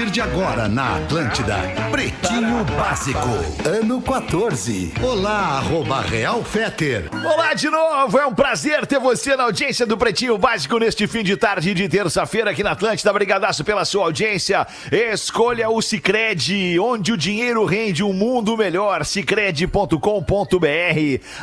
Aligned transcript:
Partir 0.00 0.10
de 0.10 0.20
agora 0.20 0.66
na 0.68 0.96
Atlântida, 0.96 1.56
Pretinho 1.90 2.64
Básico, 2.76 3.28
ano 3.68 4.00
14. 4.00 4.94
Olá, 5.02 5.58
arroba 5.58 6.00
Real 6.00 6.42
Feter. 6.42 7.10
Olá 7.12 7.52
de 7.52 7.68
novo, 7.68 8.18
é 8.18 8.26
um 8.26 8.34
prazer 8.34 8.86
ter 8.86 8.98
você 8.98 9.36
na 9.36 9.44
audiência 9.44 9.84
do 9.84 9.98
Pretinho 9.98 10.38
Básico 10.38 10.78
neste 10.78 11.06
fim 11.06 11.22
de 11.22 11.36
tarde 11.36 11.74
de 11.74 11.86
terça-feira 11.88 12.50
aqui 12.50 12.62
na 12.62 12.70
Atlântida. 12.70 13.12
Brigadaço 13.12 13.62
pela 13.62 13.84
sua 13.84 14.04
audiência. 14.04 14.66
Escolha 14.90 15.68
o 15.68 15.82
Cicred, 15.82 16.78
onde 16.78 17.12
o 17.12 17.16
dinheiro 17.16 17.64
rende 17.66 18.02
um 18.02 18.12
mundo 18.12 18.56
melhor. 18.56 19.04
Cicred.com.br. 19.04 19.96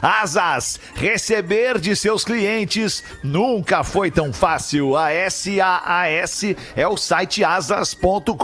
Asas, 0.02 0.80
receber 0.96 1.80
de 1.80 1.96
seus 1.96 2.24
clientes 2.24 3.04
nunca 3.24 3.84
foi 3.84 4.10
tão 4.10 4.34
fácil. 4.34 4.96
A 4.98 5.10
SAAS 5.30 6.56
é 6.76 6.88
o 6.88 6.98
site 6.98 7.44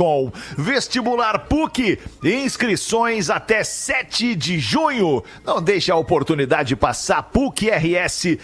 asas.com. 0.03 0.31
Vestibular 0.57 1.47
PUC, 1.47 1.99
inscrições 2.23 3.29
até 3.29 3.63
7 3.63 4.35
de 4.35 4.59
junho. 4.59 5.23
Não 5.45 5.61
deixe 5.61 5.91
a 5.91 5.95
oportunidade 5.95 6.75
passar. 6.75 7.23
PUCRS.br. 7.23 8.37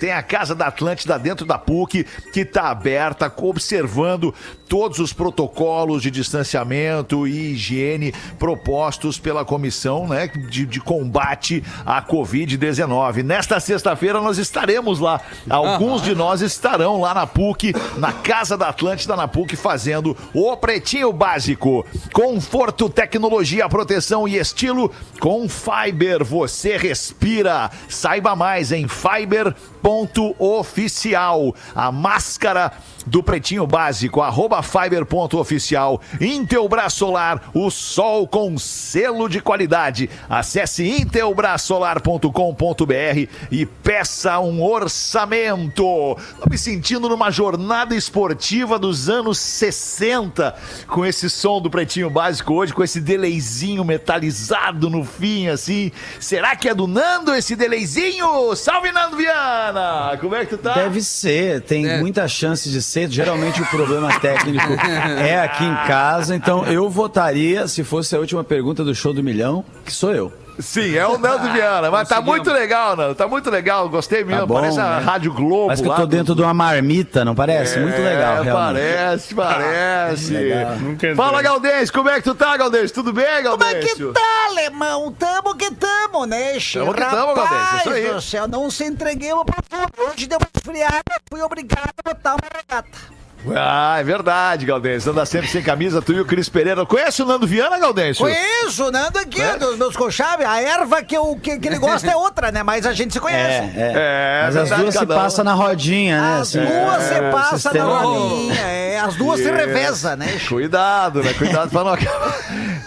Tem 0.00 0.12
a 0.12 0.22
Casa 0.22 0.54
da 0.54 0.66
Atlântida 0.66 1.18
dentro 1.18 1.44
da 1.44 1.58
PUC 1.58 2.04
que 2.32 2.40
está 2.40 2.70
aberta, 2.70 3.32
observando 3.36 4.34
todos 4.68 4.98
os 4.98 5.12
protocolos 5.12 6.02
de 6.02 6.10
distanciamento 6.10 7.26
e 7.26 7.52
higiene 7.52 8.12
propostos 8.38 9.18
pela 9.18 9.44
comissão 9.44 10.06
né, 10.06 10.28
de, 10.28 10.66
de 10.66 10.80
combate 10.80 11.64
à 11.86 12.02
Covid-19. 12.02 13.22
Nesta 13.22 13.58
sexta-feira 13.58 14.20
nós 14.20 14.38
estaremos 14.38 15.00
lá. 15.00 15.20
Alguns 15.48 16.02
de 16.02 16.14
nós 16.14 16.42
estarão 16.42 17.00
lá 17.00 17.14
na 17.14 17.26
PUC, 17.26 17.72
na 17.96 18.12
Casa 18.12 18.56
da 18.56 18.68
Atlântida, 18.68 19.16
na 19.16 19.26
PUC, 19.26 19.56
fazendo 19.58 20.16
o 20.32 20.56
Pretinho 20.56 21.12
Básico. 21.12 21.84
Conforto, 22.12 22.88
tecnologia, 22.88 23.68
proteção 23.68 24.26
e 24.26 24.36
estilo 24.36 24.90
com 25.20 25.46
Fiber. 25.48 26.24
Você 26.24 26.76
respira. 26.76 27.70
Saiba 27.88 28.34
mais 28.34 28.72
em 28.72 28.88
fiber.oficial. 28.88 31.54
A 31.74 31.92
máscara 31.92 32.72
do 33.08 33.22
Pretinho 33.22 33.66
Básico, 33.66 34.20
arroba 34.20 34.62
fiber.oficial. 34.62 36.00
Intelbras 36.20 36.92
Solar, 36.92 37.50
o 37.54 37.70
sol 37.70 38.28
com 38.28 38.58
selo 38.58 39.26
de 39.28 39.40
qualidade. 39.40 40.10
Acesse 40.28 40.86
intelbrasolar.com.br 40.88 43.28
e 43.50 43.66
peça 43.66 44.38
um 44.38 44.62
orçamento. 44.62 46.16
Tô 46.40 46.50
me 46.50 46.58
sentindo 46.58 47.08
numa 47.08 47.30
jornada 47.30 47.94
esportiva 47.94 48.78
dos 48.78 49.08
anos 49.08 49.38
60 49.48 50.54
com 50.86 51.04
esse 51.04 51.28
som 51.30 51.60
do 51.60 51.70
Pretinho 51.70 52.08
Básico 52.10 52.54
hoje, 52.54 52.72
com 52.72 52.82
esse 52.84 53.00
delayzinho 53.00 53.84
metalizado 53.84 54.88
no 54.90 55.04
fim, 55.04 55.48
assim. 55.48 55.90
Será 56.20 56.54
que 56.56 56.68
é 56.68 56.74
do 56.74 56.86
Nando 56.86 57.34
esse 57.34 57.56
delayzinho? 57.56 58.54
Salve, 58.54 58.92
Nando 58.92 59.16
Viana! 59.16 60.16
Como 60.20 60.34
é 60.34 60.44
que 60.44 60.56
tu 60.56 60.58
tá? 60.58 60.74
Deve 60.74 61.00
ser, 61.02 61.60
tem 61.62 61.86
É. 61.88 61.98
muita 61.98 62.26
chance 62.28 62.68
de 62.68 62.82
ser. 62.82 63.10
Geralmente 63.10 63.60
o 63.62 63.66
problema 63.66 64.18
técnico 64.20 64.72
é 65.20 65.40
aqui 65.40 65.64
em 65.64 65.74
casa, 65.86 66.34
então 66.34 66.64
eu 66.66 66.88
votaria, 66.88 67.66
se 67.68 67.82
fosse 67.84 68.14
a 68.14 68.18
última 68.18 68.44
pergunta 68.44 68.84
do 68.84 68.94
show 68.94 69.12
do 69.12 69.22
milhão, 69.22 69.64
que 69.84 69.92
sou 69.92 70.14
eu. 70.14 70.32
Sim, 70.58 70.96
é 70.96 71.06
o 71.06 71.16
Nando 71.18 71.52
Viana, 71.52 71.90
mas 71.90 72.08
tá 72.08 72.20
muito 72.20 72.50
legal, 72.52 72.96
Nando. 72.96 73.14
Tá 73.14 73.28
muito 73.28 73.48
legal, 73.50 73.88
gostei 73.88 74.24
mesmo. 74.24 74.40
Tá 74.40 74.46
bom, 74.46 74.54
Parece 74.60 74.80
a 74.80 74.96
né? 74.98 75.04
Rádio 75.04 75.32
Globo. 75.32 75.66
Parece 75.66 75.82
que 75.82 75.88
eu 75.88 75.94
tô 75.94 76.00
do- 76.02 76.06
dentro 76.08 76.34
de 76.34 76.42
uma 76.42 76.52
marmita, 76.54 77.24
não 77.24 77.34
parece? 77.34 77.78
Muito 77.78 78.00
legal, 78.00 78.38
É, 78.38 78.42
realmente. 78.42 78.82
Parece, 78.84 79.34
parece. 79.34 80.32
Legal. 80.32 80.72
Fala, 81.16 81.42
Galdêncio, 81.42 81.94
como 81.94 82.08
é 82.10 82.16
que 82.16 82.22
tu 82.22 82.34
tá, 82.34 82.56
Galdêncio? 82.56 82.94
Tudo 82.94 83.12
bem, 83.12 83.24
Como 83.44 83.62
é 83.64 83.74
que 83.76 83.94
tá, 84.12 84.20
alemão? 84.50 85.12
Tamo 85.12 85.54
que 85.56 85.70
tamo, 85.74 86.26
né? 86.26 86.58
Tamo 86.72 86.92
que 86.92 87.00
tamo, 87.04 87.34
Rapaz 87.34 87.50
Galdêncio, 87.50 87.78
isso 87.78 87.90
aí. 87.90 88.12
do 88.14 88.20
céu, 88.20 88.48
não 88.48 88.70
se 88.70 88.84
entreguemos 88.84 89.44
pra 89.44 89.56
tudo. 89.62 90.08
Hoje 90.10 90.26
deu 90.26 90.38
uma 90.38 90.48
esfriada, 90.56 91.02
fui 91.30 91.40
obrigado 91.40 91.90
a 92.04 92.08
botar 92.14 92.30
uma 92.34 92.40
regata. 92.52 93.17
Ah, 93.56 93.96
é 94.00 94.02
verdade, 94.02 94.66
Galdêncio. 94.66 95.12
Anda 95.12 95.24
sempre 95.24 95.48
sem 95.48 95.62
camisa, 95.62 96.02
tu 96.02 96.12
e 96.12 96.20
o 96.20 96.24
Cris 96.24 96.48
Pereira. 96.48 96.84
Conhece 96.84 97.22
o 97.22 97.24
Nando 97.26 97.46
Viana, 97.46 97.78
Galdêncio? 97.78 98.24
Conheço, 98.24 98.90
Nando 98.90 99.18
aqui, 99.18 99.40
É? 99.40 99.56
dos 99.56 99.76
meus 99.78 99.96
conchaves. 99.96 100.44
A 100.46 100.60
erva 100.60 101.02
que, 101.02 101.16
eu, 101.16 101.38
que, 101.40 101.58
que 101.58 101.68
ele 101.68 101.78
gosta 101.78 102.10
é 102.10 102.16
outra, 102.16 102.50
né? 102.50 102.62
Mas 102.62 102.84
a 102.84 102.92
gente 102.92 103.12
se 103.12 103.20
conhece. 103.20 103.78
É, 103.78 103.80
é. 103.80 103.92
É, 103.96 104.42
Mas 104.46 104.56
as 104.56 104.70
duas 104.70 104.94
se 104.94 105.04
um. 105.04 105.06
passam 105.06 105.44
na 105.44 105.54
rodinha, 105.54 106.20
né? 106.20 106.34
As 106.40 106.48
assim. 106.48 106.58
duas 106.64 107.02
se 107.04 107.14
É, 107.14 107.30
passam 107.30 107.72
na 107.74 107.84
rodinha, 107.84 108.60
é, 108.60 108.98
as 108.98 109.14
duas 109.14 109.40
se 109.40 109.50
revezam, 109.50 110.16
né? 110.16 110.26
Cuidado, 110.48 111.22
né? 111.22 111.32
Cuidado 111.34 111.70
pra 111.70 111.84
não 111.84 111.92
acabar. 111.92 112.38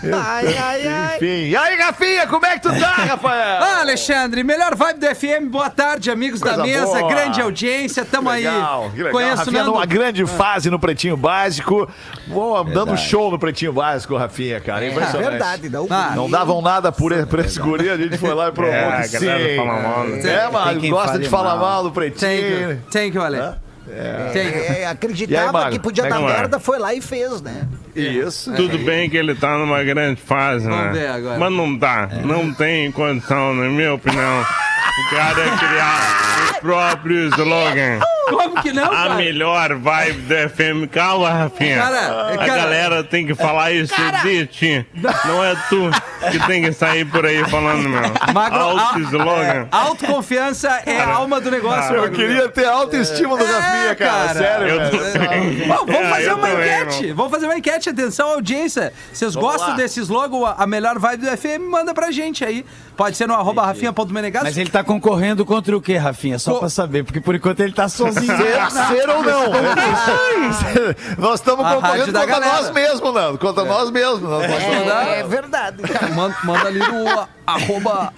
Ai, 0.03 0.57
ai, 0.57 0.87
ai. 0.87 1.15
Enfim. 1.17 1.49
E 1.49 1.55
aí, 1.55 1.75
Rafinha, 1.77 2.27
como 2.27 2.45
é 2.45 2.53
que 2.57 2.61
tu 2.61 2.79
tá, 2.79 2.89
Rafael? 3.07 3.61
Ah, 3.63 3.79
Alexandre, 3.81 4.43
melhor 4.43 4.75
vibe 4.75 4.99
do 4.99 5.15
FM. 5.15 5.49
Boa 5.49 5.69
tarde, 5.69 6.09
amigos 6.11 6.41
Coisa 6.41 6.57
da 6.57 6.63
mesa, 6.63 6.85
boa. 6.85 7.07
grande 7.07 7.39
audiência. 7.41 8.03
Tamo 8.03 8.29
legal, 8.31 8.83
aí. 8.85 8.89
que 8.91 8.97
legal. 8.97 9.11
Conheço 9.11 9.33
o 9.33 9.37
Rafinha 9.37 9.59
Nando. 9.63 9.71
numa 9.73 9.85
grande 9.85 10.25
fase 10.41 10.71
no 10.71 10.79
Pretinho 10.79 11.15
Básico. 11.15 11.87
Boa, 12.27 12.63
dando 12.63 12.97
show 12.97 13.29
no 13.29 13.37
Pretinho 13.37 13.71
Básico, 13.71 14.17
Rafinha, 14.17 14.59
cara. 14.59 14.83
É 14.83 14.89
Impressionante. 14.89 15.29
verdade, 15.29 15.69
não. 15.69 15.85
Ah, 15.87 16.13
Não 16.15 16.27
davam 16.27 16.61
nada 16.63 16.91
por, 16.91 17.13
por 17.27 17.39
esse 17.39 17.59
guri, 17.59 17.89
a 17.91 17.95
gente 17.97 18.17
foi 18.17 18.33
lá 18.33 18.47
e 18.49 18.51
provou 18.51 18.73
É, 18.73 19.01
que 19.03 19.19
sim. 19.19 19.27
fala 19.55 19.81
mal, 19.81 20.03
né? 20.05 20.21
É, 20.27 20.49
mano, 20.49 20.89
gosta 20.89 21.19
de 21.19 21.29
falar 21.29 21.55
mal, 21.57 21.83
mal. 21.83 21.83
do 21.83 21.91
Thank 21.91 22.11
Pretinho. 22.17 22.71
you. 22.71 22.79
Thank 22.91 23.15
you, 23.15 23.21
Ale. 23.23 23.37
Thank 23.37 23.70
you. 23.91 23.97
É, 23.97 24.31
E 24.33 24.71
aí, 24.77 24.85
acreditava 24.85 25.51
Magro, 25.51 25.71
que 25.71 25.79
podia 25.79 26.05
é 26.05 26.09
dar 26.09 26.21
é? 26.21 26.25
merda, 26.25 26.59
foi 26.59 26.79
lá 26.79 26.93
e 26.93 27.01
fez, 27.01 27.41
né? 27.41 27.67
Isso. 27.95 28.53
Tudo 28.53 28.77
bem 28.79 29.09
que 29.09 29.17
ele 29.17 29.35
tá 29.35 29.57
numa 29.57 29.83
grande 29.83 30.21
fase, 30.21 30.65
Vamos 30.67 30.85
né? 30.85 30.91
ver 30.93 31.07
agora. 31.07 31.37
Mas 31.39 31.51
não 31.51 31.75
dá. 31.77 32.07
Não 32.23 32.53
tem 32.53 32.91
condição, 32.91 33.53
na 33.53 33.65
minha 33.69 33.93
opinião. 33.93 34.41
O 34.41 35.15
cara 35.15 35.41
é 35.41 35.57
criar 35.57 36.51
o 36.57 36.61
próprio 36.61 37.27
slogan. 37.29 37.99
Como 38.29 38.61
que 38.61 38.71
não, 38.71 38.85
A 38.85 38.89
cara? 38.89 39.15
melhor 39.15 39.75
vibe 39.75 40.21
do 40.21 40.35
FM. 40.49 40.89
Calma, 40.91 41.29
Rafinha. 41.29 41.77
Cara, 41.77 42.33
a 42.33 42.37
cara- 42.37 42.47
galera 42.47 43.03
tem 43.03 43.25
que 43.25 43.35
falar 43.35 43.71
isso 43.71 43.93
de 44.23 44.45
ti. 44.47 44.85
Não 45.25 45.43
é 45.43 45.55
tu 45.69 45.89
que 46.29 46.39
tem 46.47 46.61
que 46.63 46.73
sair 46.73 47.05
por 47.05 47.25
aí 47.25 47.43
falando, 47.49 47.87
meu. 47.89 48.01
Magro, 48.33 48.59
Alto 48.59 48.95
a- 48.97 48.99
slogan. 48.99 49.67
Autoconfiança 49.71 50.81
é 50.85 50.99
a 51.01 51.13
alma 51.15 51.39
do 51.41 51.49
negócio. 51.49 51.95
Eu 51.95 52.11
queria 52.11 52.47
ter 52.49 52.65
a 52.65 52.71
autoestima 52.73 53.37
do 53.37 53.43
É, 53.43 53.51
Rafinha, 53.51 53.95
cara. 53.95 54.11
cara. 54.27 54.33
Sério, 54.33 54.67
Eu 54.67 54.79
velho. 54.89 55.67
Bom, 55.67 55.85
vamos 55.85 55.95
É, 55.95 56.09
fazer 56.09 56.29
eu 56.31 56.35
uma 56.37 56.47
também, 56.47 56.81
enquete. 56.81 57.13
Vamos 57.13 57.31
fazer 57.31 57.45
uma 57.45 57.57
enquete. 57.57 57.89
Atenção, 57.89 58.29
audiência. 58.29 58.93
Vocês 59.11 59.33
Vamos 59.33 59.49
gostam 59.51 59.69
lá. 59.71 59.75
desse 59.75 59.99
slogan, 60.01 60.53
a- 60.57 60.67
melhor 60.67 60.99
vibe 60.99 61.25
do 61.25 61.37
FM? 61.37 61.69
Manda 61.69 61.93
pra 61.93 62.11
gente 62.11 62.43
aí. 62.45 62.65
Pode 62.95 63.17
ser 63.17 63.27
no 63.27 63.33
arroba 63.33 63.65
rafinha.menegasso. 63.65 64.45
Mas 64.45 64.57
ele 64.57 64.69
tá 64.69 64.83
concorrendo 64.83 65.43
contra 65.45 65.75
o 65.75 65.81
quê, 65.81 65.97
Rafinha? 65.97 66.37
Só 66.37 66.53
Co- 66.53 66.59
pra 66.59 66.69
saber, 66.69 67.03
porque 67.03 67.19
por 67.19 67.33
enquanto 67.33 67.59
ele 67.61 67.73
tá 67.73 67.89
sozinho. 67.89 68.25
Ser, 68.37 68.71
ser 68.71 69.09
ou 69.09 69.23
não. 69.23 69.45
Nós 71.17 71.35
estamos 71.39 71.65
A 71.65 71.75
concorrendo 71.75 72.11
da 72.11 72.19
contra 72.21 72.39
galera. 72.39 72.61
nós 72.61 72.71
mesmos, 72.71 73.13
Nando. 73.13 73.37
Contra 73.37 73.63
nós 73.63 73.89
mesmos. 73.89 74.21
Nós 74.21 74.47
nós 74.47 74.61
somos- 74.63 74.91
É, 75.07 75.19
é 75.19 75.23
verdade. 75.23 75.77
Manda, 76.15 76.35
manda 76.43 76.67
ali 76.67 76.79
no 76.79 77.27
arroba, 77.45 78.13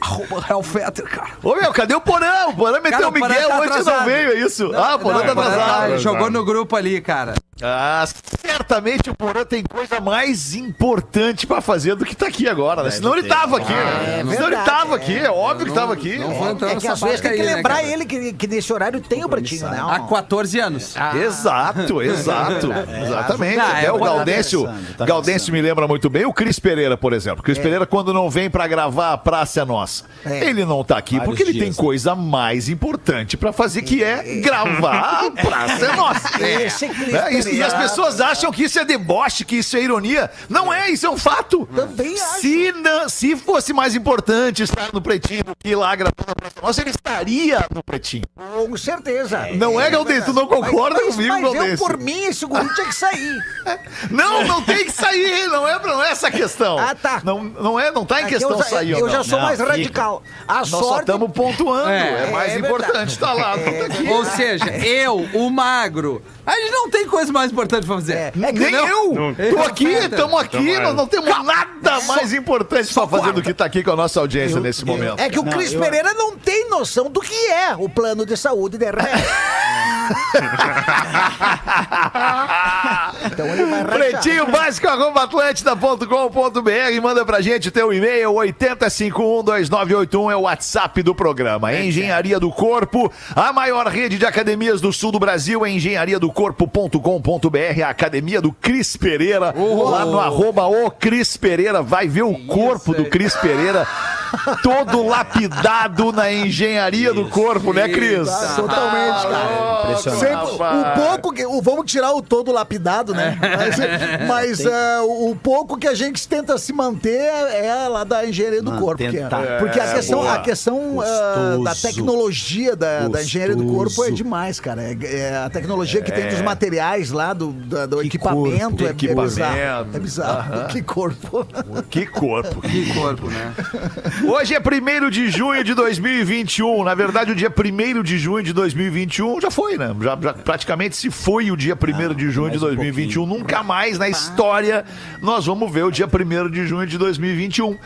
arroba 0.00 0.44
Hellfetter, 0.48 1.04
cara. 1.08 1.30
Ô, 1.42 1.54
meu, 1.54 1.72
cadê 1.72 1.94
o 1.94 2.00
Porã? 2.00 2.46
O 2.48 2.54
Porã 2.54 2.80
meteu 2.80 2.98
Cara, 2.98 3.08
o 3.08 3.12
Miguel 3.12 3.48
tá 3.48 3.60
hoje 3.60 3.84
não 3.84 4.04
veio, 4.04 4.30
é 4.32 4.34
isso? 4.40 4.70
ah, 4.74 4.96
o 4.96 4.98
Porã 4.98 5.18
Não, 5.18 5.26
tá 5.26 5.32
o 5.32 5.34
Porã 5.34 5.48
atrasado. 5.48 5.98
Jogou 5.98 6.30
no 6.30 6.44
grupo 6.44 6.76
ali, 6.76 7.00
cara. 7.00 7.34
Ah, 7.62 8.04
certamente 8.40 9.10
o 9.10 9.14
Porã 9.14 9.44
tem 9.44 9.62
coisa 9.62 10.00
mais 10.00 10.54
importante 10.54 11.46
pra 11.46 11.60
fazer 11.60 11.94
do 11.94 12.04
que 12.04 12.14
tá 12.14 12.26
aqui 12.26 12.48
agora, 12.48 12.82
né? 12.82 12.90
Senão 12.90 13.16
ele 13.16 13.28
tava 13.28 13.58
aqui, 13.58 13.72
né? 13.72 14.16
Senão 14.18 14.32
ele 14.32 14.36
verdade, 14.36 14.64
tava 14.64 14.92
é. 14.92 14.96
aqui, 14.96 15.18
é 15.18 15.30
óbvio 15.30 15.66
que 15.66 15.72
tava 15.72 15.92
aqui. 15.92 16.18
Não 16.18 16.50
entrar 16.50 16.70
É 16.70 16.76
que 16.76 16.88
às 16.88 17.00
vezes 17.00 17.20
tem 17.20 17.32
que 17.32 17.40
aí, 17.40 17.46
né, 17.46 17.54
lembrar 17.56 17.76
cara? 17.76 17.86
ele 17.86 18.04
que, 18.04 18.32
que 18.32 18.46
nesse 18.46 18.72
horário 18.72 19.00
tem 19.00 19.24
o 19.24 19.28
pretinho, 19.28 19.68
né? 19.68 19.80
Há 19.82 20.00
14 20.00 20.58
anos. 20.58 20.94
Exato, 21.22 22.02
exato. 22.02 22.72
Exatamente. 22.72 23.56
Não, 23.56 23.66
Até 23.66 23.86
é 23.86 23.92
o 23.92 23.98
Gaudêncio, 23.98 24.68
tá 24.96 25.04
Gaudêncio 25.04 25.52
me 25.52 25.60
lembra 25.60 25.86
muito 25.86 26.08
bem 26.08 26.24
o 26.24 26.32
Cris 26.32 26.58
Pereira, 26.58 26.96
por 26.96 27.12
exemplo. 27.12 27.42
Cris 27.42 27.58
Pereira, 27.58 27.86
quando 27.86 28.12
não 28.12 28.30
vem 28.30 28.48
pra 28.50 28.66
gravar 28.66 29.12
a 29.12 29.18
Praça 29.18 29.60
é 29.60 29.64
Nossa, 29.64 30.04
É. 30.24 30.44
ele 30.44 30.64
não 30.64 30.82
tá 30.84 30.96
aqui 30.98 31.16
Vários 31.16 31.26
porque 31.28 31.42
ele 31.42 31.52
dias, 31.52 31.62
tem 31.64 31.70
né? 31.70 31.76
coisa 31.76 32.14
mais 32.14 32.68
importante 32.68 33.36
pra 33.36 33.52
fazer, 33.52 33.82
que 33.82 34.02
é 34.02 34.36
gravar 34.40 35.26
a 35.26 35.30
Praça 35.30 35.86
é 35.86 35.96
Nossa. 35.96 36.42
Esse 36.42 36.88
Cris 36.88 37.14
É, 37.14 37.32
isso 37.34 37.49
E 37.52 37.62
as 37.62 37.74
pessoas 37.74 38.20
acham 38.20 38.50
que 38.52 38.64
isso 38.64 38.78
é 38.78 38.84
deboche, 38.84 39.44
que 39.44 39.56
isso 39.56 39.76
é 39.76 39.82
ironia. 39.82 40.30
Não 40.48 40.72
é, 40.72 40.90
isso 40.90 41.06
é 41.06 41.10
um 41.10 41.16
fato. 41.18 41.66
Também 41.74 42.14
acho. 42.20 42.40
Se, 42.40 42.72
não, 42.72 43.08
se 43.08 43.36
fosse 43.36 43.72
mais 43.72 43.94
importante 43.94 44.62
estar 44.62 44.90
no 44.92 45.00
Pretinho 45.00 45.44
do 45.44 45.56
que 45.56 45.70
ir 45.70 45.76
lá 45.76 45.94
gravando 45.94 46.30
a 46.30 46.34
Praça 46.34 46.54
Nossa, 46.62 46.80
ele 46.80 46.90
estaria 46.90 47.66
no 47.74 47.82
Pretinho. 47.82 48.24
Com 48.34 48.76
certeza. 48.76 49.48
Não 49.54 49.80
é, 49.80 49.90
Galdês? 49.90 50.24
Tu 50.24 50.32
não 50.32 50.46
concorda 50.46 51.00
mas, 51.02 51.14
comigo, 51.14 51.40
mas 51.40 51.54
eu, 51.54 51.78
por 51.78 51.96
mim, 51.98 52.24
esse 52.24 52.44
guri 52.46 52.72
tinha 52.74 52.86
que 52.86 52.94
sair. 52.94 53.38
Não, 54.10 54.44
não 54.44 54.62
tem 54.62 54.84
que 54.84 54.92
sair, 54.92 55.46
não 55.48 55.68
é, 55.68 55.78
não 55.78 56.02
é 56.02 56.10
essa 56.10 56.28
a 56.28 56.30
questão. 56.30 56.78
Ah, 56.78 56.94
tá. 56.94 57.20
Não, 57.22 57.44
não 57.44 57.78
é, 57.78 57.90
não 57.90 58.04
tá 58.04 58.20
em 58.20 58.24
É 58.24 58.26
que 58.26 58.34
questão 58.34 58.50
eu 58.50 58.62
sair 58.62 58.90
eu 58.92 59.00
não. 59.00 59.08
já 59.10 59.22
sou 59.22 59.38
Não, 59.38 59.46
mais 59.46 59.58
fica. 59.58 59.70
radical. 59.70 60.22
A 60.48 60.54
Nós 60.60 60.68
só 60.68 60.80
sorte... 60.82 61.00
estamos 61.00 61.30
pontuando. 61.32 61.88
É, 61.88 62.24
É, 62.28 62.30
mais 62.30 62.52
é 62.52 62.58
importante 62.58 63.10
estar 63.10 63.32
lá. 63.32 63.56
não 63.56 63.64
tá 63.64 63.86
aqui. 63.86 64.08
Ou 64.08 64.24
seja, 64.24 64.70
eu, 64.70 65.16
o 65.34 65.50
magro, 65.50 66.22
a 66.46 66.52
gente 66.58 66.72
não 66.72 66.90
tem 66.90 67.06
coisa 67.06 67.32
mais 67.32 67.39
importante 67.46 67.86
pra 67.86 67.94
fazer. 67.96 68.12
É, 68.14 68.32
é 68.42 68.52
que 68.52 68.58
Nem 68.58 68.72
Não. 68.72 68.86
eu! 68.88 69.14
Não. 69.14 69.34
Tô 69.34 69.58
aqui, 69.62 69.84
estamos 69.86 70.40
aqui, 70.40 70.78
nós 70.80 70.94
não 70.94 71.06
temos 71.06 71.28
nada 71.44 72.00
mais 72.06 72.32
importante 72.32 72.92
pra 72.92 73.06
fazer 73.06 73.32
do 73.32 73.42
que 73.42 73.50
estar 73.50 73.64
aqui 73.64 73.82
com 73.82 73.92
a 73.92 73.96
nossa 73.96 74.20
audiência 74.20 74.60
nesse 74.60 74.84
momento. 74.84 75.20
É 75.20 75.28
que 75.30 75.38
o 75.38 75.44
Cris 75.44 75.72
eu- 75.72 75.80
Pereira 75.80 76.12
não 76.14 76.36
tem 76.36 76.68
noção 76.68 77.10
do 77.10 77.20
que 77.20 77.34
é 77.50 77.74
o 77.76 77.88
plano 77.88 78.24
de 78.26 78.36
saúde 78.36 78.76
de 78.78 78.84
remédio. 78.84 79.10
então 83.32 83.46
ele 83.46 83.64
vai. 83.66 83.84
Pretinho 83.84 84.50
básico, 84.50 84.88
arroba 84.88 85.22
atlântida.com.br. 85.24 87.02
Manda 87.02 87.24
pra 87.24 87.40
gente 87.40 87.68
o 87.68 87.72
teu 87.72 87.92
e-mail, 87.92 88.32
80512981 88.32 90.32
é 90.32 90.36
o 90.36 90.40
WhatsApp 90.42 91.02
do 91.02 91.14
programa. 91.14 91.72
Engenharia 91.74 92.40
do 92.40 92.50
Corpo, 92.50 93.12
a 93.34 93.52
maior 93.52 93.86
rede 93.86 94.18
de 94.18 94.26
academias 94.26 94.80
do 94.80 94.92
sul 94.92 95.12
do 95.12 95.18
Brasil, 95.18 95.64
é 95.64 95.70
engenhariadocorpo.com.br, 95.70 97.82
a 97.84 97.88
academia 97.88 98.40
do 98.40 98.52
Cris 98.52 98.96
Pereira, 98.96 99.54
lá 99.56 100.04
no 100.04 100.18
arroba 100.18 100.66
o 100.66 100.90
Cris 100.90 101.36
Pereira. 101.36 101.82
Vai 101.82 102.08
ver 102.08 102.22
o 102.22 102.34
corpo 102.46 102.94
do 102.94 103.04
Cris 103.06 103.34
Pereira. 103.36 103.86
Todo 104.62 105.06
lapidado 105.06 106.12
na 106.12 106.32
engenharia 106.32 107.12
do 107.12 107.28
corpo, 107.28 107.72
né, 107.72 107.88
Cris? 107.88 108.28
Tá, 108.28 108.54
Totalmente, 108.56 109.22
cara. 109.26 109.82
Impressionante. 109.84 110.20
Sempre, 110.20 110.54
o 110.54 110.94
pouco 111.08 111.32
que. 111.32 111.46
O, 111.46 111.60
vamos 111.62 111.90
tirar 111.90 112.12
o 112.12 112.22
todo 112.22 112.52
lapidado, 112.52 113.14
né? 113.14 113.38
Mas, 113.40 114.26
mas, 114.28 114.66
ah, 114.66 115.02
o 115.04 115.36
pouco 115.40 115.76
que 115.76 115.86
a 115.88 115.94
gente 115.94 116.26
tenta 116.28 116.56
se 116.58 116.72
manter 116.72 117.18
é 117.20 117.88
lá 117.88 118.04
da 118.04 118.26
engenharia 118.26 118.62
do 118.62 118.70
Não, 118.72 118.78
corpo. 118.80 118.98
que 118.98 119.18
é- 119.18 119.58
porque 119.58 119.80
a 119.80 119.84
É, 119.86 119.94
questão, 119.94 120.20
boa. 120.20 120.32
a 120.34 120.38
questão 120.40 120.98
ah, 121.00 121.56
da 121.64 121.74
tecnologia 121.74 122.76
da, 122.76 123.08
da 123.08 123.22
engenharia 123.22 123.56
do 123.56 123.66
corpo 123.66 124.04
é 124.04 124.10
demais, 124.10 124.60
cara. 124.60 124.82
É, 124.82 124.96
é 125.02 125.36
a 125.44 125.50
tecnologia 125.50 126.02
que 126.02 126.12
tem 126.12 126.28
dos 126.28 126.40
materiais 126.40 127.10
lá, 127.10 127.32
do, 127.32 127.52
da- 127.52 127.86
do 127.86 128.02
equipamento, 128.02 128.76
corpo, 128.76 128.84
é, 128.84 128.88
é 128.88 128.92
bizarro. 128.92 129.56
equipamento. 129.56 129.96
É 129.96 129.98
bizarro. 130.00 130.66
Que 130.68 130.82
corpo. 130.82 131.46
Que 131.90 132.06
corpo. 132.06 132.60
Que 132.60 132.94
corpo, 132.94 133.26
né? 133.28 133.54
Hoje 134.22 134.54
é 134.54 134.58
1 134.60 135.10
de 135.10 135.30
junho 135.30 135.64
de 135.64 135.74
2021. 135.74 136.84
Na 136.84 136.94
verdade, 136.94 137.32
o 137.32 137.34
dia 137.34 137.50
1 137.50 138.02
de 138.02 138.18
junho 138.18 138.42
de 138.42 138.52
2021 138.52 139.40
já 139.40 139.50
foi, 139.50 139.78
né? 139.78 139.94
Já, 140.00 140.18
já 140.20 140.34
praticamente 140.34 140.96
se 140.96 141.10
foi 141.10 141.50
o 141.50 141.56
dia 141.56 141.74
1 141.74 142.14
de 142.14 142.30
junho 142.30 142.50
de 142.50 142.58
mais 142.58 142.62
um 142.62 142.76
2021. 142.76 143.26
Nunca 143.26 143.62
mais 143.62 143.98
na 143.98 144.08
história 144.08 144.84
nós 145.22 145.46
vamos 145.46 145.72
ver 145.72 145.84
o 145.84 145.90
dia 145.90 146.06
1 146.06 146.50
de 146.50 146.66
junho 146.66 146.86
de 146.86 146.98
2021. 146.98 147.78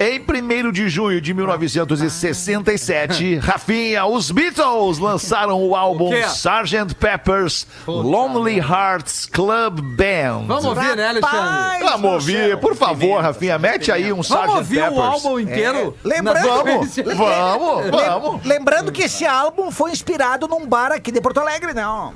Em 0.00 0.20
1 0.20 0.70
de 0.70 0.88
junho 0.88 1.20
de 1.20 1.34
1967, 1.34 3.34
Rafinha, 3.42 4.06
os 4.06 4.30
Beatles 4.30 4.98
lançaram 4.98 5.60
o 5.60 5.74
álbum 5.74 6.10
O? 6.10 6.14
Sgt. 6.14 6.94
Pepper's 6.94 7.66
Lonely 7.84 8.58
Hearts 8.58 9.26
Club 9.26 9.80
Band. 9.80 10.44
Vamos 10.46 10.64
ouvir, 10.66 10.94
né, 10.96 11.08
Alexandre? 11.08 11.80
Vamos 11.84 12.12
ouvir, 12.12 12.56
por 12.58 12.76
favor, 12.76 13.20
Rafinha, 13.22 13.58
mete 13.58 13.90
aí 13.90 14.12
um 14.12 14.20
Sgt. 14.20 14.34
Vamos 14.36 14.54
ouvir 14.56 14.76
Peppers. 14.82 14.96
o 14.96 15.00
álbum 15.02 15.40
inteiro? 15.40 15.96
É. 16.04 16.08
Lembrando- 16.08 16.48
Vamos, 16.48 16.96
vamos, 17.16 17.90
vamos. 17.90 18.46
Lembrando 18.46 18.92
que 18.92 19.02
esse 19.02 19.26
álbum 19.26 19.72
foi 19.72 19.90
inspirado 19.90 20.46
num 20.46 20.64
bar 20.64 20.92
aqui 20.92 21.10
de 21.10 21.20
Porto 21.20 21.40
Alegre, 21.40 21.74
não. 21.74 22.14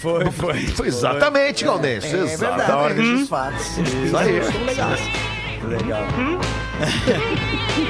Foi, 0.00 0.30
foi. 0.30 0.66
Foi 0.68 0.86
exatamente, 0.86 1.64
Galdêncio. 1.64 2.16
É 2.16 2.22
exatamente. 2.32 2.36
verdade. 2.38 2.72
hora 2.72 2.94
dos 2.94 3.28
fatos. 3.28 3.76
Isso 3.76 4.16
aí. 4.16 4.40
Legal. 4.64 4.90
Legal. 5.68 6.04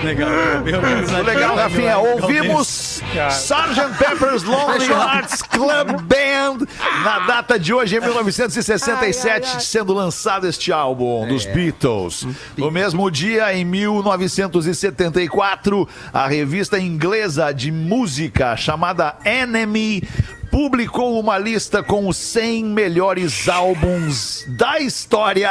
Legal. 0.04 0.30
Meu 0.64 0.80
legal, 1.24 1.56
Rafinha. 1.56 1.96
Ouvimos 1.98 3.00
Sgt. 3.30 3.96
Pepper's 3.98 4.42
Lonely 4.42 4.86
Hearts 4.86 5.40
Club 5.42 6.02
Band 6.02 6.66
na 7.02 7.20
data 7.20 7.58
de 7.58 7.72
hoje, 7.72 7.96
em 7.96 8.00
1967, 8.00 9.30
Ai, 9.30 9.36
ai, 9.42 9.50
ai. 9.54 9.60
sendo 9.60 9.94
lançado 9.94 10.46
este 10.46 10.70
álbum 10.72 11.26
dos 11.26 11.46
Beatles. 11.46 12.26
No 12.56 12.70
mesmo 12.70 13.10
dia, 13.10 13.54
em 13.54 13.64
1974, 13.64 15.88
a 16.12 16.26
revista 16.26 16.78
inglesa 16.78 17.50
de 17.52 17.72
música 17.72 18.54
chamada 18.56 19.16
Enemy 19.24 20.02
publicou 20.52 21.18
uma 21.18 21.38
lista 21.38 21.82
com 21.82 22.06
os 22.06 22.16
100 22.18 22.64
melhores 22.66 23.48
álbuns 23.48 24.44
da 24.48 24.78
história 24.78 25.50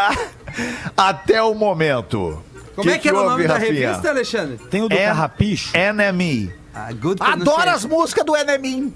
até 0.95 1.41
o 1.41 1.55
momento. 1.55 2.41
Como 2.75 2.89
é 2.89 2.97
que 2.99 3.09
era 3.09 3.19
o 3.19 3.25
nome 3.29 3.47
da 3.47 3.55
Rafinha? 3.55 3.87
revista, 3.89 4.09
Alexandre? 4.09 4.57
Tem 4.69 4.81
o 4.83 4.87
do 4.87 4.95
En- 4.95 5.05
Carrapicho? 5.07 5.75
Enemy. 5.75 6.53
A 6.73 6.93
Good 6.93 7.21
Adoro 7.21 7.69
as 7.69 7.83
músicas 7.83 8.23
do 8.23 8.37
Enemim. 8.37 8.93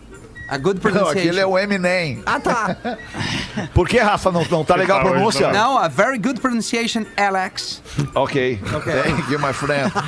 A 0.48 0.60
Good 0.60 0.76
Não, 0.76 0.82
Pronunciation. 0.82 1.20
aquele 1.20 1.40
é 1.40 1.46
o 1.46 1.58
Eminem. 1.58 2.22
Ah, 2.24 2.40
tá. 2.40 2.78
Por 3.74 3.90
que, 3.90 3.98
Rafa? 3.98 4.32
Não, 4.32 4.46
não 4.46 4.64
tá 4.64 4.76
legal 4.76 5.00
a 5.00 5.04
tá 5.04 5.10
pronúncia? 5.10 5.48
também. 5.48 5.60
Não, 5.60 5.80
a 5.80 5.88
Very 5.88 6.20
Good 6.20 6.40
Pronunciation, 6.40 7.04
Alex. 7.18 7.82
Ok. 8.14 8.62
Thank 8.64 9.32
you, 9.32 9.40
my 9.40 9.52
friend. 9.52 9.92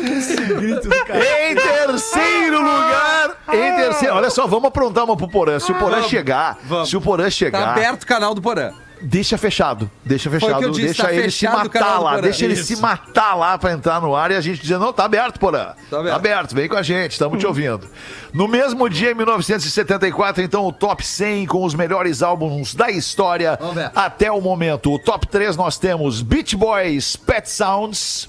em 0.00 1.54
terceiro 1.54 2.58
lugar. 2.58 3.36
Em 3.52 3.76
terceiro. 3.76 4.14
Olha 4.14 4.30
só, 4.30 4.46
vamos 4.46 4.66
aprontar 4.68 5.04
uma 5.04 5.16
pro 5.16 5.28
Porã. 5.28 5.58
Se 5.58 5.70
o 5.72 5.74
Porã 5.74 5.96
Vamos, 5.96 6.10
chegar. 6.10 6.58
vamos. 6.64 6.88
Se 6.88 6.96
o 6.96 7.00
Porã 7.00 7.24
Tá 7.24 7.30
chegar. 7.30 7.68
aberto 7.68 8.02
o 8.02 8.06
canal 8.06 8.34
do 8.34 8.42
Porã. 8.42 8.72
Deixa 9.02 9.38
fechado. 9.38 9.90
Deixa 10.04 10.28
o 10.28 10.32
que 10.32 10.38
fechado. 10.40 10.70
disse, 10.72 10.82
deixa 10.84 11.04
tá 11.04 11.12
ele 11.14 11.30
se 11.30 11.38
fechado 11.38 11.66
o 11.66 11.70
canal 11.70 11.88
matar 11.88 11.96
do 11.98 12.04
lá. 12.04 12.10
Porã. 12.10 12.22
Deixa 12.22 12.44
ele 12.44 12.56
se 12.56 12.76
matar 12.76 13.34
lá 13.34 13.56
pra 13.56 13.72
entrar 13.72 13.98
no 13.98 14.14
ar 14.14 14.30
e 14.30 14.34
a 14.34 14.42
gente 14.42 14.60
dizer: 14.60 14.78
não, 14.78 14.92
tá 14.92 15.04
aberto, 15.06 15.40
Porã. 15.40 15.72
Tá 15.88 16.14
aberto. 16.14 16.54
vem 16.54 16.68
com 16.68 16.76
a 16.76 16.82
gente, 16.82 17.12
estamos 17.12 17.38
te 17.38 17.46
ouvindo. 17.46 17.88
No 18.34 18.46
mesmo 18.46 18.86
dia, 18.90 19.12
em 19.12 19.14
1974, 19.14 20.42
então, 20.42 20.66
o 20.66 20.72
top 20.72 21.04
100 21.06 21.46
com 21.46 21.64
os 21.64 21.74
melhores 21.74 22.22
álbuns 22.22 22.74
da 22.74 22.90
história 22.90 23.56
Vamos 23.58 23.74
ver. 23.76 23.90
até 23.94 24.30
o 24.30 24.38
momento. 24.40 24.92
O 24.92 24.98
top 24.98 25.26
3 25.26 25.56
nós 25.56 25.78
temos 25.78 26.20
Beach 26.20 26.54
Boys, 26.54 27.16
Pet 27.16 27.48
Sounds. 27.50 28.28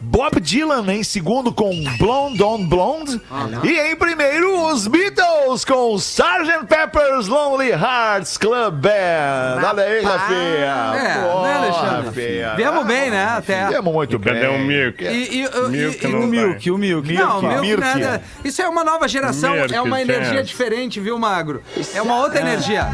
Bob 0.00 0.40
Dylan 0.40 0.84
em 0.92 1.04
segundo 1.04 1.52
com 1.52 1.70
Blonde 1.98 2.42
on 2.42 2.66
Blonde. 2.66 3.20
Ah, 3.30 3.46
e 3.62 3.92
em 3.92 3.96
primeiro, 3.96 4.66
os 4.66 4.86
Beatles 4.86 5.64
com 5.64 5.94
Sgt. 5.96 6.66
Pepper's 6.66 7.26
Lonely 7.28 7.70
Hearts 7.70 8.36
Club 8.38 8.74
Band. 8.74 9.62
Olha 9.62 9.82
aí, 9.82 10.02
Rafinha. 10.02 10.92
É, 10.96 11.14
Pô, 11.30 11.42
né, 11.42 11.54
Alexandre? 11.54 12.06
Rafinha. 12.06 12.54
Viemos 12.56 12.86
bem, 12.86 13.10
né? 13.10 13.24
Até. 13.24 13.68
Viemos 13.68 13.92
muito 13.92 14.18
bem. 14.18 14.34
Cadê 14.34 14.46
o 14.46 14.58
Milk? 14.58 15.04
E, 15.04 15.08
e, 15.08 15.44
e- 15.44 15.68
Milk 15.68 16.06
e- 16.06 16.08
não 16.08 16.20
O 16.20 16.26
Milk, 16.26 16.70
o 16.70 16.78
Milk. 16.78 17.12
Não, 17.12 17.42
Milk, 17.42 17.60
Milk, 17.60 17.80
nada. 17.80 18.22
Isso 18.44 18.62
é 18.62 18.68
uma 18.68 18.82
nova 18.84 19.06
geração, 19.06 19.54
Milk, 19.54 19.74
é 19.74 19.80
uma 19.82 20.00
energia 20.00 20.32
chance. 20.38 20.44
diferente, 20.44 20.98
viu, 21.00 21.18
Magro? 21.18 21.62
É 21.94 22.00
uma 22.00 22.16
outra 22.20 22.40
energia. 22.40 22.86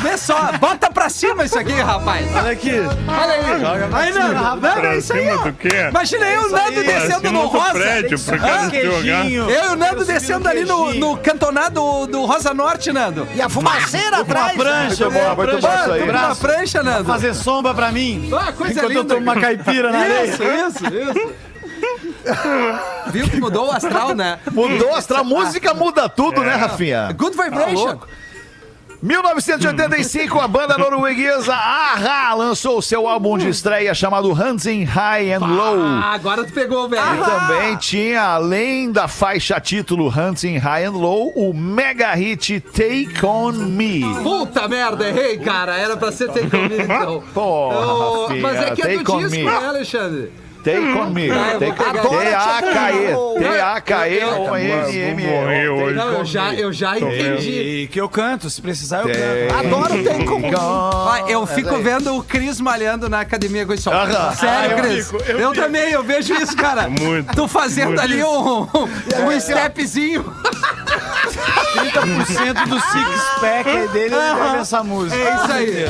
Vê 0.00 0.16
só, 0.16 0.52
bota 0.58 0.90
pra 0.90 1.08
cima 1.08 1.44
isso 1.44 1.58
aqui, 1.58 1.72
rapaz. 1.72 2.26
Olha 2.34 2.52
aqui. 2.52 2.70
Olha 3.08 3.32
aí. 3.34 3.44
Aí, 3.92 4.12
Nando. 4.12 4.34
Nando, 4.34 4.66
é 4.66 4.72
Pra 4.80 4.96
isso 4.96 5.12
aí, 5.12 5.28
ó. 5.30 5.36
do 5.38 5.52
quê? 5.52 5.68
Imagina 5.90 6.26
eu, 6.26 6.42
o 6.42 6.50
Nando 6.50 6.82
descendo 6.84 7.20
Pra 7.20 7.30
no 7.32 7.46
Rosa. 7.46 7.70
prédio, 7.72 8.18
pra. 8.20 8.70
Queijinho. 8.70 9.50
Eu 9.50 9.64
e 9.64 9.68
o 9.72 9.76
Nando 9.76 10.02
Eu 10.02 10.06
descendo 10.06 10.48
ali 10.48 10.64
no, 10.64 10.94
no 10.94 11.16
cantonado 11.16 12.06
do 12.06 12.24
Rosa 12.24 12.54
Norte, 12.54 12.92
Nando. 12.92 13.26
E 13.34 13.42
a 13.42 13.48
fumaceira 13.48 14.18
atrás. 14.20 14.54
Uma 14.54 14.64
prancha, 14.64 15.04
Muito 15.04 15.18
bom, 15.18 15.26
uma 15.26 15.34
muito 15.34 15.50
prancha 15.50 15.68
bom 15.68 15.74
isso 15.82 15.90
Ah, 15.90 15.94
aí. 15.94 16.10
uma 16.10 16.36
prancha, 16.36 16.82
Nando. 16.82 17.04
Fazer 17.04 17.34
sombra 17.34 17.74
pra 17.74 17.90
mim. 17.92 18.30
Ah, 18.32 18.52
coisa 18.52 18.72
Enquanto 18.72 18.92
eu 18.92 19.02
linda. 19.02 19.14
tomo 19.14 19.20
uma 19.26 19.40
caipira 19.40 19.90
na 19.90 19.98
areia. 19.98 20.24
Isso, 20.24 20.42
isso, 20.42 20.84
isso. 20.86 21.34
Viu 23.08 23.28
que 23.28 23.40
mudou 23.40 23.68
o 23.68 23.72
astral, 23.72 24.14
né? 24.14 24.38
Mudou 24.52 24.90
a 24.94 25.24
música 25.24 25.74
muda 25.74 26.08
tudo, 26.08 26.42
né, 26.42 26.54
Rafinha? 26.54 27.12
Good 27.12 27.36
vibration. 27.36 27.98
1985, 29.02 30.38
a 30.38 30.46
banda 30.46 30.76
norueguesa 30.76 31.54
Aha 31.54 32.34
lançou 32.34 32.82
seu 32.82 33.08
álbum 33.08 33.38
de 33.38 33.48
estreia 33.48 33.94
chamado 33.94 34.30
Hunting 34.30 34.84
High 34.84 35.32
and 35.32 35.38
Low. 35.38 35.78
Ah, 35.80 36.12
agora 36.12 36.44
tu 36.44 36.52
pegou, 36.52 36.86
velho. 36.86 37.02
E 37.02 37.24
também 37.24 37.76
tinha, 37.76 38.20
além 38.22 38.92
da 38.92 39.08
faixa 39.08 39.58
título 39.58 40.08
Hunting 40.08 40.58
High 40.58 40.84
and 40.84 40.92
Low, 40.92 41.32
o 41.34 41.54
mega 41.54 42.12
hit 42.14 42.60
Take 42.60 43.24
On 43.24 43.52
Me. 43.52 44.02
Puta 44.22 44.68
merda, 44.68 45.08
errei, 45.08 45.38
cara. 45.38 45.78
Era 45.78 45.96
pra 45.96 46.12
ser 46.12 46.28
Take 46.28 46.54
On 46.54 46.68
Me, 46.68 46.82
então. 46.82 47.22
Porra, 47.32 48.22
Rafinha, 48.26 48.42
Mas 48.42 48.56
é 48.62 48.70
que 48.72 48.82
é 48.82 48.98
do 48.98 49.18
disco, 49.18 49.44
né, 49.44 49.66
Alexandre? 49.66 50.32
Take 50.64 50.78
on 50.98 51.10
me. 51.10 51.30
Ah, 51.30 51.52
eu 51.52 51.60
vou 51.60 51.68
Take- 51.74 52.08
T-A-K-E. 53.40 54.24
Hoje. 55.70 55.94
Não, 55.94 56.12
eu 56.12 56.24
já, 56.24 56.54
eu 56.54 56.72
já 56.72 56.98
entendi. 56.98 57.50
E 57.82 57.88
que 57.88 58.00
eu 58.00 58.08
canto, 58.08 58.48
se 58.50 58.60
precisar 58.60 59.00
eu 59.02 59.06
Tem. 59.06 59.14
canto. 59.48 59.66
Adoro 59.66 60.02
tem. 60.04 60.24
Vai, 61.04 61.24
eu 61.32 61.46
fico 61.46 61.76
vendo 61.78 62.16
o 62.16 62.22
Cris 62.22 62.60
malhando 62.60 63.08
na 63.08 63.20
academia 63.20 63.64
com 63.66 63.72
isso. 63.72 63.90
Sério, 63.90 64.16
Ah, 64.42 64.66
eu 64.66 64.76
Cris. 64.78 65.12
Eu, 65.28 65.52
também, 65.52 65.90
eu 65.92 66.02
vejo 66.04 66.34
isso, 66.34 66.56
cara. 66.56 66.88
Muito, 66.88 67.34
Tu 67.34 67.48
fazendo 67.48 67.98
ali 68.00 68.22
um, 68.22 68.62
um 68.62 69.40
stepzinho. 69.40 70.24
30% 71.92 72.68
do 72.68 72.80
six-pack 72.80 73.88
dele 73.88 74.14
ele 74.14 74.16
deve 74.16 74.58
essa 74.58 74.82
música. 74.82 75.16
É 75.16 75.34
isso 75.34 75.52
aí. 75.52 75.84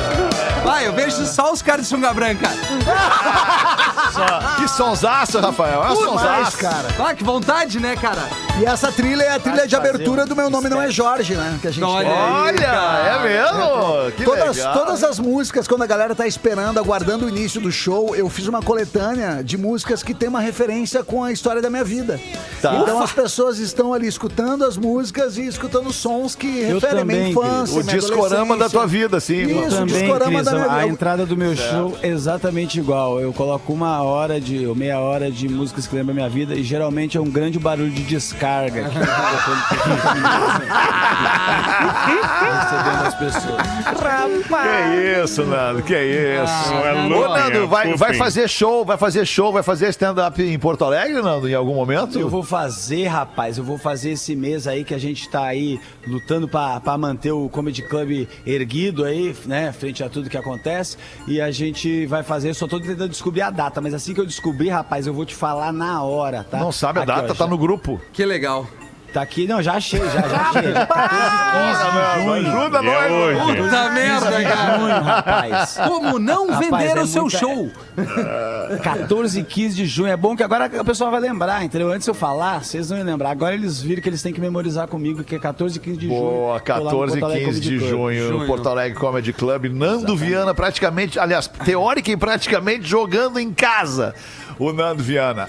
Vai, 0.64 0.86
eu 0.86 0.92
vejo 0.92 1.24
só 1.26 1.52
os 1.52 1.62
caras 1.62 1.82
de 1.82 1.88
sunga 1.88 2.12
branca. 2.12 2.48
Que 4.58 4.68
sonsaço, 4.68 5.38
Rafael. 5.40 5.84
É 5.84 5.92
um 5.92 5.96
sonsaço. 5.96 6.58
cara. 6.58 6.88
Ah, 6.98 7.14
que 7.14 7.24
vontade, 7.24 7.78
né, 7.80 7.96
cara? 7.96 8.22
E 8.60 8.64
essa 8.64 8.92
trilha 8.92 9.22
é 9.22 9.32
a 9.32 9.38
trilha 9.40 9.66
de 9.66 9.74
abertura 9.74 10.26
do 10.26 10.36
Meu 10.36 10.50
Nome 10.50 10.68
Não 10.68 10.82
É 10.82 10.90
Jorge, 10.90 11.34
né? 11.34 11.58
Que 11.60 11.68
a 11.68 11.70
gente 11.70 11.84
Olha 11.84 12.08
aí, 12.08 12.30
Olha, 12.30 12.66
é 12.66 13.22
mesmo? 13.22 14.12
Que 14.16 14.24
Todas, 14.24 14.56
legal. 14.56 14.74
todas 14.74 15.04
as 15.04 15.18
músicas, 15.18 15.66
quando 15.66 15.82
a 15.82 15.86
galera 15.86 16.14
tá 16.14 16.26
esperando, 16.26 16.78
aguardando 16.78 17.26
o 17.26 17.28
início 17.28 17.60
do 17.60 17.70
show, 17.72 18.14
eu 18.14 18.28
fiz 18.28 18.46
uma 18.46 18.60
coletânea 18.62 19.42
de 19.42 19.56
músicas 19.56 20.02
que 20.02 20.12
tem 20.12 20.28
uma 20.28 20.40
referência 20.40 21.02
com 21.02 21.24
a 21.24 21.32
história 21.32 21.62
da 21.62 21.70
minha 21.70 21.84
vida. 21.84 22.20
Tá. 22.60 22.74
Então 22.76 23.02
as 23.02 23.12
pessoas 23.12 23.58
estão 23.58 23.94
ali 23.94 24.06
escutando 24.06 24.64
as 24.64 24.76
músicas 24.76 25.38
e 25.38 25.46
escutando 25.46 25.89
sons 25.92 26.34
que 26.34 26.46
Eu 26.46 26.74
referem 26.74 27.04
minha 27.04 27.18
também, 27.18 27.30
infância, 27.30 27.80
O 27.80 27.84
minha 27.84 27.98
discorama 27.98 28.56
da 28.56 28.68
tua 28.68 28.86
vida, 28.86 29.16
assim. 29.16 29.42
Isso, 29.42 29.76
Também, 29.76 30.00
discorama 30.00 30.32
Cris, 30.32 30.44
da 30.44 30.52
minha 30.52 30.72
a 30.72 30.86
entrada 30.86 31.26
do 31.26 31.36
meu 31.36 31.56
show 31.56 31.96
é 32.02 32.08
exatamente 32.08 32.78
igual. 32.78 33.20
Eu 33.20 33.32
coloco 33.32 33.72
uma 33.72 34.02
hora 34.02 34.40
de, 34.40 34.66
ou 34.66 34.74
meia 34.74 35.00
hora 35.00 35.30
de 35.30 35.48
músicas 35.48 35.86
que 35.86 35.94
lembram 35.94 36.12
a 36.12 36.14
minha 36.14 36.28
vida 36.28 36.54
e 36.54 36.62
geralmente 36.62 37.16
é 37.16 37.20
um 37.20 37.30
grande 37.30 37.58
barulho 37.58 37.90
de 37.90 38.02
descarga. 38.02 38.88
Que 38.88 38.98
eu 38.98 39.02
tô 39.02 39.10
recebendo 42.60 43.06
as 43.06 43.14
pessoas. 43.14 43.62
Que 44.48 45.24
isso, 45.24 45.44
Nando, 45.44 45.82
que 45.82 45.94
isso. 45.94 46.72
Não 46.72 46.86
é. 46.86 47.04
Ô, 47.04 47.08
louco, 47.08 47.28
Nando, 47.28 47.58
é 47.58 47.66
vai, 47.66 47.94
vai 47.94 48.14
fazer 48.14 48.48
show, 48.48 48.84
vai 48.84 48.96
fazer 48.96 49.26
show, 49.26 49.52
vai 49.52 49.62
fazer 49.62 49.88
stand-up 49.88 50.42
em 50.42 50.58
Porto 50.58 50.84
Alegre, 50.84 51.20
Nando, 51.22 51.48
em 51.48 51.54
algum 51.54 51.74
momento? 51.74 52.18
Eu 52.18 52.28
vou 52.28 52.42
fazer, 52.42 53.06
rapaz, 53.06 53.58
eu 53.58 53.64
vou 53.64 53.78
fazer 53.78 54.10
esse 54.10 54.36
mês 54.36 54.66
aí 54.66 54.84
que 54.84 54.94
a 54.94 54.98
gente 54.98 55.28
tá 55.28 55.44
aí 55.44 55.79
lutando 56.06 56.48
pra 56.48 56.80
pra 56.80 56.96
manter 56.98 57.32
o 57.32 57.48
Comedy 57.48 57.82
Club 57.82 58.26
erguido 58.46 59.04
aí, 59.04 59.34
né, 59.46 59.72
frente 59.72 60.02
a 60.02 60.08
tudo 60.08 60.30
que 60.30 60.36
acontece. 60.36 60.96
E 61.26 61.40
a 61.40 61.50
gente 61.50 62.06
vai 62.06 62.22
fazer, 62.22 62.50
eu 62.50 62.54
só 62.54 62.66
tô 62.66 62.80
tentando 62.80 63.08
descobrir 63.08 63.42
a 63.42 63.50
data, 63.50 63.80
mas 63.80 63.94
assim 63.94 64.14
que 64.14 64.20
eu 64.20 64.26
descobrir, 64.26 64.68
rapaz, 64.70 65.06
eu 65.06 65.14
vou 65.14 65.24
te 65.24 65.34
falar 65.34 65.72
na 65.72 66.02
hora, 66.02 66.44
tá? 66.44 66.58
Não 66.58 66.72
sabe 66.72 67.00
a 67.00 67.02
Aqui, 67.02 67.12
ó, 67.12 67.14
data, 67.16 67.28
tá 67.34 67.44
já- 67.44 67.50
no 67.50 67.58
grupo. 67.58 68.00
Que 68.12 68.24
legal. 68.24 68.66
Tá 69.12 69.22
aqui, 69.22 69.46
não, 69.46 69.60
já 69.60 69.74
achei, 69.74 69.98
já, 70.00 70.20
já 70.28 70.40
achei. 70.50 70.72
14 70.72 71.00
e 71.26 71.50
15 71.52 71.84
de 72.14 72.24
junho. 72.24 72.60
Ajuda 72.60 72.78
E 72.82 72.86
é 72.86 73.08
nós. 73.08 73.12
hoje. 73.12 73.62
Puta 73.62 73.90
merda, 73.90 74.42
cara. 74.44 74.78
Junho, 74.78 75.02
rapaz. 75.02 75.78
Como 75.88 76.18
não 76.18 76.46
Rapaz, 76.50 76.70
vender 76.70 76.96
é 76.98 77.02
o 77.02 77.06
seu 77.06 77.22
muita- 77.22 77.38
show? 77.38 77.70
14 78.82 79.40
e 79.40 79.44
15 79.44 79.74
de 79.76 79.86
junho. 79.86 80.08
É 80.12 80.16
bom 80.16 80.36
que 80.36 80.42
agora 80.42 80.66
a 80.66 80.84
pessoa 80.84 81.10
vai 81.10 81.20
lembrar, 81.20 81.64
entendeu? 81.64 81.90
Antes 81.92 82.06
eu 82.06 82.14
falar, 82.14 82.62
vocês 82.64 82.90
não 82.90 82.98
iam 82.98 83.06
lembrar. 83.06 83.30
Agora 83.30 83.54
eles 83.54 83.80
viram 83.80 84.02
que 84.02 84.08
eles 84.08 84.22
têm 84.22 84.32
que 84.32 84.40
memorizar 84.40 84.86
comigo, 84.88 85.22
que 85.24 85.34
é 85.34 85.38
14 85.38 85.76
e 85.76 85.80
15 85.80 85.96
de 85.98 86.06
junho. 86.08 86.20
Boa, 86.20 86.60
Tô 86.60 86.72
lá 86.72 86.78
no 86.78 86.84
14 86.84 87.16
e 87.16 87.20
Porto 87.20 87.24
Alegre 87.32 87.46
15 87.46 87.60
de 87.60 87.78
junho, 87.78 88.38
no. 88.38 88.46
Porto 88.46 88.68
Alegre 88.68 88.98
Comedy 88.98 89.32
Club. 89.32 89.64
Nando 89.72 90.16
Viana 90.16 90.54
praticamente, 90.54 91.18
aliás, 91.18 91.46
teórica 91.46 92.10
e 92.10 92.16
praticamente 92.16 92.86
jogando 92.88 93.38
em 93.38 93.52
casa. 93.52 94.14
O 94.60 94.74
Nando 94.74 95.02
Viana. 95.02 95.48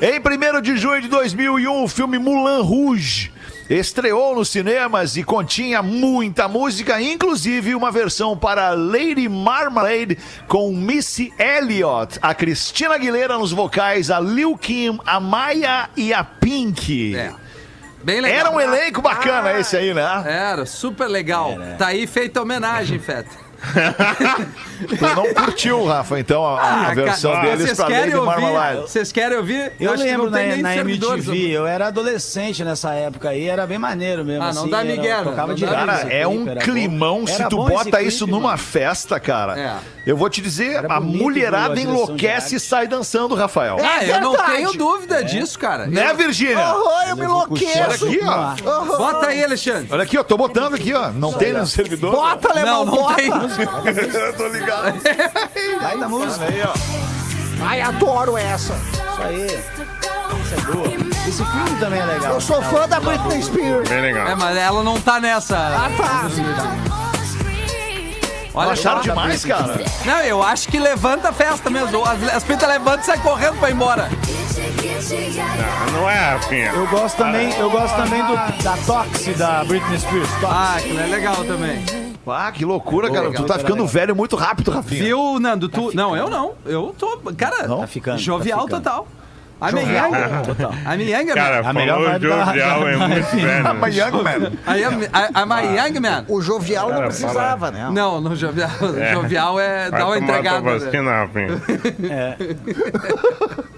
Em 0.00 0.18
1 0.18 0.62
de 0.62 0.78
junho 0.78 1.02
de 1.02 1.08
2001, 1.08 1.84
o 1.84 1.86
filme 1.86 2.18
Mulan 2.18 2.62
Rouge 2.62 3.30
estreou 3.68 4.34
nos 4.34 4.48
cinemas 4.48 5.14
e 5.18 5.22
continha 5.22 5.82
muita 5.82 6.48
música, 6.48 6.98
inclusive 6.98 7.74
uma 7.74 7.92
versão 7.92 8.34
para 8.34 8.70
Lady 8.70 9.28
Marmalade 9.28 10.16
com 10.48 10.72
Missy 10.72 11.30
Elliott, 11.38 12.18
a 12.22 12.34
Cristina 12.34 12.94
Aguilera 12.94 13.36
nos 13.36 13.52
vocais, 13.52 14.10
a 14.10 14.18
Lil 14.18 14.56
Kim, 14.56 14.98
a 15.04 15.20
Maya 15.20 15.90
e 15.94 16.14
a 16.14 16.24
Pink. 16.24 17.14
É. 17.14 17.34
Bem 18.02 18.22
legal. 18.22 18.38
Era 18.38 18.50
um 18.50 18.60
elenco 18.60 19.02
bacana 19.02 19.58
esse 19.58 19.76
aí, 19.76 19.92
né? 19.92 20.24
Era, 20.24 20.64
super 20.64 21.08
legal. 21.08 21.56
Tá 21.76 21.88
aí 21.88 22.06
feita 22.06 22.40
homenagem, 22.40 22.98
Feta. 22.98 23.45
Tu 24.76 25.00
não 25.16 25.32
curtiu, 25.32 25.84
Rafa, 25.86 26.20
então, 26.20 26.44
a, 26.44 26.60
a 26.60 26.90
Ah, 26.90 26.94
versão 26.94 27.32
cara, 27.32 27.46
deles 27.46 27.62
vocês 27.64 27.76
pra 27.78 27.86
querem 27.86 28.00
Lady 28.02 28.14
ouvir? 28.16 28.26
Marmalade. 28.26 28.80
Vocês 28.82 29.10
querem 29.12 29.38
ouvir? 29.38 29.72
Eu 29.80 29.92
que 29.94 29.98
lembro 30.02 30.30
tem 30.30 30.56
na, 30.62 30.68
na. 30.68 30.76
MTV, 30.76 31.48
eu 31.50 31.66
era 31.66 31.86
adolescente 31.86 32.62
nessa 32.62 32.92
época 32.92 33.30
aí, 33.30 33.48
era 33.48 33.66
bem 33.66 33.78
maneiro 33.78 34.22
mesmo. 34.22 34.42
Ah, 34.42 34.52
não 34.52 34.62
assim, 34.62 34.70
dá 34.70 34.84
migué, 34.84 35.22
tocava 35.22 35.54
migué. 35.54 35.66
Cara, 35.66 36.00
é 36.12 36.24
clipe, 36.24 36.26
um 36.26 36.54
climão 36.56 37.20
bom. 37.20 37.26
se 37.26 37.40
Era 37.40 37.48
tu 37.48 37.56
bota 37.56 37.84
clipe, 37.90 38.06
isso 38.06 38.26
numa 38.26 38.48
mano. 38.48 38.58
festa, 38.58 39.18
cara. 39.18 39.58
É. 39.58 39.76
Eu 40.06 40.16
vou 40.16 40.28
te 40.28 40.42
dizer, 40.42 40.74
Era 40.76 40.94
a 40.94 41.00
mulherada 41.00 41.80
enlouquece 41.80 42.56
e 42.56 42.60
sai 42.60 42.86
dançando, 42.86 43.34
Rafael. 43.34 43.78
Ah, 43.82 44.04
eu 44.04 44.20
não 44.20 44.36
tenho 44.36 44.72
dúvida 44.74 45.24
disso, 45.24 45.58
cara. 45.58 45.86
Né, 45.86 46.12
Virgínia? 46.12 46.74
Oh, 46.76 47.08
eu 47.08 47.16
me 47.16 47.22
Eu 47.22 47.28
enlouqueço. 47.30 48.04
Olha 48.06 48.54
aqui, 48.54 48.62
ó. 48.62 48.84
Bota 48.98 49.26
aí, 49.28 49.42
Alexandre. 49.42 49.88
Olha 49.90 50.02
aqui, 50.02 50.18
ó, 50.18 50.22
tô 50.22 50.36
botando 50.36 50.74
aqui, 50.74 50.92
ó. 50.92 51.10
Não 51.10 51.32
tem 51.32 51.52
no 51.54 51.66
servidor. 51.66 52.12
Bota, 52.12 52.50
alemão, 52.50 52.84
bota. 52.84 53.16
Eu 53.58 54.32
tô 54.34 54.48
ligado. 54.48 55.00
Vai 55.80 55.98
da 55.98 56.08
música. 56.08 56.44
Aí, 56.46 56.62
ó. 56.62 56.74
Ai, 57.64 57.80
adoro 57.80 58.36
essa. 58.36 58.74
Isso 58.74 59.22
aí. 59.22 59.46
Isso 59.46 60.54
é 60.54 60.72
boa. 60.72 60.86
Esse 61.26 61.44
filme 61.44 61.80
também 61.80 62.00
é 62.00 62.04
legal. 62.04 62.34
Eu 62.34 62.40
sou 62.40 62.60
fã 62.62 62.86
da 62.88 63.00
Britney 63.00 63.42
Spears. 63.42 63.88
Bem 63.88 63.98
É, 63.98 64.00
legal. 64.02 64.36
mas 64.36 64.56
ela 64.56 64.82
não 64.82 65.00
tá 65.00 65.18
nessa. 65.20 65.56
Ah, 65.56 65.90
tá. 65.96 66.28
Olha, 68.54 68.72
Acharam 68.72 69.00
demais, 69.02 69.44
cara? 69.44 69.74
Não, 70.06 70.18
eu 70.20 70.42
acho 70.42 70.68
que 70.68 70.78
levanta 70.78 71.28
a 71.28 71.32
festa 71.32 71.68
mesmo. 71.68 72.02
As, 72.04 72.22
as 72.34 72.42
pintas 72.44 72.66
levantam 72.68 73.00
e 73.02 73.04
saem 73.04 73.20
correndo 73.20 73.58
pra 73.58 73.68
ir 73.68 73.74
embora. 73.74 74.08
Não, 75.92 76.00
não 76.00 76.10
é, 76.10 76.30
Rafinha. 76.34 76.70
Eu 76.72 76.86
gosto 76.86 77.16
também, 77.16 77.52
eu 77.58 77.70
gosto 77.70 77.94
também 77.96 78.24
do, 78.24 78.34
da 78.62 78.76
Toxi 78.86 79.34
da 79.34 79.62
Britney 79.64 79.98
Spears. 79.98 80.28
Toxi. 80.40 80.46
Ah, 80.46 80.74
aquilo 80.78 81.00
é 81.00 81.06
legal 81.06 81.44
também. 81.44 81.84
Ah, 82.26 82.50
que 82.52 82.64
loucura, 82.64 83.08
cara. 83.08 83.28
legal, 83.28 83.42
tu 83.42 83.46
tá 83.46 83.54
era 83.54 83.60
ficando 83.62 83.74
legal. 83.82 83.88
velho 83.88 84.16
muito 84.16 84.36
rápido, 84.36 84.70
Rafinha. 84.70 85.02
Viu, 85.04 85.38
Nando? 85.38 85.68
Tu... 85.68 85.90
Não, 85.94 86.16
eu 86.16 86.28
não. 86.28 86.52
Eu 86.64 86.94
tô. 86.98 87.20
Cara, 87.36 87.66
Não? 87.68 87.80
Tá 87.80 87.86
ficando, 87.86 88.18
jovial 88.18 88.60
tá 88.60 88.64
ficando. 88.78 88.82
total. 88.84 89.08
I'm 89.58 89.78
a 89.78 89.80
young. 89.80 90.44
Total. 90.44 90.70
I'm 90.72 90.88
a 91.14 91.18
young 91.18 91.26
Cara. 91.32 91.66
A 91.66 91.72
melhor 91.72 91.94
falou 91.96 92.10
vibe 92.12 92.28
da- 92.28 92.44
jovial 92.44 92.88
é 92.88 92.96
muito 92.96 93.24
velho. 93.36 93.66
I'm 93.66 93.84
a 93.84 93.88
young 93.88 94.22
man. 94.22 94.52
I 94.66 94.84
am, 94.84 95.02
I, 95.02 95.06
I'm 95.34 95.52
a 95.52 95.60
young 95.62 96.00
man. 96.00 96.24
O 96.28 96.42
jovial 96.42 96.88
não 96.88 96.94
Cara, 96.96 97.06
precisava, 97.06 97.70
né? 97.70 97.88
Não, 97.90 98.20
no 98.20 98.36
jovial. 98.36 98.68
Jovial 99.14 99.58
é 99.58 99.88
Vai 99.88 99.98
dar 100.00 100.06
uma 100.08 100.14
tomar 100.16 100.26
tua 100.26 100.36
entregada. 100.36 100.60
né? 100.60 100.78
vacina, 100.78 101.10
Rafinha. 101.10 102.36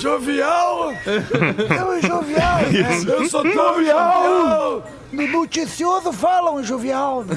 Jovial! 0.00 0.92
Eu, 1.06 2.02
jovial. 2.02 2.60
Eu 3.06 3.28
sou 3.28 3.44
jovial! 3.50 4.82
No 5.12 5.26
noticioso 5.26 6.12
falam 6.12 6.62
jovial. 6.62 7.24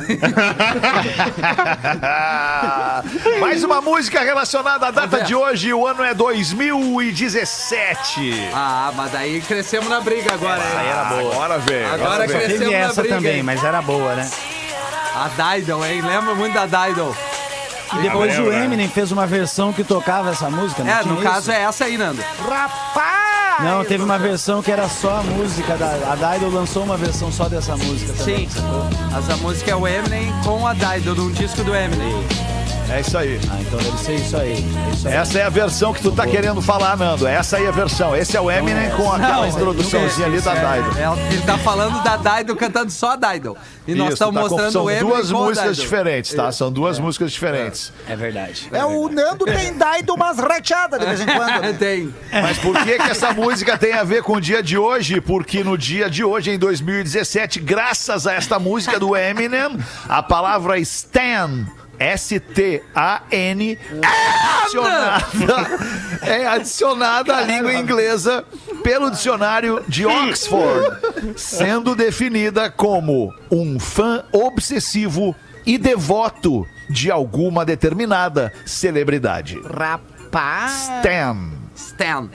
Mais 3.39 3.63
uma 3.63 3.81
música 3.81 4.19
relacionada 4.21 4.85
à 4.87 4.91
data 4.91 5.23
de 5.23 5.33
hoje. 5.33 5.73
O 5.73 5.87
ano 5.87 6.03
é 6.03 6.13
2017. 6.13 8.51
Ah, 8.53 8.91
mas 8.95 9.11
daí 9.11 9.41
crescemos 9.41 9.89
na 9.89 9.99
briga 10.01 10.35
agora, 10.35 10.61
hein? 10.61 10.87
era 10.87 11.03
boa. 11.05 11.33
Agora 11.33 11.57
veio. 11.57 11.91
Agora 11.93 12.27
veio. 12.27 12.39
crescemos 12.39 12.71
na 12.71 12.77
essa 12.77 13.01
briga. 13.01 13.15
também, 13.15 13.37
hein? 13.37 13.43
mas 13.43 13.63
era 13.63 13.81
boa, 13.81 14.13
né? 14.15 14.29
A 15.15 15.29
Dido, 15.55 15.83
hein? 15.83 15.99
Lembra 16.01 16.35
muito 16.35 16.53
da 16.53 16.67
Dido. 16.67 17.15
E 17.97 18.01
depois 18.01 18.33
o 18.37 18.41
lembro, 18.43 18.51
né? 18.51 18.65
Eminem 18.65 18.87
fez 18.89 19.11
uma 19.11 19.25
versão 19.27 19.71
que 19.71 19.83
tocava 19.83 20.29
essa 20.31 20.49
música, 20.49 20.83
não 20.83 20.91
É, 20.91 21.03
no 21.03 21.13
isso? 21.15 21.23
caso 21.23 21.51
é 21.51 21.61
essa 21.61 21.85
aí, 21.85 21.97
Nando. 21.97 22.21
Rapaz! 22.47 23.13
Não, 23.63 23.85
teve 23.85 24.03
uma 24.03 24.17
versão 24.17 24.63
que 24.63 24.71
era 24.71 24.89
só 24.89 25.17
a 25.19 25.23
música 25.23 25.75
da... 25.77 25.87
A 26.11 26.15
Dido 26.15 26.49
lançou 26.49 26.83
uma 26.83 26.97
versão 26.97 27.31
só 27.31 27.47
dessa 27.47 27.77
música 27.77 28.11
também. 28.13 28.49
Sim. 28.49 28.61
Essa 29.15 29.37
música 29.37 29.71
é 29.71 29.75
o 29.75 29.87
Eminem 29.87 30.33
com 30.43 30.65
a 30.65 30.73
Dido, 30.73 31.15
num 31.15 31.31
disco 31.31 31.63
do 31.63 31.75
Eminem. 31.75 32.13
É 32.89 32.99
isso 32.99 33.17
aí. 33.17 33.39
Ah, 33.49 33.57
então 33.61 33.79
deve 33.79 33.97
ser 33.97 34.15
isso 34.15 34.37
aí. 34.37 34.51
É 34.51 34.93
isso 34.93 35.07
aí. 35.07 35.13
Essa 35.13 35.39
é 35.39 35.43
a 35.43 35.49
versão 35.49 35.93
que 35.93 36.01
tu 36.01 36.11
tá 36.11 36.27
querendo 36.27 36.61
falar, 36.61 36.95
Nando. 36.97 37.25
Essa 37.25 37.57
aí 37.57 37.65
é 37.65 37.69
a 37.69 37.71
versão. 37.71 38.15
Esse 38.15 38.37
é 38.37 38.41
o 38.41 38.51
Eminem 38.51 38.89
com 38.91 39.11
aquela 39.11 39.37
Não, 39.37 39.47
introduçãozinha 39.47 40.27
ali 40.27 40.39
da 40.41 40.53
Dido. 40.53 40.97
É, 40.97 41.33
ele 41.33 41.41
tá 41.41 41.57
falando 41.57 42.03
da 42.03 42.17
Dido 42.17 42.55
cantando 42.55 42.91
só 42.91 43.11
a 43.11 43.15
Dido. 43.15 43.57
E 43.87 43.95
nós 43.95 44.13
estamos 44.13 44.35
tá, 44.35 44.41
mostrando 44.41 44.71
São 44.71 44.83
o 44.85 44.89
Eminem 44.91 45.07
duas 45.07 45.31
com 45.31 45.37
a 45.37 45.45
músicas 45.47 45.77
diferentes, 45.77 46.33
tá? 46.33 46.51
São 46.51 46.71
duas 46.71 46.99
músicas 46.99 47.31
diferentes. 47.31 47.91
É 48.07 48.15
verdade. 48.15 48.69
É, 48.71 48.85
o 48.85 49.09
Nando 49.09 49.45
tem 49.45 49.73
dado 49.73 50.13
umas 50.13 50.37
rateadas 50.37 50.99
de 50.99 51.05
vez 51.05 51.21
em 51.21 51.25
quando. 51.25 51.61
né? 51.61 51.73
Tem. 51.83 52.13
Mas 52.31 52.57
por 52.59 52.77
que 52.83 52.97
que 52.97 53.09
essa 53.09 53.33
música 53.33 53.77
tem 53.77 53.93
a 53.93 54.03
ver 54.03 54.23
com 54.23 54.33
o 54.33 54.41
dia 54.41 54.61
de 54.61 54.77
hoje? 54.77 55.19
Porque 55.19 55.63
no 55.63 55.77
dia 55.77 56.09
de 56.09 56.23
hoje, 56.23 56.51
em 56.51 56.59
2017, 56.59 57.59
graças 57.59 58.27
a 58.27 58.33
esta 58.33 58.59
música 58.59 58.99
do 58.99 59.15
Eminem, 59.15 59.77
a 60.07 60.21
palavra 60.21 60.77
Stan 60.79 61.65
S-T-A-N, 61.99 63.79
é 64.01 64.57
adicionada, 64.63 65.79
é 66.21 66.47
adicionada 66.47 67.37
à 67.37 67.41
língua 67.41 67.73
inglesa 67.73 68.43
pelo 68.83 69.09
dicionário 69.09 69.83
de 69.87 70.05
Oxford, 70.05 71.37
sendo 71.37 71.95
definida 71.95 72.69
como 72.69 73.33
um 73.51 73.79
fã 73.79 74.25
obsessivo 74.31 75.35
e 75.65 75.77
devoto 75.77 76.67
de 76.89 77.09
alguma 77.09 77.63
determinada 77.63 78.51
celebridade. 78.65 79.59
Rapaz. 79.61 80.89
Stan. 80.97 81.51
Stan. 81.75 82.29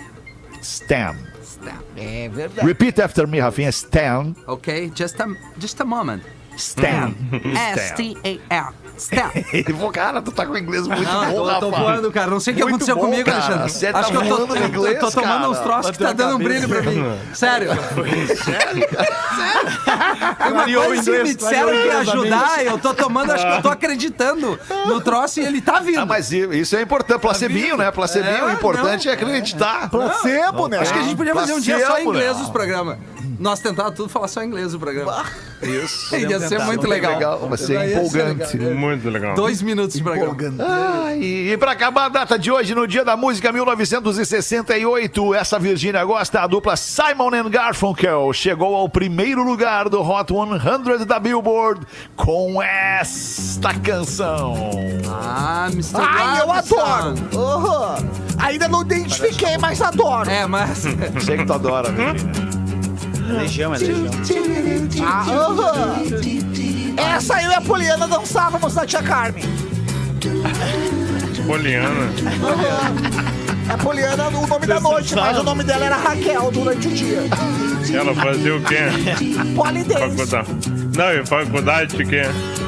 Stan. 0.63 1.17
Stan. 1.43 1.79
É 1.97 2.29
verdade. 2.29 2.67
Repeat 2.67 3.03
after 3.03 3.27
me, 3.27 3.41
Rafinha. 3.41 3.69
Stan. 3.71 4.35
Ok, 4.47 4.93
just 4.95 5.21
a, 5.21 5.27
just 5.59 5.81
a 5.81 5.85
moment. 5.85 6.23
Stan. 6.59 7.15
S-T-A-N. 7.77 8.69
Stan. 8.99 9.31
Pô, 9.79 9.91
cara, 9.93 10.21
tu 10.21 10.33
tá 10.33 10.45
com 10.45 10.59
inglês 10.59 10.89
muito 10.89 11.05
Não, 11.05 11.31
bom, 11.31 11.49
tô, 11.55 11.61
tô 11.61 11.71
voando, 11.71 12.11
cara. 12.11 12.29
Não 12.29 12.41
sei 12.41 12.53
o 12.53 12.57
que 12.57 12.63
aconteceu 12.65 12.97
bom, 12.97 13.03
comigo, 13.03 13.25
cara. 13.31 13.37
Alexandre. 13.45 13.71
Você 13.71 13.93
tá 13.93 13.99
Acho 14.01 14.11
que 14.11 14.17
eu 14.17 14.23
tô, 14.23 14.39
eu 14.39 14.47
tô- 14.49 14.57
inglês, 14.57 14.99
tô 14.99 15.11
tomando 15.13 15.29
cara. 15.29 15.51
uns 15.51 15.59
troços 15.61 15.91
que 15.93 15.99
tá 15.99 16.13
dando 16.13 16.35
um 16.35 16.39
brilho 16.39 16.69
pra 16.69 16.83
mim. 16.83 17.05
Sério. 17.33 17.71
Sério? 18.45 18.89
Uma 19.87 20.35
Clareou 20.51 20.83
o 20.83 20.87
coisa 20.87 21.03
inglês, 21.11 21.29
me 21.29 21.35
disseram 21.37 21.69
que 21.71 21.87
ia 21.87 21.99
ajudar, 21.99 22.65
eu 22.65 22.79
tô 22.79 22.93
tomando, 22.95 23.31
acho 23.31 23.47
que 23.47 23.53
eu 23.53 23.63
tô 23.63 23.69
acreditando 23.69 24.59
no 24.87 25.01
troço 25.01 25.39
e 25.41 25.45
ele 25.45 25.61
tá 25.61 25.79
vindo. 25.79 26.01
Ah, 26.01 26.07
mas 26.07 26.33
isso 26.33 26.77
é 26.77 26.83
importante. 26.83 27.21
Placebinho, 27.21 27.77
né? 27.77 27.91
Placebinho. 27.93 28.35
É, 28.35 28.45
o 28.47 28.51
importante 28.51 29.07
não. 29.07 29.13
é 29.13 29.15
acreditar. 29.15 29.89
Placebo, 29.91 30.67
né? 30.67 30.79
Acho 30.79 30.93
que 30.93 30.99
a 30.99 31.03
gente 31.03 31.17
podia 31.17 31.35
fazer 31.35 31.53
um 31.53 31.61
dia 31.61 31.87
só 31.87 31.99
em 31.99 32.07
inglês 32.09 32.37
né? 32.37 32.43
os 32.43 32.51
programas. 32.51 32.99
Nós 33.39 33.61
tentávamos 33.61 33.97
tudo 33.97 34.09
falar 34.09 34.27
só 34.27 34.43
inglês 34.43 34.75
o 34.75 34.81
programa. 34.81 35.25
Isso. 35.63 36.15
Ia 36.19 36.41
ser 36.41 36.59
muito 36.65 36.87
legal. 36.89 37.15
legal, 37.15 37.49
vai 37.49 37.57
ser 37.57 37.93
empolgante. 37.93 38.57
legal. 38.57 38.75
Muito 38.75 39.09
legal. 39.09 39.35
Dois 39.37 39.63
minutos 39.63 39.97
de 39.97 40.03
programa. 40.03 40.57
Ah, 40.61 41.15
e, 41.15 41.53
e 41.53 41.57
pra 41.57 41.73
acabar 41.73 42.07
a 42.07 42.09
data 42.09 42.37
de 42.39 42.51
hoje, 42.51 42.75
no 42.75 42.87
dia 42.87 43.05
da 43.05 43.17
música 43.17 43.53
1968, 43.53 45.35
essa 45.35 45.59
Virgínia 45.59 46.05
gosta, 46.05 46.41
a 46.41 46.47
dupla 46.47 46.77
Simon 46.77 47.35
and 47.35 47.49
Garfunkel 47.51 48.33
chegou 48.33 48.75
ao 48.75 48.89
primeiro 48.89 49.45
lugar 49.45 49.89
do 49.89 50.01
Hot 50.03 50.33
100 50.33 51.07
da 51.07 51.21
Billboard 51.21 51.87
com 52.17 52.61
esta 52.61 53.73
canção. 53.75 54.55
Ah, 55.09 55.69
Mr. 55.73 55.97
Ai, 55.97 56.41
eu 56.43 56.51
adoro. 56.53 57.15
Aham. 57.37 57.97
Ainda 58.39 58.69
não 58.69 58.83
identifiquei, 58.83 59.57
mas 59.59 59.81
adoro. 59.81 60.29
É, 60.29 60.47
mas... 60.47 60.79
Sei 61.25 61.37
que 61.37 61.45
tu 61.45 61.53
adora, 61.53 61.91
Virgínia. 61.91 62.58
Legião, 63.29 63.75
é 63.75 63.79
legião. 63.79 64.11
Ah, 65.05 65.27
aham. 65.31 66.03
Essa 66.97 67.43
eu 67.43 67.51
e 67.51 67.55
a 67.55 67.61
Poliana 67.61 68.09
dançávamos 68.09 68.75
na 68.75 68.87
Tia 68.87 69.03
Carmen. 69.03 69.45
Poliana. 71.47 72.09
A 73.69 73.77
Poliana, 73.79 74.29
o 74.29 74.47
nome 74.47 74.67
da 74.67 74.81
noite, 74.81 75.15
mas 75.15 75.39
o 75.39 75.43
nome 75.43 75.63
dela 75.63 75.85
era 75.85 75.97
Raquel 75.97 76.51
durante 76.51 76.89
o 76.89 76.91
dia. 76.91 77.23
Ela 77.93 78.15
fazia 78.15 78.57
o 78.57 78.63
quê? 78.63 78.79
Polidense. 79.55 80.27
Faculdade. 80.27 80.49
Não, 80.97 81.13
e 81.13 81.27
faculdade 81.27 81.97
de 81.97 82.05
quê? 82.05 82.23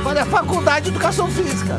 Olha, 0.05 0.25
faculdade 0.27 0.85
de 0.85 0.91
educação 0.91 1.29
física. 1.31 1.79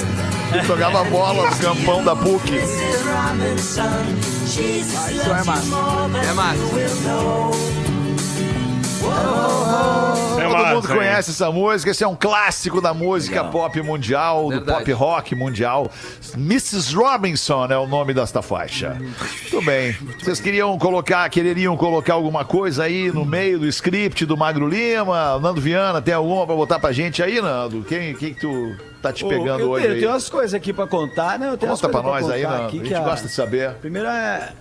Jogava 0.66 1.02
bola 1.04 1.48
no 1.50 1.56
campão 1.56 2.04
da 2.04 2.14
PUC. 2.14 2.52
Isso 2.56 2.80
é 5.30 5.44
massa. 5.44 5.62
É 6.28 6.32
massa. 6.34 7.81
É 9.04 10.44
Todo 10.44 10.52
massa, 10.54 10.74
mundo 10.74 10.88
hein? 10.90 10.96
conhece 10.96 11.30
essa 11.30 11.50
música, 11.50 11.90
esse 11.90 12.02
é 12.04 12.08
um 12.08 12.16
clássico 12.16 12.80
da 12.80 12.92
música 12.92 13.44
pop 13.44 13.80
mundial, 13.82 14.44
do 14.44 14.48
Verdade. 14.50 14.78
pop 14.78 14.92
rock 14.92 15.34
mundial. 15.34 15.90
Mrs. 16.36 16.94
Robinson 16.94 17.66
é 17.66 17.78
o 17.78 17.86
nome 17.86 18.12
desta 18.14 18.42
faixa. 18.42 18.96
Tudo 19.50 19.64
bem. 19.64 19.96
Vocês 20.20 20.40
queriam 20.40 20.76
colocar, 20.78 21.28
quereriam 21.30 21.76
colocar 21.76 22.14
alguma 22.14 22.44
coisa 22.44 22.84
aí 22.84 23.10
no 23.12 23.24
meio 23.24 23.58
do 23.58 23.66
script 23.66 24.24
do 24.26 24.36
Magro 24.36 24.66
Lima? 24.68 25.38
Nando 25.38 25.60
Viana, 25.60 26.00
tem 26.02 26.14
alguma 26.14 26.46
pra 26.46 26.54
botar 26.54 26.78
pra 26.78 26.92
gente 26.92 27.22
aí, 27.22 27.40
Nando? 27.40 27.82
Quem, 27.84 28.14
quem 28.14 28.34
que 28.34 28.40
tu 28.40 28.74
tá 29.00 29.12
te 29.12 29.24
pegando 29.24 29.60
eu 29.62 29.70
hoje 29.70 29.82
tenho, 29.82 29.92
eu 29.92 29.94
aí? 29.94 30.00
tenho 30.00 30.12
umas 30.12 30.28
coisas 30.28 30.54
aqui 30.54 30.72
pra 30.72 30.86
contar. 30.86 31.38
Não, 31.38 31.48
eu 31.48 31.56
tenho 31.58 31.72
Conta 31.72 31.86
umas 31.88 31.92
pra 31.92 32.02
coisas 32.02 32.22
nós 32.28 32.30
aí, 32.30 32.42
contar 32.42 32.54
Nando. 32.54 32.66
aqui 32.68 32.78
A 32.78 32.82
que 32.82 32.88
gente 32.88 33.04
gosta 33.04 33.26
de 33.28 33.32
saber. 33.32 33.70
Primeiro 33.80 34.08
é. 34.08 34.52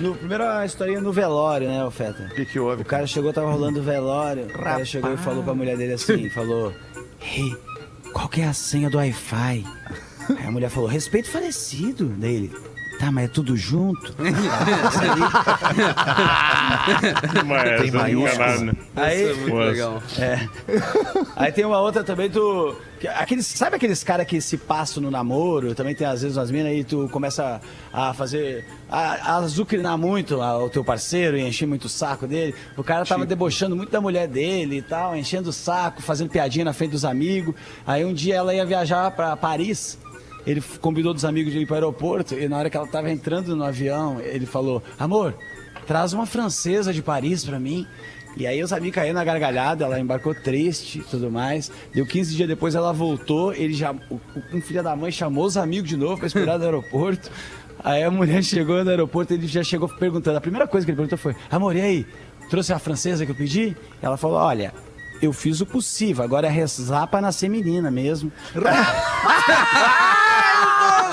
No, 0.00 0.14
primeiro 0.14 0.44
a 0.44 0.66
historinha 0.66 1.00
no 1.00 1.12
velório, 1.12 1.68
né, 1.68 1.88
Feta? 1.90 2.24
O 2.24 2.34
que 2.34 2.44
que 2.44 2.58
houve? 2.58 2.82
O 2.82 2.84
cara 2.84 3.06
chegou, 3.06 3.32
tava 3.32 3.50
rolando 3.50 3.80
o 3.80 3.82
velório. 3.82 4.46
O 4.46 4.52
cara 4.52 4.84
chegou 4.84 5.12
e 5.12 5.16
falou 5.16 5.42
pra 5.44 5.54
mulher 5.54 5.76
dele 5.76 5.92
assim: 5.92 6.28
falou, 6.30 6.72
Ei, 7.20 7.56
qual 8.12 8.28
que 8.28 8.40
é 8.40 8.46
a 8.46 8.52
senha 8.52 8.90
do 8.90 8.98
Wi-Fi? 8.98 9.64
Aí 10.38 10.46
a 10.46 10.50
mulher 10.50 10.70
falou: 10.70 10.88
respeito 10.88 11.30
falecido 11.30 12.06
dele. 12.06 12.52
Tá, 13.04 13.12
mas 13.12 13.24
é 13.24 13.28
tudo 13.28 13.54
junto? 13.56 14.14
Mas 17.46 17.62
Tem 17.80 17.88
essa 17.88 17.98
maiúsculo. 17.98 18.76
Aí, 18.96 19.34
Muito 19.34 19.54
Nossa. 19.54 19.70
legal. 19.70 20.02
Aí 21.36 21.52
tem 21.52 21.64
uma 21.64 21.80
outra 21.80 22.02
também, 22.02 22.30
tu. 22.30 22.74
que- 23.00 23.08
Aqueles, 23.08 23.46
sabe 23.46 23.76
aqueles 23.76 24.02
caras 24.02 24.26
que 24.26 24.40
se 24.40 24.56
passam 24.56 25.02
no 25.02 25.10
namoro? 25.10 25.74
Também 25.74 25.94
tem 25.94 26.06
às 26.06 26.22
vezes 26.22 26.36
umas 26.36 26.50
minas 26.50 26.68
aí 26.72 26.82
tu 26.84 27.08
começa 27.10 27.60
a 27.92 28.14
fazer. 28.14 28.64
a, 28.90 29.32
a 29.32 29.36
azucrinar 29.36 29.98
muito 29.98 30.40
a- 30.40 30.58
o 30.64 30.70
teu 30.70 30.82
parceiro 30.84 31.36
e 31.36 31.42
encher 31.42 31.66
muito 31.66 31.84
o 31.84 31.88
saco 31.88 32.26
dele. 32.26 32.54
O 32.76 32.82
cara 32.84 33.04
tava 33.04 33.26
debochando 33.26 33.76
muito 33.76 33.90
da 33.90 34.00
mulher 34.00 34.26
dele 34.28 34.78
e 34.78 34.82
tal, 34.82 35.14
enchendo 35.16 35.50
o 35.50 35.52
saco, 35.52 36.00
fazendo 36.00 36.30
piadinha 36.30 36.64
na 36.64 36.72
frente 36.72 36.92
dos 36.92 37.04
amigos. 37.04 37.54
Aí 37.86 38.04
um 38.04 38.12
dia 38.14 38.36
ela 38.36 38.54
ia 38.54 38.64
viajar 38.64 39.10
pra 39.10 39.36
Paris. 39.36 39.98
Ele 40.46 40.62
convidou 40.80 41.14
dos 41.14 41.24
amigos 41.24 41.52
de 41.52 41.60
ir 41.60 41.66
para 41.66 41.72
o 41.72 41.76
aeroporto 41.76 42.34
e 42.34 42.48
na 42.48 42.58
hora 42.58 42.68
que 42.70 42.76
ela 42.76 42.86
tava 42.86 43.10
entrando 43.10 43.56
no 43.56 43.64
avião, 43.64 44.20
ele 44.20 44.44
falou: 44.46 44.82
Amor, 44.98 45.34
traz 45.86 46.12
uma 46.12 46.26
francesa 46.26 46.92
de 46.92 47.02
Paris 47.02 47.44
pra 47.44 47.58
mim. 47.58 47.86
E 48.36 48.46
aí 48.48 48.60
os 48.62 48.72
amigos 48.72 48.96
caíram 48.96 49.14
na 49.14 49.22
gargalhada, 49.24 49.84
ela 49.84 49.98
embarcou 50.00 50.34
triste 50.34 50.98
e 50.98 51.02
tudo 51.02 51.30
mais. 51.30 51.70
Deu 51.94 52.04
15 52.04 52.34
dias 52.34 52.48
depois, 52.48 52.74
ela 52.74 52.92
voltou, 52.92 53.54
ele 53.54 53.72
já. 53.72 53.92
o- 54.10 54.20
Um 54.52 54.60
filho 54.60 54.82
da 54.82 54.94
mãe 54.96 55.12
chamou 55.12 55.44
os 55.44 55.56
amigos 55.56 55.88
de 55.88 55.96
novo 55.96 56.18
pra 56.18 56.26
esperar 56.26 56.58
no 56.58 56.64
aeroporto. 56.64 57.30
Aí 57.82 58.02
a 58.02 58.10
mulher 58.10 58.42
chegou 58.42 58.82
no 58.82 58.90
aeroporto, 58.90 59.32
ele 59.34 59.46
já 59.46 59.62
chegou 59.62 59.88
perguntando. 59.88 60.36
A 60.36 60.40
primeira 60.40 60.66
coisa 60.66 60.84
que 60.84 60.90
ele 60.90 60.96
perguntou 60.96 61.16
foi: 61.18 61.34
Amor, 61.50 61.76
e 61.76 61.80
aí? 61.80 62.06
Trouxe 62.50 62.72
a 62.72 62.78
francesa 62.78 63.24
que 63.24 63.30
eu 63.32 63.36
pedi? 63.36 63.74
Ela 64.02 64.16
falou: 64.18 64.36
Olha. 64.36 64.72
Eu 65.22 65.32
fiz 65.32 65.60
o 65.60 65.64
possível, 65.64 66.22
agora 66.24 66.48
é 66.48 66.50
rezar 66.50 67.06
pra 67.06 67.20
nascer 67.20 67.48
menina 67.48 67.88
mesmo. 67.90 68.30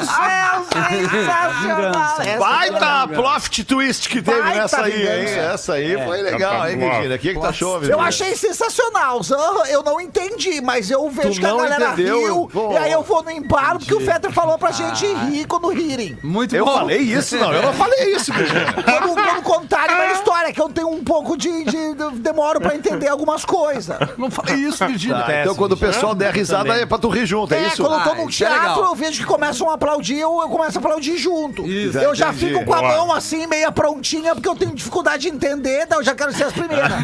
I. 0.10 0.51
Vingança. 0.76 2.24
Baita 2.40 3.08
plot 3.08 3.64
twist 3.64 4.10
que 4.10 4.22
teve 4.22 4.42
Baita 4.42 4.62
nessa 4.62 4.82
aí, 4.84 5.02
hein? 5.02 5.26
Essa 5.26 5.74
aí 5.74 6.04
foi 6.06 6.22
legal, 6.22 6.68
hein, 6.70 6.78
Virgínia? 6.78 7.16
O 7.16 7.20
que, 7.20 7.34
que 7.34 7.40
tu 7.40 7.46
achou, 7.46 7.74
Virgínia? 7.80 7.96
Eu 7.96 8.02
achei 8.02 8.36
sensacional. 8.36 9.22
Zan, 9.24 9.38
Eu 9.70 9.84
não 9.84 10.00
entendi, 10.00 10.62
mas 10.62 10.90
eu 10.90 11.10
vejo 11.10 11.34
Tu 11.34 11.40
que 11.40 11.46
a 11.46 11.50
galera 11.50 11.90
entendeu? 11.94 12.46
riu. 12.46 12.72
E 12.74 12.78
aí 12.78 12.92
eu 12.92 13.04
vou 13.04 13.24
no 13.24 13.32
embalo 13.32 13.80
porque 13.80 13.94
o 13.94 14.00
Fetter 14.02 14.32
falou 14.32 14.58
pra 14.58 14.72
gente 14.72 15.06
rir 15.06 15.46
quando 15.46 15.68
rirem. 15.70 16.18
Muito 16.24 16.56
Eu 16.56 16.66
bom. 16.66 16.74
falei 16.74 16.98
isso? 17.00 17.36
Não, 17.38 17.54
eu 17.54 17.62
não 17.62 17.74
falei 17.74 18.16
isso, 18.16 18.32
Virgínia. 18.34 18.62
Quando, 19.02 19.14
quando 19.16 19.42
contarem 19.44 19.96
uma 19.96 20.14
história, 20.14 20.54
que 20.54 20.62
eu 20.62 20.70
tenho 20.70 20.90
um 20.90 21.04
pouco 21.04 21.38
de, 21.38 21.64
de- 21.66 21.94
de- 21.96 22.20
demoro 22.20 22.60
pra 22.60 22.76
entender 22.76 23.08
algumas 23.08 23.44
coisas. 23.46 23.96
Não 24.18 24.30
falei 24.30 24.56
isso, 24.56 24.86
Virgínia. 24.86 25.22
Tá, 25.24 25.42
então 25.42 25.56
quando 25.56 25.74
o 25.74 25.78
pessoal 25.78 26.14
der 26.16 26.34
risada 26.34 26.74
é 26.76 26.86
pra 26.86 26.98
tu 26.98 27.10
rir 27.10 27.26
junto, 27.26 27.54
é, 27.54 27.64
É, 27.64 27.68
isso? 27.68 27.84
quando 27.84 27.98
eu 27.98 28.04
tô 28.04 28.12
Ah, 28.12 28.16
no 28.16 28.24
é 28.30 28.32
teatro, 28.32 28.84
eu 28.84 28.96
vejo 28.96 29.20
que 29.20 29.26
começam 29.26 29.70
a 29.70 29.74
aplaudir, 29.76 30.20
eu, 30.20 30.40
eu 30.42 30.50
começo 30.62 30.78
a 30.78 30.82
aplaudir 30.82 31.18
junto. 31.18 31.66
Isso, 31.66 31.98
eu 31.98 32.14
já 32.14 32.30
entendi. 32.30 32.54
fico 32.54 32.66
com 32.66 32.74
a 32.74 32.80
Boa. 32.80 32.98
mão 32.98 33.14
assim, 33.14 33.48
meia 33.48 33.72
prontinha, 33.72 34.36
porque 34.36 34.48
eu 34.48 34.56
tenho 34.56 34.76
dificuldade 34.76 35.24
de 35.24 35.30
entender, 35.30 35.84
então 35.84 36.00
eu 36.00 36.04
já 36.04 36.14
quero 36.14 36.32
ser 36.34 36.44
as 36.44 36.54
primeiras. 36.54 36.92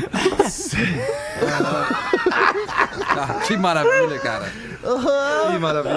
Ah, 3.19 3.39
que 3.47 3.57
maravilha, 3.57 4.19
cara. 4.19 4.51
Que 5.51 5.57
maravilha. 5.59 5.95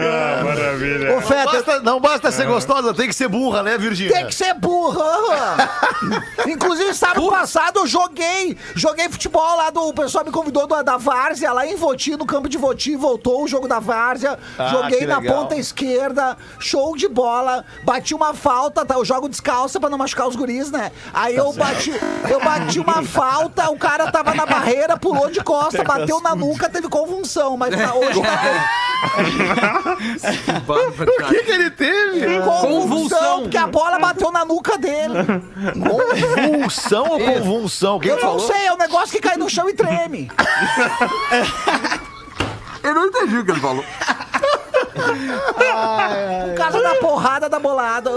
Ah, 0.00 0.44
maravilha. 0.44 1.10
Ô, 1.12 1.14
Não 1.16 1.22
Fetter, 1.22 1.52
basta, 1.52 1.80
não 1.80 2.00
basta 2.00 2.30
ser 2.30 2.46
gostosa, 2.46 2.94
tem 2.94 3.08
que 3.08 3.14
ser 3.14 3.28
burra, 3.28 3.62
né, 3.62 3.76
Virgínia? 3.78 4.12
Tem 4.12 4.26
que 4.26 4.34
ser 4.34 4.54
burra. 4.54 5.02
aham. 5.02 6.22
Inclusive, 6.46 6.94
sábado 6.94 7.28
passado 7.28 7.80
eu 7.80 7.86
joguei. 7.86 8.56
Joguei 8.74 9.08
futebol 9.08 9.56
lá 9.56 9.70
do. 9.70 9.80
O 9.88 9.94
pessoal 9.94 10.24
me 10.24 10.30
convidou 10.30 10.66
do, 10.66 10.82
da 10.82 10.96
Várzea, 10.96 11.52
lá 11.52 11.66
em 11.66 11.76
Voti, 11.76 12.16
no 12.16 12.26
campo 12.26 12.48
de 12.48 12.56
Voti. 12.58 12.94
Voltou 12.96 13.44
o 13.44 13.48
jogo 13.48 13.66
da 13.68 13.78
Várzea. 13.80 14.38
Ah, 14.58 14.66
joguei 14.68 15.06
na 15.06 15.18
legal. 15.18 15.36
ponta 15.42 15.56
esquerda. 15.56 16.36
Show 16.58 16.96
de 16.96 17.08
bola. 17.08 17.64
Bati 17.84 18.14
uma 18.14 18.34
falta, 18.34 18.84
tá? 18.84 18.94
Eu 18.94 19.04
jogo 19.04 19.28
descalça 19.28 19.78
pra 19.80 19.88
não 19.90 19.98
machucar 19.98 20.28
os 20.28 20.36
guris, 20.36 20.70
né? 20.70 20.92
Aí 21.12 21.34
Tá 21.34 21.40
eu 21.42 21.52
bati, 21.52 21.92
eu 22.30 22.40
bati 22.40 22.78
uma 22.80 23.02
falta, 23.02 23.70
o 23.70 23.78
cara 23.78 24.10
tava 24.10 24.34
na 24.34 24.44
barreira, 24.46 24.96
pulou 24.96 25.30
de 25.30 25.40
costa, 25.42 25.82
bateu 25.84 26.20
na 26.20 26.34
nuca, 26.34 26.68
teve 26.68 26.88
convulsão. 26.88 27.56
Mas 27.56 27.74
tá- 27.86 27.94
hoje 27.94 28.20
tá 28.22 28.64
O 30.66 31.28
que, 31.28 31.42
que 31.42 31.50
ele 31.50 31.70
teve? 31.70 32.40
convulsão, 32.40 32.70
Convulsão. 32.70 33.42
porque 33.42 33.56
a 33.56 33.66
bola 33.66 33.98
bateu 33.98 34.30
na 34.30 34.44
nuca 34.44 34.76
dele. 34.78 35.14
Convulsão 35.74 37.06
ou 37.08 37.18
convulsão? 37.20 37.98
Quem 37.98 38.10
Eu 38.10 38.16
não 38.16 38.22
falou? 38.22 38.40
sei, 38.40 38.66
é 38.66 38.72
um 38.72 38.76
negócio 38.78 39.10
que 39.10 39.20
cai 39.20 39.36
no 39.36 39.48
chão 39.48 39.68
e 39.68 39.74
treme. 39.74 40.30
Eu 42.82 42.94
não 42.94 43.06
entendi 43.06 43.36
o 43.38 43.44
que 43.44 43.50
ele 43.52 43.60
falou. 43.60 43.84
Por 44.94 46.54
causa 46.56 46.82
da 46.82 46.94
porrada 46.96 47.48
da 47.48 47.58
bolada. 47.58 48.10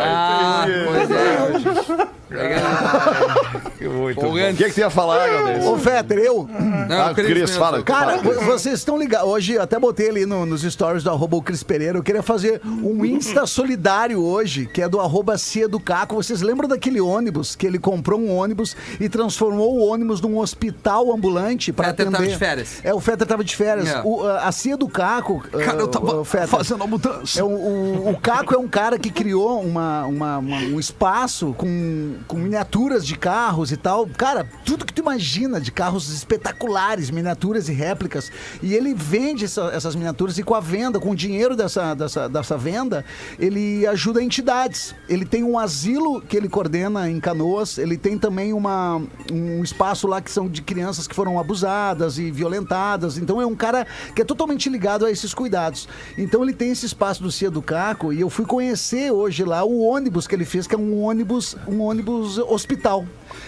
Ah, 0.00 0.64
pois 0.86 1.10
é. 1.10 2.06
Muito 3.82 4.20
bom. 4.20 4.30
O 4.32 4.34
que, 4.34 4.64
é 4.64 4.68
que 4.68 4.72
você 4.72 4.80
ia 4.80 4.90
falar, 4.90 5.28
Galdês? 5.28 5.66
Ô, 5.66 5.76
Fetter, 5.76 6.18
eu. 6.18 6.48
Não, 6.88 7.02
Ah, 7.06 7.14
Cris, 7.14 7.28
mesmo. 7.28 7.58
fala. 7.58 7.82
Cara, 7.82 8.18
vocês 8.18 8.78
estão 8.78 8.96
ligados. 8.98 9.28
Hoje 9.28 9.54
eu 9.54 9.62
até 9.62 9.78
botei 9.78 10.08
ali 10.08 10.24
no- 10.26 10.46
nos 10.46 10.62
stories 10.62 11.02
do 11.02 11.10
arroba 11.10 11.36
o 11.36 11.42
Cris 11.42 11.62
Pereira. 11.62 11.98
Eu 11.98 12.02
queria 12.02 12.22
fazer 12.22 12.60
um 12.64 13.04
Insta 13.04 13.46
solidário 13.46 14.22
hoje, 14.22 14.66
que 14.66 14.80
é 14.82 14.88
do 14.88 15.00
arroba 15.00 15.36
Cia 15.36 15.68
do 15.68 15.80
Caco. 15.80 16.14
Vocês 16.14 16.42
lembram 16.42 16.68
daquele 16.68 17.00
ônibus 17.00 17.56
que 17.56 17.66
ele 17.66 17.78
comprou 17.78 18.20
um 18.20 18.34
ônibus 18.36 18.76
e 19.00 19.08
transformou 19.08 19.76
o 19.78 19.86
ônibus 19.86 20.20
num 20.20 20.38
hospital 20.38 21.12
ambulante 21.12 21.72
para 21.72 21.88
atender? 21.88 22.12
tava 22.12 22.26
de 22.26 22.36
férias. 22.36 22.78
É, 22.84 22.94
o 22.94 23.00
Fetter 23.00 23.26
tava 23.26 23.42
de 23.44 23.56
férias. 23.56 23.88
É. 23.88 24.00
O, 24.04 24.24
a, 24.26 24.50
Cia 24.52 24.76
do 24.76 24.88
Caco. 24.88 25.40
Cara, 25.50 25.78
eu 25.80 25.86
ah, 25.86 25.88
tava 25.88 26.20
o 26.20 26.24
Fetter, 26.24 26.48
fazendo 26.48 26.84
a 26.84 26.86
mudança. 26.86 27.40
é, 27.40 27.42
o, 27.42 27.48
o, 27.48 28.10
o 28.10 28.16
Caco 28.20 28.54
é 28.54 28.58
um 28.58 28.68
cara 28.68 28.98
que 28.98 29.10
criou 29.10 29.60
uma, 29.60 30.04
uma- 30.06 30.38
uma- 30.38 30.56
um 30.58 30.78
espaço 30.78 31.54
com, 31.58 32.14
com 32.26 32.36
miniaturas 32.38 33.06
de 33.06 33.16
carros 33.16 33.72
e 33.72 33.76
tal. 33.76 34.06
Cara, 34.06 34.46
tudo 34.64 34.84
que 34.84 34.92
tu 34.92 35.00
imagina 35.00 35.60
de 35.60 35.70
carros 35.72 36.08
espetaculares, 36.12 37.10
miniaturas 37.10 37.68
e 37.68 37.72
réplicas. 37.72 38.30
E 38.62 38.74
ele 38.74 38.94
vende 38.94 39.44
essa- 39.44 39.70
essas 39.72 39.94
miniaturas 39.94 40.38
e 40.38 40.42
com 40.42 40.54
a 40.54 40.60
venda, 40.60 40.98
com 41.00 41.10
o 41.10 41.16
dinheiro 41.16 41.56
dessa, 41.56 41.94
dessa, 41.94 42.28
dessa 42.28 42.56
venda, 42.56 43.04
ele 43.38 43.86
ajuda 43.86 44.22
entidades. 44.22 44.94
Ele 45.08 45.24
tem 45.24 45.42
um 45.44 45.58
asilo 45.58 46.20
que 46.20 46.36
ele 46.36 46.48
coordena 46.48 47.08
em 47.10 47.20
Canoas. 47.20 47.78
Ele 47.78 47.96
tem 47.96 48.18
também 48.18 48.52
uma, 48.52 49.00
um 49.30 49.62
espaço 49.62 50.06
lá 50.06 50.20
que 50.20 50.30
são 50.30 50.48
de 50.48 50.62
crianças 50.62 51.06
que 51.06 51.14
foram 51.14 51.38
abusadas 51.38 52.18
e 52.18 52.30
violentadas. 52.30 53.18
Então 53.18 53.40
é 53.40 53.46
um 53.46 53.54
cara 53.56 53.86
que 54.14 54.22
é 54.22 54.24
totalmente 54.24 54.68
ligado 54.68 55.04
a 55.06 55.10
esses 55.10 55.32
cuidados. 55.34 55.88
Então 56.18 56.42
ele 56.42 56.52
tem 56.52 56.70
esse 56.70 56.86
espaço 56.86 57.22
do 57.22 57.30
Cia 57.30 57.50
do 57.50 57.62
Caco 57.62 58.12
e 58.12 58.20
eu 58.20 58.28
fui 58.30 58.44
conhecer 58.44 59.10
hoje 59.10 59.44
lá 59.44 59.64
o 59.64 59.80
ônibus 59.80 60.26
que 60.26 60.34
ele 60.34 60.44
fez, 60.44 60.66
que 60.66 60.74
é 60.74 60.78
um 60.78 61.00
ônibus, 61.02 61.56
um 61.66 61.80
ônibus 61.80 62.11
hospital, 62.48 63.06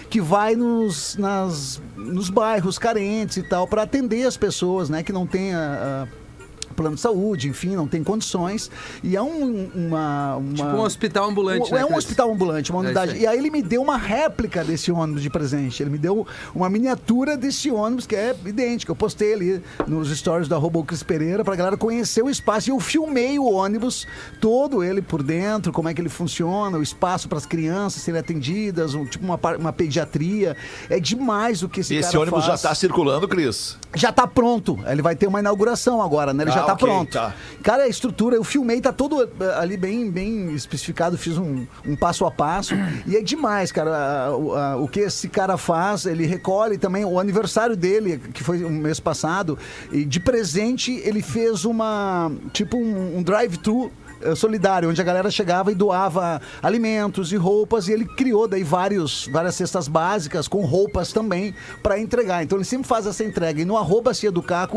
que 0.09 0.19
vai 0.21 0.55
nos, 0.55 1.15
nas, 1.17 1.81
nos 1.95 2.29
bairros 2.29 2.77
carentes 2.77 3.37
e 3.37 3.43
tal, 3.43 3.67
para 3.67 3.83
atender 3.83 4.25
as 4.25 4.37
pessoas, 4.37 4.89
né, 4.89 5.03
que 5.03 5.11
não 5.13 5.25
tem 5.27 5.53
a- 5.53 6.07
a 6.07 6.24
plano 6.75 6.95
de 6.95 7.01
saúde, 7.01 7.47
enfim, 7.49 7.75
não 7.75 7.87
tem 7.87 8.03
condições. 8.03 8.69
E 9.03 9.15
é 9.15 9.21
um, 9.21 9.69
uma, 9.73 10.35
uma- 10.35 10.53
Tipo 10.55 10.67
um 10.69 10.81
hospital 10.81 11.29
ambulante, 11.29 11.71
Um- 11.71 11.75
né, 11.75 11.81
É 11.81 11.85
um 11.85 11.87
Cris? 11.89 11.97
hospital 11.99 12.31
ambulante, 12.31 12.71
uma 12.71 12.81
É 12.81 12.85
unidade. 12.85 13.11
aí. 13.13 13.21
e 13.21 13.27
aí 13.27 13.37
ele 13.37 13.49
me 13.49 13.61
deu 13.61 13.81
uma 13.81 13.97
réplica 13.97 14.63
desse 14.63 14.91
ônibus 14.91 15.21
de 15.21 15.29
presente. 15.29 15.81
Ele 15.81 15.89
me 15.89 15.97
deu 15.97 16.25
uma 16.53 16.69
miniatura 16.69 17.37
desse 17.37 17.71
ônibus 17.71 18.05
que 18.05 18.15
é 18.15 18.35
idêntica. 18.45 18.91
Eu 18.91 18.95
postei 18.95 19.33
ali 19.33 19.61
nos 19.87 20.09
stories 20.15 20.47
da 20.47 20.57
Robo 20.57 20.83
Cris 20.83 21.03
Pereira 21.03 21.43
pra 21.43 21.55
galera 21.55 21.77
conhecer 21.77 22.23
o 22.23 22.29
espaço. 22.29 22.69
E 22.69 22.71
eu 22.71 22.79
filmei 22.79 23.37
o 23.39 23.45
ônibus 23.51 24.05
todo 24.41 24.83
ele 24.83 25.01
por 25.01 25.23
dentro, 25.23 25.71
como 25.71 25.89
é 25.89 25.93
que 25.93 26.01
ele 26.01 26.09
funciona, 26.09 26.77
o 26.77 26.83
espaço 26.83 27.27
para 27.27 27.37
as 27.37 27.45
crianças 27.45 28.01
serem 28.01 28.19
atendidas, 28.19 28.93
um, 28.93 29.05
tipo 29.05 29.23
uma, 29.25 29.39
uma 29.57 29.73
pediatria. 29.73 30.55
É 30.89 30.99
demais 30.99 31.63
o 31.63 31.69
que 31.69 31.79
esse, 31.79 31.95
Esse 31.95 32.09
cara 32.11 32.21
ônibus 32.21 32.41
já 32.43 32.49
faz. 32.49 32.61
tá 32.61 32.75
circulando, 32.75 33.27
Cris? 33.27 33.77
Já 33.93 34.11
tá 34.11 34.27
pronto. 34.27 34.77
Ele 34.87 35.01
vai 35.01 35.15
ter 35.15 35.27
uma 35.27 35.39
inauguração 35.39 36.01
agora, 36.01 36.33
né? 36.33 36.43
Ele 36.43 36.51
Ah, 36.51 36.53
já 36.55 36.63
tá 36.65 36.73
ok, 36.73 36.87
pronto. 36.87 37.11
tá. 37.11 37.33
Cara, 37.63 37.83
a 37.83 37.87
estrutura, 37.87 38.35
eu 38.35 38.43
filmei, 38.43 38.79
tá 38.81 38.91
todo 38.93 39.23
eh, 39.23 39.27
ali 39.57 39.77
bem, 39.77 40.09
bem 40.11 40.53
especificado, 40.53 41.17
fiz 41.17 41.37
um, 41.37 41.65
um 41.85 41.95
passo 41.95 42.25
a 42.25 42.31
passo. 42.31 42.75
e 43.07 43.15
é 43.15 43.21
demais, 43.21 43.71
cara. 43.71 44.25
a- 44.27 44.35
o- 44.35 44.55
a- 44.55 44.75
o 44.77 44.87
que 44.87 44.99
esse 45.01 45.27
cara 45.29 45.57
faz, 45.57 46.05
ele 46.05 46.25
recolhe 46.25 46.77
também 46.77 47.03
o 47.05 47.19
aniversário 47.19 47.75
dele, 47.75 48.17
que 48.33 48.43
foi 48.43 48.63
um 48.65 48.69
mês 48.69 48.99
passado, 48.99 49.57
e 49.91 50.03
de 50.05 50.19
presente 50.19 50.91
ele 51.03 51.21
fez 51.21 51.65
uma. 51.65 52.31
tipo 52.53 52.77
um, 52.77 53.17
um 53.17 53.23
drive-thru 53.23 53.91
solidário, 54.35 54.89
onde 54.89 55.01
a 55.01 55.03
galera 55.03 55.29
chegava 55.29 55.71
e 55.71 55.75
doava 55.75 56.41
alimentos 56.61 57.31
e 57.31 57.35
roupas, 57.35 57.87
e 57.87 57.93
ele 57.93 58.05
criou 58.05 58.47
daí 58.47 58.63
vários, 58.63 59.27
várias 59.31 59.55
cestas 59.55 59.87
básicas 59.87 60.47
com 60.47 60.63
roupas 60.65 61.11
também 61.11 61.53
para 61.83 61.99
entregar. 61.99 62.43
Então 62.43 62.57
ele 62.57 62.65
sempre 62.65 62.87
faz 62.87 63.05
essa 63.05 63.23
entrega. 63.23 63.61
E 63.61 63.65
no 63.65 63.77
arroba 63.77 64.11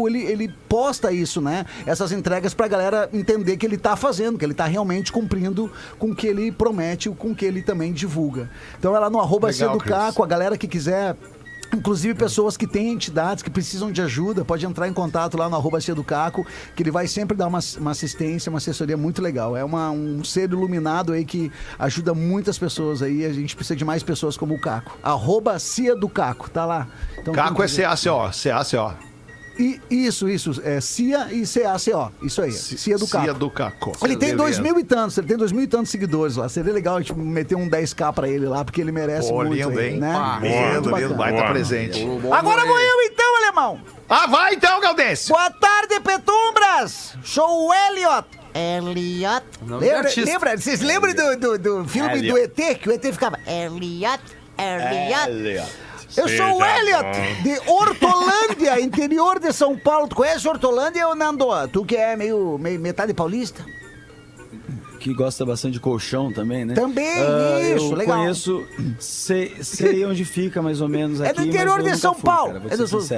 ele, 0.06 0.22
ele 0.22 0.48
posta 0.68 1.12
isso, 1.12 1.40
né? 1.40 1.64
Essas 1.86 2.12
entregas 2.12 2.54
pra 2.54 2.68
galera 2.68 3.08
entender 3.12 3.56
que 3.56 3.66
ele 3.66 3.78
tá 3.78 3.96
fazendo, 3.96 4.38
que 4.38 4.44
ele 4.44 4.54
tá 4.54 4.64
realmente 4.64 5.12
cumprindo 5.12 5.70
com 5.98 6.10
o 6.10 6.14
que 6.14 6.26
ele 6.26 6.52
promete, 6.52 7.08
com 7.10 7.30
o 7.30 7.34
que 7.34 7.44
ele 7.44 7.62
também 7.62 7.92
divulga. 7.92 8.50
Então 8.78 8.94
é 8.94 8.98
lá 8.98 9.08
no 9.08 9.20
arroba 9.20 9.48
Legal, 9.48 9.78
a 10.22 10.26
galera 10.26 10.56
que 10.56 10.68
quiser 10.68 11.16
Inclusive 11.74 12.14
pessoas 12.14 12.56
que 12.56 12.66
têm 12.66 12.92
entidades 12.92 13.42
que 13.42 13.50
precisam 13.50 13.92
de 13.92 14.00
ajuda, 14.00 14.44
pode 14.44 14.64
entrar 14.64 14.88
em 14.88 14.92
contato 14.92 15.36
lá 15.36 15.48
no 15.48 15.56
arroba 15.56 15.78
do 15.78 16.02
Caco, 16.04 16.46
que 16.74 16.82
ele 16.82 16.90
vai 16.90 17.06
sempre 17.06 17.36
dar 17.36 17.46
uma, 17.46 17.60
uma 17.78 17.90
assistência, 17.90 18.48
uma 18.50 18.58
assessoria 18.58 18.96
muito 18.96 19.20
legal. 19.22 19.56
É 19.56 19.62
uma- 19.62 19.90
um 19.90 20.24
ser 20.24 20.50
iluminado 20.50 21.12
aí 21.12 21.24
que 21.24 21.52
ajuda 21.78 22.14
muitas 22.14 22.58
pessoas 22.58 23.02
aí. 23.02 23.24
A 23.24 23.32
gente 23.32 23.54
precisa 23.54 23.76
de 23.76 23.84
mais 23.84 24.02
pessoas 24.02 24.36
como 24.36 24.54
o 24.54 24.60
Caco. 24.60 24.98
Arroba 25.02 25.58
Cia 25.58 25.94
do 25.94 26.08
Caco, 26.08 26.48
tá 26.50 26.64
lá. 26.64 26.88
Então, 27.18 27.32
Caco 27.34 27.62
é 27.62 27.66
CACO, 27.66 27.90
CACO. 28.92 29.08
E, 29.58 29.80
isso, 29.90 30.28
isso. 30.28 30.60
É 30.64 30.80
CIA 30.80 31.28
e 31.32 31.42
CACO. 31.42 32.12
Isso 32.22 32.40
aí. 32.40 32.52
Cia 32.52 32.96
do 32.96 33.08
Caco. 33.08 33.24
Cia 33.24 33.34
do 33.34 33.50
Caco. 33.50 33.92
Ele 34.04 34.16
tem 34.16 34.36
dois 34.36 34.58
mil 34.58 34.78
e 34.78 34.84
tantos, 34.84 35.18
ele 35.18 35.26
tem 35.26 35.36
dois 35.36 35.50
mil 35.50 35.64
e 35.64 35.66
tantos 35.66 35.90
seguidores 35.90 36.36
lá. 36.36 36.48
Seria 36.48 36.72
legal 36.72 37.02
tipo, 37.02 37.18
meter 37.18 37.56
um 37.56 37.68
10k 37.68 38.12
pra 38.12 38.28
ele 38.28 38.46
lá, 38.46 38.64
porque 38.64 38.80
ele 38.80 38.92
merece 38.92 39.28
Pô, 39.28 39.42
muito. 39.44 39.54
lindo, 39.54 39.78
aí, 39.78 39.94
hein? 39.94 40.00
Né? 40.00 40.14
Ah, 40.14 40.38
Lindo, 40.40 40.96
lindo, 40.96 41.14
baita 41.14 41.38
Boa. 41.40 41.50
presente. 41.50 42.06
Agora 42.30 42.64
vou 42.64 42.78
eu 42.78 43.02
então, 43.02 43.36
alemão. 43.36 43.80
Ah, 44.08 44.26
vai 44.28 44.54
então, 44.54 44.80
Galdêncio. 44.80 45.34
Boa 45.34 45.50
tarde, 45.50 46.00
Petumbras. 46.00 47.14
Sou 47.24 47.68
o 47.68 47.74
Elliot. 47.74 48.28
Elliot. 48.54 49.44
Lembra, 49.62 50.10
lembra? 50.24 50.56
Vocês 50.56 50.80
lembram 50.80 51.14
do, 51.14 51.36
do, 51.36 51.58
do 51.58 51.88
filme 51.88 52.22
do 52.22 52.38
ET? 52.38 52.78
Que 52.80 52.88
o 52.88 52.92
ET 52.92 53.02
ficava... 53.02 53.38
Elliot, 53.46 54.22
Elliot. 54.56 55.87
Eu 56.18 56.28
sou 56.28 56.58
o 56.58 56.64
Elliot, 56.64 57.42
de 57.44 57.70
Hortolândia, 57.70 58.80
interior 58.82 59.38
de 59.38 59.52
São 59.52 59.78
Paulo. 59.78 60.08
Tu 60.08 60.16
conhece 60.16 60.48
Hortolândia, 60.48 61.06
ô 61.08 61.14
Nando? 61.14 61.46
Tu 61.72 61.84
que 61.84 61.96
é 61.96 62.16
meio, 62.16 62.58
meio 62.58 62.80
metade 62.80 63.14
paulista? 63.14 63.64
Que 64.98 65.14
gosta 65.14 65.44
bastante 65.46 65.74
de 65.74 65.80
colchão 65.80 66.32
também, 66.32 66.64
né? 66.64 66.74
Também, 66.74 67.06
isso, 67.76 67.92
eu 67.92 67.96
legal. 67.96 68.18
conheço, 68.18 68.64
sei, 68.98 69.56
sei 69.62 70.04
onde 70.06 70.24
fica 70.24 70.60
mais 70.60 70.80
ou 70.80 70.88
menos 70.88 71.20
É 71.20 71.28
aqui. 71.30 71.40
do 71.42 71.46
interior 71.46 71.82
de 71.82 71.96
São 71.96 72.14
fui, 72.14 72.22
Paulo. 72.24 72.54
Cara, 72.54 72.74
É 72.74 72.76
do 72.76 72.86
Sul. 72.88 73.00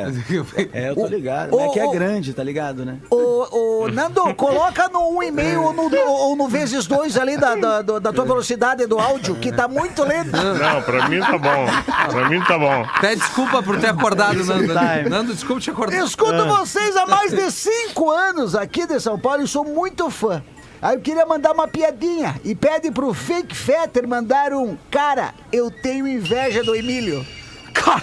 É, 0.73 0.90
eu 0.90 0.95
tô 0.95 1.03
O- 1.05 1.07
ligado. 1.07 1.55
o- 1.55 1.61
é 1.61 1.69
que 1.71 1.81
é 1.81 1.85
o- 1.87 1.90
grande, 1.90 2.33
tá 2.35 2.43
ligado, 2.45 2.85
né? 2.85 2.99
Ô, 3.11 3.85
ô, 3.85 3.88
Nando, 3.88 4.35
coloca 4.35 4.88
no 4.88 5.01
1,5 5.19 5.59
ou 5.62 5.73
no, 5.73 5.90
ou 6.07 6.37
no 6.37 6.49
vezes 6.49 6.87
2 6.87 7.16
ali 7.16 7.37
da, 7.37 7.55
da, 7.55 7.83
da- 7.83 8.12
tua 8.12 8.25
velocidade 8.25 8.87
do 8.87 8.99
áudio, 8.99 9.37
que 9.37 9.51
tá 9.51 9.66
muito 9.66 10.05
lento. 10.05 10.31
Não, 10.33 10.83
pra 10.83 11.09
mim 11.09 11.21
tá 11.21 11.38
bom. 11.38 11.66
Pra 12.11 12.29
mim 12.29 12.40
tá 12.45 12.59
bom. 12.59 12.87
Pede 13.01 13.21
desculpa 13.21 13.62
por 13.62 13.79
ter 13.81 13.88
acordado, 13.88 14.45
Nando. 14.45 14.66
time. 14.69 15.09
Nando, 15.09 15.33
desculpa 15.35 15.61
te 15.61 15.71
acordar. 15.71 16.05
Escuto 16.05 16.47
vocês 16.47 16.97
há 16.97 17.07
mais 17.07 17.31
de 17.33 17.51
5 17.51 18.11
anos 18.11 18.55
aqui 18.55 18.87
de 18.87 19.01
São 19.01 19.19
Paulo 19.19 19.43
e 19.43 19.49
sou 19.49 19.64
muito 19.64 20.11
fã. 20.11 20.43
Aí 20.83 20.97
eu 20.97 21.01
queria 21.01 21.27
mandar 21.27 21.53
uma 21.53 21.69
piadinha 21.69 22.40
e 22.43 22.55
pede 22.55 22.90
pro 22.90 23.12
Fake 23.12 23.55
Fetter 23.55 24.09
mandar 24.09 24.53
um 24.53 24.79
Cara, 24.90 25.35
eu 25.53 25.71
tenho 25.71 26.09
inveja 26.09 26.62
do 26.62 26.75
Emílio. 26.75 27.27
Cara, 27.75 28.03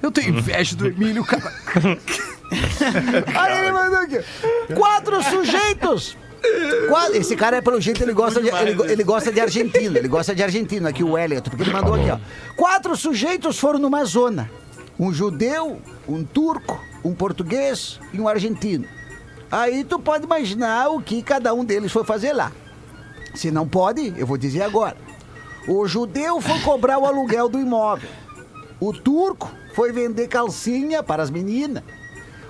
eu 0.00 0.10
tenho 0.12 0.38
inveja 0.38 0.76
do 0.76 0.86
Emílio, 0.86 1.24
cara. 1.24 1.52
Aí 3.34 3.58
ele 3.58 3.72
mandou 3.72 3.98
aqui. 3.98 4.20
Quatro 4.74 5.22
sujeitos. 5.22 6.16
Esse 7.14 7.34
cara, 7.36 7.62
pelo 7.62 7.80
jeito, 7.80 8.02
ele 8.02 8.12
gosta, 8.12 8.40
de, 8.40 8.48
ele, 8.48 8.92
ele 8.92 9.04
gosta 9.04 9.32
de 9.32 9.40
argentino. 9.40 9.96
Ele 9.96 10.08
gosta 10.08 10.34
de 10.34 10.42
argentino, 10.42 10.86
aqui 10.86 11.02
o 11.02 11.16
Elliot, 11.16 11.48
porque 11.48 11.62
ele 11.62 11.72
mandou 11.72 11.94
aqui, 11.94 12.10
ó. 12.10 12.18
Quatro 12.54 12.94
sujeitos 12.96 13.58
foram 13.58 13.78
numa 13.78 14.04
zona. 14.04 14.50
Um 14.98 15.12
judeu, 15.12 15.80
um 16.06 16.22
turco, 16.22 16.78
um 17.02 17.14
português 17.14 17.98
e 18.12 18.20
um 18.20 18.28
argentino. 18.28 18.86
Aí 19.50 19.84
tu 19.84 19.98
pode 19.98 20.24
imaginar 20.24 20.88
o 20.88 21.00
que 21.00 21.22
cada 21.22 21.54
um 21.54 21.64
deles 21.64 21.92
foi 21.92 22.04
fazer 22.04 22.32
lá. 22.32 22.50
Se 23.34 23.50
não 23.50 23.66
pode, 23.66 24.14
eu 24.16 24.26
vou 24.26 24.36
dizer 24.36 24.62
agora. 24.62 24.96
O 25.66 25.86
judeu 25.86 26.40
foi 26.40 26.60
cobrar 26.60 26.98
o 26.98 27.06
aluguel 27.06 27.48
do 27.48 27.58
imóvel. 27.58 28.08
O 28.80 28.92
turco 28.92 29.50
foi 29.74 29.92
vender 29.92 30.28
calcinha 30.28 31.02
para 31.02 31.22
as 31.22 31.30
meninas. 31.30 31.82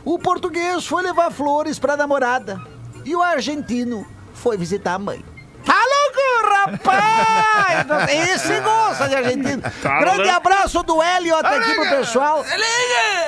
O 0.04 0.18
português 0.18 0.87
foi 0.87 1.02
levar 1.02 1.30
flores 1.30 1.78
para 1.78 1.94
a 1.94 1.96
namorada. 1.96 2.61
E 3.04 3.14
o 3.14 3.22
argentino 3.22 4.07
foi 4.35 4.57
visitar 4.57 4.94
a 4.94 4.98
mãe. 4.98 5.24
Tá 5.64 5.74
louco, 5.74 6.20
Rapaz! 6.66 8.09
Esse 8.35 8.61
gosta 8.61 9.09
de 9.09 9.14
argentino. 9.14 9.62
Tá 9.83 9.98
Grande 10.00 10.29
abraço 10.29 10.83
do 10.83 11.03
Elliot 11.03 11.44
aqui 11.44 11.74
pro 11.74 11.90
pessoal. 11.90 12.44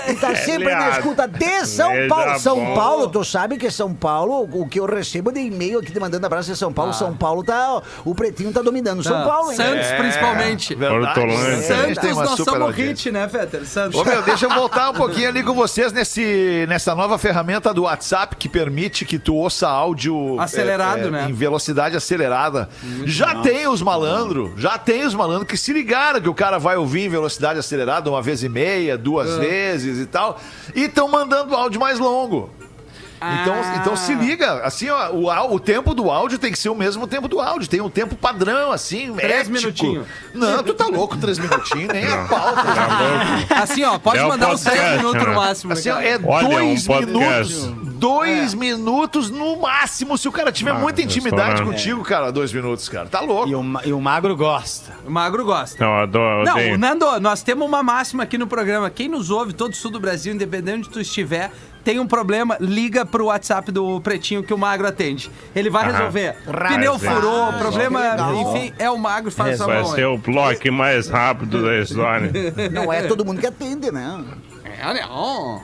Que 0.07 0.14
tá 0.14 0.35
sempre 0.35 0.75
na 0.75 0.90
escuta 0.90 1.27
de 1.27 1.66
São 1.66 1.92
Paulo. 2.09 2.38
São. 2.38 2.75
Paulo, 2.75 3.09
tu 3.09 3.25
sabe 3.25 3.57
que 3.57 3.70
São 3.70 3.94
Paulo, 3.94 4.49
o 4.53 4.68
que 4.68 4.81
eu 4.81 4.87
recebo 4.87 5.33
de 5.33 5.40
e-mail 5.40 5.79
aqui 5.79 5.92
te 5.92 6.01
mandando 6.01 6.27
abraço 6.27 6.51
de 6.51 6.57
São 6.57 6.72
Paulo, 6.72 6.92
São 6.92 7.16
Paulo 7.16 7.42
tá. 7.42 7.83
O 8.05 8.14
pretinho 8.14 8.53
tá 8.53 8.62
dominando 8.62 9.03
São 9.03 9.25
Paulo, 9.25 9.51
hein? 9.51 9.57
Santos, 9.57 9.87
principalmente. 9.99 10.75
Hortolândia. 10.75 11.62
Santos, 11.62 12.16
nós 12.16 12.31
somos 12.37 12.75
hit, 12.75 13.11
né, 13.11 13.29
Fetter? 13.29 13.64
Santos. 13.66 14.01
Ô, 14.01 14.05
meu, 14.05 14.22
deixa 14.22 14.46
eu 14.46 14.51
voltar 14.51 14.90
um 14.90 14.94
pouquinho 14.94 15.29
ali 15.29 15.42
com 15.42 15.55
vocês 15.55 15.92
nesse, 15.92 16.66
nessa 16.68 16.94
nova 16.94 17.18
ferramenta 17.18 17.72
do 17.72 17.83
WhatsApp 17.83 18.37
que 18.37 18.49
permite 18.49 19.05
que 19.05 19.18
tu 19.18 19.35
ouça 19.35 19.68
áudio 19.68 20.38
Acelerado, 20.40 21.11
né? 21.11 21.27
em 21.29 21.33
velocidade 21.33 21.96
acelerada. 21.96 22.68
já 23.05 23.26
tem 23.35 23.67
os 23.69 23.83
malandros, 23.83 24.51
já 24.57 24.79
tem 24.79 25.05
os 25.05 25.15
malandros 25.15 25.49
que 25.49 25.57
se 25.57 25.73
ligaram 25.73 26.21
que 26.21 26.29
o 26.29 26.35
cara 26.35 26.59
vai 26.59 26.77
ouvir 26.77 27.03
em 27.07 27.09
velocidade 27.09 27.59
acelerada 27.59 28.09
uma 28.09 28.23
vez 28.23 28.43
e 28.43 28.49
meia, 28.49 28.97
duas 28.97 29.31
Ah. 29.33 29.39
vezes 29.39 29.99
e 29.99 30.07
tal, 30.07 30.41
e 30.75 30.83
estão 30.85 31.09
mandando 31.09 31.55
áudio 31.55 31.81
mais 31.81 31.99
longo. 31.99 32.51
Então, 33.16 33.55
Ah. 33.55 33.76
então 33.81 33.96
se 33.96 34.14
liga, 34.14 34.61
assim, 34.64 34.88
ó, 34.90 35.11
o, 35.11 35.55
o 35.55 35.59
tempo 35.61 35.94
do 35.94 36.11
áudio 36.11 36.38
tem 36.38 36.52
que 36.52 36.59
ser 36.59 36.68
o 36.68 36.74
mesmo 36.74 37.07
tempo 37.07 37.26
do 37.29 37.40
áudio, 37.40 37.68
tem 37.68 37.81
um 37.81 37.88
tempo 37.88 38.14
padrão, 38.14 38.70
assim, 38.70 39.12
Três 39.14 39.48
minutinhos. 39.48 40.07
Não, 40.35 40.62
tu 40.62 40.74
tá 40.74 40.87
louco, 40.87 41.16
três 41.16 41.38
minutinhos, 41.38 41.88
nem 41.92 42.07
a 42.07 42.24
pauta. 42.29 42.62
Tá. 42.62 43.62
Assim, 43.62 43.83
ó, 43.85 43.98
pode 43.98 44.18
É 44.18 44.26
mandar 44.26 44.52
uns 44.52 44.62
três 44.62 44.96
minutos 44.98 45.22
no 45.22 45.29
né? 45.31 45.35
máximo. 45.35 45.72
Assim, 45.72 45.90
ó, 45.90 45.98
é 46.00 46.18
Olha, 46.22 46.48
dois 46.48 46.88
um 46.88 46.96
minutos. 47.00 47.87
Dois 47.96 48.52
minutos 48.52 49.31
no 49.31 49.57
máximo. 49.61 50.18
Se 50.18 50.29
o 50.29 50.33
cara 50.33 50.52
tiver 50.52 50.72
Ah, 50.72 50.74
muita 50.74 51.00
intimidade 51.00 51.62
contigo, 51.62 52.02
cara, 52.05 52.31
dois 52.31 52.52
minutos, 52.52 52.88
cara. 52.88 53.07
Tá 53.09 53.20
louco. 53.20 53.48
E 53.48 53.55
o, 53.55 53.64
e 53.87 53.92
o 53.92 54.00
magro 54.00 54.37
gosta. 54.37 54.92
O 55.07 55.11
Magro 55.11 55.44
gosta. 55.44 55.83
Não, 55.83 55.94
eu 55.94 56.02
adoro, 56.02 56.48
eu 56.48 56.70
Não. 56.72 56.76
Nando, 56.79 57.20
nós 57.20 57.42
temos 57.42 57.66
uma 57.66 57.83
máxima 57.83 58.22
aqui 58.24 58.37
no 58.37 58.46
programa. 58.46 58.90
Quem 58.90 59.09
nos 59.09 59.31
ouve, 59.31 59.52
todo 59.55 59.72
o 59.72 59.76
sul 59.76 59.90
do 59.90 59.98
Brasil, 59.98 60.35
independente 60.35 60.85
de 60.85 60.90
tu 60.90 61.00
estiver, 61.00 61.50
tem 61.87 62.01
um 62.01 62.07
problema, 62.09 62.57
liga 62.59 63.07
pro 63.07 63.27
WhatsApp 63.27 63.70
do 63.70 64.01
Pretinho 64.01 64.42
que 64.42 64.53
o 64.53 64.59
Magro 64.59 64.88
atende. 64.88 65.31
Ele 65.55 65.70
vai 65.70 65.85
Aham. 65.85 65.92
resolver. 65.92 66.37
Pneu 66.66 66.99
furou, 66.99 67.44
Ah, 67.44 67.53
problema, 67.53 68.01
enfim, 68.42 68.72
é 68.77 68.90
o 68.90 68.99
Magro 68.99 69.31
faz 69.31 69.55
essa 69.55 69.66
Vai 69.66 69.83
mão. 69.83 69.94
ser 69.94 70.05
o 70.05 70.18
bloco 70.18 70.72
mais 70.72 71.09
rápido 71.09 71.62
da 71.62 71.79
história. 71.79 72.33
Não 72.72 72.92
é 72.92 73.03
todo 73.03 73.25
mundo 73.25 73.40
que 73.40 73.46
atende, 73.46 73.92
né? 73.92 74.25
É, 74.64 75.01
não. 75.07 75.62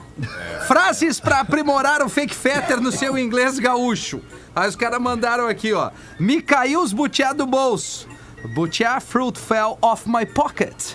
Frases 0.65 1.19
pra 1.19 1.41
aprimorar 1.41 2.01
o 2.01 2.07
fake 2.07 2.33
fetter 2.33 2.79
no 2.79 2.89
seu 2.93 3.17
inglês 3.17 3.59
gaúcho. 3.59 4.21
Aí 4.55 4.69
os 4.69 4.77
caras 4.77 5.01
mandaram 5.01 5.45
aqui, 5.49 5.73
ó. 5.73 5.91
Me 6.17 6.41
caiu 6.41 6.81
os 6.81 6.93
butiá 6.93 7.33
do 7.33 7.45
bolso. 7.45 8.07
Butiá 8.55 9.01
fruit 9.01 9.37
fell 9.37 9.77
off 9.81 10.07
my 10.09 10.25
pocket. 10.25 10.93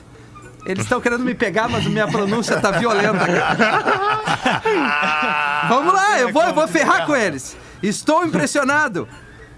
Eles 0.66 0.84
estão 0.84 1.00
querendo 1.00 1.24
me 1.24 1.34
pegar, 1.34 1.68
mas 1.68 1.86
a 1.86 1.88
minha 1.88 2.06
pronúncia 2.06 2.60
tá 2.60 2.70
violenta. 2.72 3.26
Vamos 5.68 5.94
lá, 5.94 6.20
eu 6.20 6.32
vou, 6.32 6.42
eu 6.42 6.54
vou 6.54 6.68
ferrar 6.68 7.06
com 7.06 7.16
eles. 7.16 7.56
Estou 7.82 8.24
impressionado. 8.24 9.08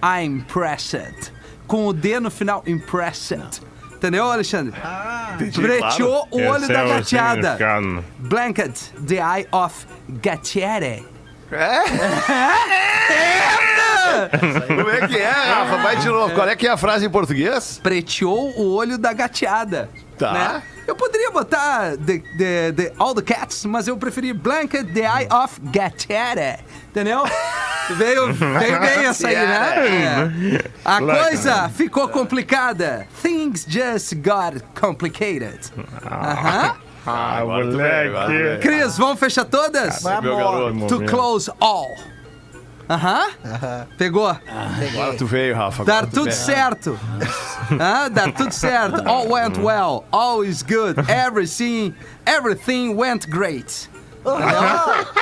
I'm 0.03 0.39
impressed. 0.39 1.33
Com 1.67 1.87
o 1.87 1.93
D 1.93 2.21
no 2.21 2.31
final, 2.31 2.63
impressed. 2.67 3.61
Entendeu, 3.93 4.31
Alexandre? 4.31 4.75
Breteou 5.57 6.27
o 6.31 6.43
olho 6.43 6.65
Esse 6.65 6.73
da 6.73 6.81
é 6.81 6.89
gateada. 6.89 7.59
Blanket, 8.19 8.79
the 9.07 9.17
eye 9.17 9.47
of 9.53 9.87
Gatiere. 10.09 11.05
Como 14.67 14.91
é 14.91 15.07
que 15.07 15.19
é, 15.19 15.31
Rafa? 15.31 15.77
Vai 15.79 15.97
de 15.97 16.09
novo. 16.09 16.35
Qual 16.35 16.49
é 16.49 16.57
que 16.57 16.67
é 16.67 16.71
a 16.71 16.77
frase 16.77 17.07
em 17.07 17.11
português? 17.11 17.79
Preteou 17.83 18.51
o 18.59 18.75
olho 18.75 18.97
da 18.97 19.13
gateada. 19.13 19.91
Tá. 20.21 20.33
né? 20.33 20.63
Eu 20.87 20.95
poderia 20.97 21.31
botar 21.31 21.97
the, 21.97 22.19
the, 22.37 22.73
the, 22.73 22.93
all 22.99 23.15
the 23.15 23.23
cats, 23.23 23.65
mas 23.65 23.87
eu 23.89 23.97
preferi 23.97 24.33
Blanket, 24.33 24.93
the 24.93 25.01
eye 25.01 25.29
of 25.33 25.61
Gatiere. 25.73 26.59
Entendeu? 26.91 27.23
Veio, 27.97 28.33
veio 28.33 28.81
bem 28.81 29.07
essa 29.07 29.27
aí, 29.27 29.35
né? 29.35 30.33
É. 30.55 30.71
A 30.85 31.01
coisa 31.01 31.69
ficou 31.71 32.09
complicada. 32.09 33.05
Things 33.21 33.67
just 33.69 34.15
got 34.17 34.63
complicated. 34.81 35.59
Aham. 36.07 36.77
Ah, 37.05 37.39
Agora 37.39 37.65
tu 37.69 37.77
vem, 37.77 37.91
agora 37.91 38.27
tu 38.27 38.33
moleque. 38.33 38.69
Cris, 38.69 38.97
vamos 38.99 39.19
fechar 39.19 39.45
todas? 39.45 40.03
Garoto. 40.05 40.87
To 40.87 41.05
close 41.07 41.51
all. 41.61 41.97
Aham. 42.91 43.87
Pegou. 43.97 44.27
Agora 44.27 45.17
tu 45.17 45.25
veio, 45.27 45.55
Rafa. 45.55 45.83
Agora 45.83 46.01
Dar 46.03 46.07
tu 46.07 46.11
tudo 46.17 46.25
veio. 46.25 46.37
certo. 46.37 46.99
Ah, 47.79 48.09
dar 48.09 48.33
tudo 48.33 48.51
certo. 48.53 49.09
All 49.09 49.29
went 49.29 49.57
well. 49.59 50.05
All 50.13 50.43
is 50.43 50.63
good. 50.63 50.99
Everything, 51.09 51.95
everything 52.27 52.97
went 52.97 53.29
great. 53.31 53.89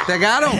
Pegaram? 0.06 0.50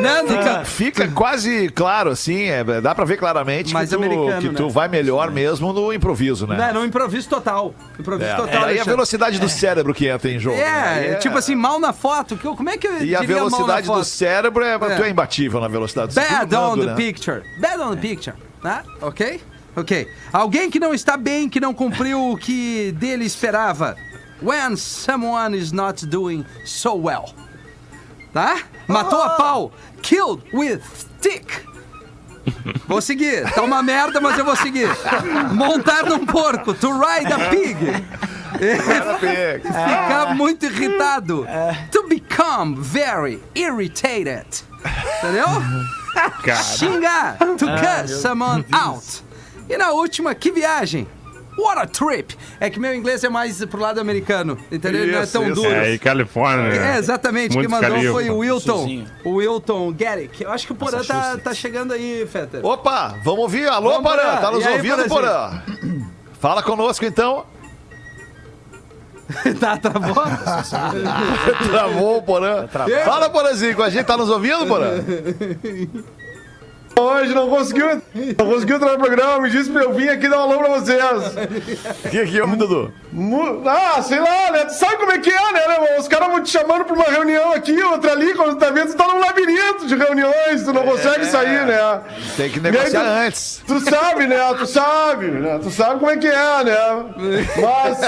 Nando, 0.00 0.34
ca- 0.38 0.64
Fica 0.64 1.08
quase 1.08 1.68
claro, 1.70 2.10
assim, 2.10 2.44
é, 2.44 2.62
dá 2.80 2.94
pra 2.94 3.04
ver 3.04 3.16
claramente 3.16 3.72
Mais 3.72 3.88
que, 3.90 3.96
tu, 3.96 4.08
que 4.40 4.48
tu 4.50 4.64
né? 4.66 4.70
vai 4.70 4.88
melhor 4.88 5.30
mesmo 5.30 5.72
no 5.72 5.92
improviso, 5.92 6.46
né? 6.46 6.56
Não, 6.56 6.80
no 6.80 6.86
improviso 6.86 7.28
total. 7.28 7.74
Improviso 7.98 8.30
É. 8.30 8.36
total. 8.36 8.62
É, 8.64 8.70
aí 8.70 8.80
a 8.80 8.84
velocidade 8.84 9.38
do 9.38 9.48
cérebro 9.48 9.92
que 9.94 10.06
entra 10.06 10.30
em 10.30 10.38
jogo. 10.38 10.56
né? 10.56 10.62
É, 10.62 11.10
Aí 11.12 11.16
tipo 11.16 11.36
assim, 11.36 11.54
mal 11.54 11.78
na 11.80 11.92
foto. 11.92 12.36
que 12.36 12.42
Como 12.48 12.68
é 12.70 12.76
que 12.76 12.86
eu 12.86 13.02
E 13.04 13.14
a 13.16 13.20
diria 13.20 13.36
mal 13.36 13.44
na 13.50 13.56
velocidade 13.56 13.86
do 13.86 14.04
cérebro 14.04 14.64
é, 14.64 14.74
É. 14.74 14.78
tu 14.78 15.02
é 15.02 15.10
imbatível 15.10 15.60
na 15.60 15.68
velocidade. 15.68 16.14
do 16.14 16.20
Bad 16.20 16.46
tudo 16.46 16.56
on 16.60 16.78
the 16.78 16.86
né? 16.86 16.94
picture. 16.94 17.42
Bad 17.60 17.80
on 17.80 17.90
the 17.96 18.00
picture. 18.00 18.36
Tá? 18.62 18.82
Ok? 19.00 19.40
Ok. 19.76 20.08
Alguém 20.32 20.68
que 20.70 20.80
não 20.80 20.92
está 20.92 21.16
bem, 21.16 21.48
que 21.48 21.60
não 21.60 21.72
cumpriu 21.72 22.32
o 22.32 22.36
que 22.36 22.90
dele 22.98 23.24
esperava. 23.24 23.96
When 24.40 24.76
someone 24.76 25.54
is 25.54 25.72
not 25.72 26.04
doing 26.08 26.44
so 26.64 26.94
well. 26.94 27.34
Tá? 28.32 28.62
Matou 28.88 29.20
a 29.20 29.30
pau. 29.36 29.72
Killed 30.02 30.42
with 30.52 30.82
stick. 30.94 31.66
Vou 32.86 33.00
seguir. 33.00 33.50
Tá 33.52 33.62
uma 33.62 33.82
merda, 33.82 34.20
mas 34.20 34.38
eu 34.38 34.44
vou 34.44 34.56
seguir. 34.56 34.88
Montar 35.52 36.04
num 36.04 36.24
porco. 36.24 36.72
To 36.74 36.92
ride 36.92 37.32
a 37.32 37.50
pig. 37.50 37.76
Ficar 39.62 40.34
muito 40.34 40.66
irritado. 40.66 41.46
To 41.90 42.08
become 42.08 42.76
very 42.82 43.40
irritated. 43.54 44.46
Entendeu? 45.18 45.46
Cara, 46.42 46.62
Xingar. 46.62 47.36
To 47.58 47.66
cuss 47.66 48.20
someone 48.22 48.64
out. 48.72 49.22
E 49.68 49.76
na 49.76 49.90
última, 49.90 50.34
que 50.34 50.50
viagem. 50.50 51.06
What 51.58 51.80
a 51.80 51.86
trip. 51.86 52.36
É 52.60 52.70
que 52.70 52.78
meu 52.78 52.94
inglês 52.94 53.24
é 53.24 53.28
mais 53.28 53.64
pro 53.64 53.80
lado 53.80 54.00
americano. 54.00 54.56
Entendeu? 54.70 55.02
Ele 55.02 55.12
não 55.12 55.18
é 55.18 55.22
Isso, 55.24 55.32
tão 55.32 55.42
isso. 55.44 55.54
duro. 55.56 55.68
é, 55.70 55.92
e 55.94 55.98
Califórnia. 55.98 56.72
É, 56.72 56.98
exatamente. 56.98 57.54
Muito 57.56 57.68
Quem 57.68 57.76
mandou 57.80 57.90
califa. 57.96 58.12
foi 58.12 58.30
o 58.30 58.38
Wilton. 58.38 58.76
Sozinho. 58.78 59.06
O 59.24 59.30
Wilton 59.34 59.92
Garrick. 59.92 60.42
Eu 60.42 60.52
acho 60.52 60.66
que 60.66 60.72
o 60.72 60.76
Porã 60.76 61.02
tá, 61.02 61.36
tá 61.36 61.52
chegando 61.52 61.92
aí, 61.92 62.26
Fetter. 62.30 62.64
Opa, 62.64 63.16
vamos 63.24 63.40
ouvir. 63.40 63.68
Alô, 63.68 63.90
Vamos, 63.90 64.10
Porã, 64.10 64.36
tá 64.36 64.50
nos 64.52 64.64
E 64.64 64.68
aí, 64.68 64.74
ouvindo, 64.76 65.08
Porã? 65.08 65.62
Fala 66.40 66.62
conosco, 66.62 67.04
então. 67.04 67.44
tá, 69.60 69.76
travou? 69.76 70.14
Travou 71.68 72.16
o 72.18 72.22
Porã. 72.22 72.66
Fala, 73.04 73.28
Porãzinho, 73.28 73.74
com 73.76 73.82
a 73.82 73.90
gente. 73.90 74.06
Tá 74.06 74.16
nos 74.16 74.30
ouvindo, 74.30 74.66
Porã? 74.66 74.90
Hoje 77.00 77.34
não 77.34 77.48
conseguiu, 77.48 78.02
não 78.38 78.46
conseguiu 78.50 78.76
entrar 78.76 78.92
no 78.92 78.98
programa, 78.98 79.40
me 79.40 79.50
disse 79.50 79.70
pra 79.70 79.82
eu 79.82 79.92
vir 79.92 80.08
aqui 80.10 80.28
dar 80.28 80.38
um 80.38 80.42
alô 80.50 80.58
pra 80.58 80.68
vocês. 80.78 80.98
O 82.04 82.08
que 82.08 82.26
que 82.26 82.40
houve, 82.40 82.56
Dudu? 82.56 82.92
Mu- 83.12 83.62
Ah, 83.68 84.02
sei 84.02 84.18
lá, 84.18 84.50
né? 84.50 84.64
Tu 84.64 84.74
sabe 84.74 84.96
como 84.96 85.12
é 85.12 85.18
que 85.18 85.30
é, 85.30 85.52
né, 85.52 85.60
irmão? 85.74 85.98
Os 85.98 86.08
caras 86.08 86.28
vão 86.28 86.42
te 86.42 86.50
chamando 86.50 86.84
pra 86.84 86.94
uma 86.94 87.04
reunião 87.04 87.52
aqui, 87.52 87.80
outra 87.82 88.12
ali, 88.12 88.34
quando 88.34 88.50
tu 88.50 88.56
tá 88.58 88.70
vendo, 88.70 88.88
tu 88.88 88.96
tá 88.96 89.06
num 89.06 89.18
labirinto 89.20 89.86
de 89.86 89.94
reuniões, 89.94 90.62
tu 90.64 90.72
não 90.72 90.82
consegue 90.82 91.24
sair, 91.26 91.64
né? 91.66 92.00
Tem 92.36 92.50
que 92.50 92.60
negociar 92.60 93.00
tu- 93.02 93.06
antes. 93.26 93.62
Tu 93.66 93.80
sabe, 93.80 94.26
né? 94.26 94.54
Tu 94.58 94.66
sabe, 94.66 95.26
né? 95.26 95.58
Tu 95.62 95.70
sabe 95.70 95.98
como 96.00 96.10
é 96.10 96.16
que 96.16 96.26
é, 96.26 96.64
né? 96.64 97.04
Mas, 97.62 97.98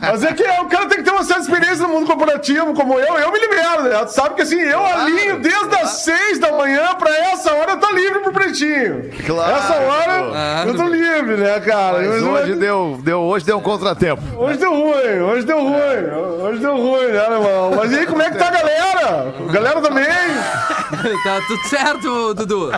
mas 0.00 0.24
é 0.24 0.32
que 0.32 0.42
o 0.42 0.66
cara 0.66 0.86
tem 0.86 0.98
que 0.98 1.04
ter 1.04 1.10
uma 1.12 1.24
certa 1.24 1.42
experiência 1.42 1.86
no 1.86 1.88
mundo 1.88 2.06
corporativo, 2.06 2.74
como 2.74 2.98
eu. 2.98 3.14
Eu 3.18 3.32
me 3.32 3.38
libero, 3.38 3.82
né? 3.84 4.04
Tu 4.04 4.12
sabe 4.12 4.34
que 4.34 4.42
assim, 4.42 4.60
eu 4.60 4.84
alinho 4.84 5.38
desde 5.38 5.74
as 5.76 5.90
seis 6.02 6.38
da 6.38 6.52
manhã 6.52 6.94
pra 6.96 7.14
essa 7.16 7.52
hora 7.54 7.72
eu 7.72 7.78
tô 7.78 7.90
livre 7.92 8.23
pro 8.24 8.32
pretinho. 8.32 9.10
Claro. 9.26 9.56
Essa 9.56 9.74
hora 9.74 10.64
eu 10.66 10.74
tô 10.76 10.86
livre, 10.88 11.36
né, 11.36 11.60
cara? 11.60 11.98
Mas 11.98 12.22
Eu- 12.22 12.30
hoje 12.30 12.54
deu, 12.56 12.98
deu, 13.02 13.20
hoje 13.20 13.44
deu 13.46 13.58
um 13.58 13.62
contratempo. 13.62 14.22
Hoje 14.36 14.58
deu 14.58 14.72
ruim, 14.72 15.20
hoje 15.20 15.46
deu 15.46 15.60
ruim, 15.62 16.42
hoje 16.42 16.58
deu 16.60 16.76
ruim, 16.76 17.06
né, 17.08 17.22
irmão? 17.24 17.72
Mas 17.76 17.92
e 17.92 17.98
aí, 18.00 18.06
como 18.06 18.22
é 18.22 18.30
que 18.30 18.36
tá 18.38 18.48
a 18.48 18.50
galera? 18.50 19.34
A 19.48 19.52
galera 19.52 19.80
também? 19.80 20.04
tá 21.24 21.40
tudo 21.46 21.68
certo, 21.68 22.34
Dudu. 22.34 22.72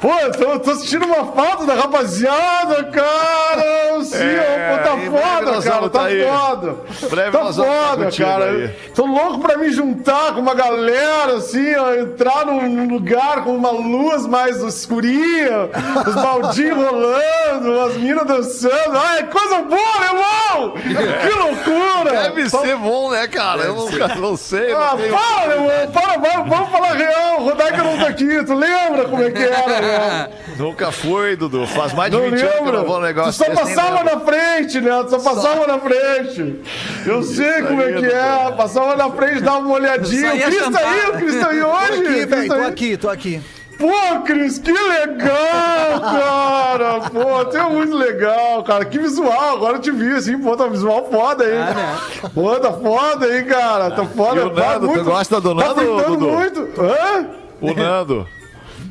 Pô, 0.00 0.10
tô, 0.38 0.58
tô 0.60 0.74
sentindo 0.76 1.04
uma 1.06 1.32
falta 1.32 1.66
da 1.66 1.74
rapaziada, 1.74 2.84
cara. 2.84 3.89
Sim, 4.04 4.16
É, 4.18 4.70
pô, 4.70 4.82
tá 4.82 4.96
foda, 4.98 5.62
cara, 5.62 5.82
tá 5.82 5.88
tá 5.90 6.04
aí. 6.04 6.24
foda. 6.24 6.76
Breve 7.10 7.30
tá 7.30 7.44
tá 7.44 7.52
foda, 7.52 8.10
cara. 8.16 8.44
aí. 8.50 8.68
Tô 8.94 9.06
louco 9.06 9.38
pra 9.40 9.56
me 9.56 9.70
juntar 9.70 10.32
com 10.34 10.40
uma 10.40 10.54
galera, 10.54 11.34
assim, 11.36 11.74
ó, 11.76 11.94
entrar 11.94 12.44
num, 12.46 12.88
lugar 12.88 13.44
com 13.44 13.54
uma 13.54 13.70
luz 13.70 14.26
mais 14.26 14.62
escurinha, 14.62 15.68
os 16.06 16.14
baldinhos 16.14 16.76
rolando, 16.76 17.80
as 17.82 17.96
minas 17.96 18.26
dançando. 18.26 18.96
Ai, 18.96 19.24
coisa 19.24 19.56
boa, 19.62 20.00
meu 20.00 20.08
irmão! 20.08 20.72
Que 21.20 21.38
loucura! 21.38 22.10
Deve 22.22 22.48
Só- 22.50 22.60
ser 22.62 22.76
bom, 22.76 23.10
né, 23.10 23.26
cara? 23.28 23.62
Eu 23.62 23.74
nunca 23.74 24.08
não 24.16 24.36
sei. 24.36 24.72
não 24.72 24.80
Ah, 24.80 24.94
tenho- 24.96 25.12
para, 25.14 25.46
meu 25.46 25.56
irmão, 25.70 25.90
para, 25.92 26.18
vamos, 26.18 26.48
vamos 26.48 26.70
falar 26.70 26.92
real. 26.94 27.40
Rodaica 27.42 27.82
não 27.82 27.98
tá 27.98 28.08
aqui, 28.08 28.44
tu 28.44 28.54
lembra 28.54 29.04
como 29.08 29.22
é 29.22 29.30
que 29.30 29.42
era, 29.42 29.80
né? 29.80 30.28
Nunca 30.58 30.90
foi, 30.92 31.36
Dudu. 31.36 31.66
Faz 31.66 31.92
mais 31.94 32.10
de 32.10 32.16
Não 32.18 32.30
20 32.30 32.40
anos 32.42 32.54
que 32.54 32.68
eu 32.68 32.72
não 32.72 32.84
vou 32.84 32.96
no 32.96 33.06
Tu 33.06 33.06
negócio 33.06 33.32
só 33.32 33.44
desse, 33.50 33.64
nem 33.64 33.74
passava 33.90 34.04
na 34.04 34.20
frente, 34.20 34.80
né? 34.80 35.04
Só 35.08 35.18
passava 35.18 35.66
na 35.66 35.78
frente. 35.78 36.60
Eu 37.06 37.22
sei 37.22 37.62
como 37.62 37.82
é 37.82 37.92
que 37.92 38.06
é. 38.06 38.52
Passava 38.56 38.96
na 38.96 39.10
frente, 39.10 39.40
dava 39.40 39.58
uma 39.58 39.74
olhadinha. 39.74 40.30
Só 40.30 40.36
O 40.36 40.40
Cris 40.40 40.70
tá 40.70 40.78
aí, 40.78 41.10
o 41.10 41.12
Cris 41.14 41.40
tá 41.40 41.48
aí 41.48 41.60
Tô 41.60 41.66
hoje. 41.68 42.02
aqui, 42.02 42.26
velho, 42.26 42.48
tá 42.48 42.54
tô 42.56 42.62
aqui, 42.62 42.96
tô 42.96 43.08
aqui. 43.08 43.40
Pô, 43.78 44.20
Cris, 44.26 44.58
que 44.58 44.70
legal, 44.72 46.00
cara. 46.02 47.00
Pô, 47.10 47.44
tu 47.46 47.56
é 47.56 47.62
muito 47.62 47.96
legal, 47.96 48.62
cara. 48.62 48.84
Que 48.84 48.98
visual. 48.98 49.54
Agora 49.54 49.76
eu 49.76 49.80
te 49.80 49.90
vi, 49.90 50.12
assim. 50.12 50.38
Pô, 50.38 50.54
tá 50.54 50.64
um 50.64 50.70
visual 50.70 51.08
foda 51.10 51.44
aí. 51.44 52.30
Pô, 52.34 52.54
tá 52.56 52.72
foda 52.74 53.24
aí, 53.24 53.42
cara. 53.44 53.90
Tá 53.90 54.04
foda. 54.04 54.40
E 54.40 54.44
o 54.44 54.50
tá 54.50 54.78
tu 54.78 55.02
gosta 55.04 55.40
do 55.40 55.54
Tá 55.56 55.68
Nando, 55.68 55.80
pintando 55.80 56.16
Dudu? 56.16 56.28
muito. 56.32 56.68
Hã? 56.78 57.26
O 57.60 57.72
Nando. 57.72 58.28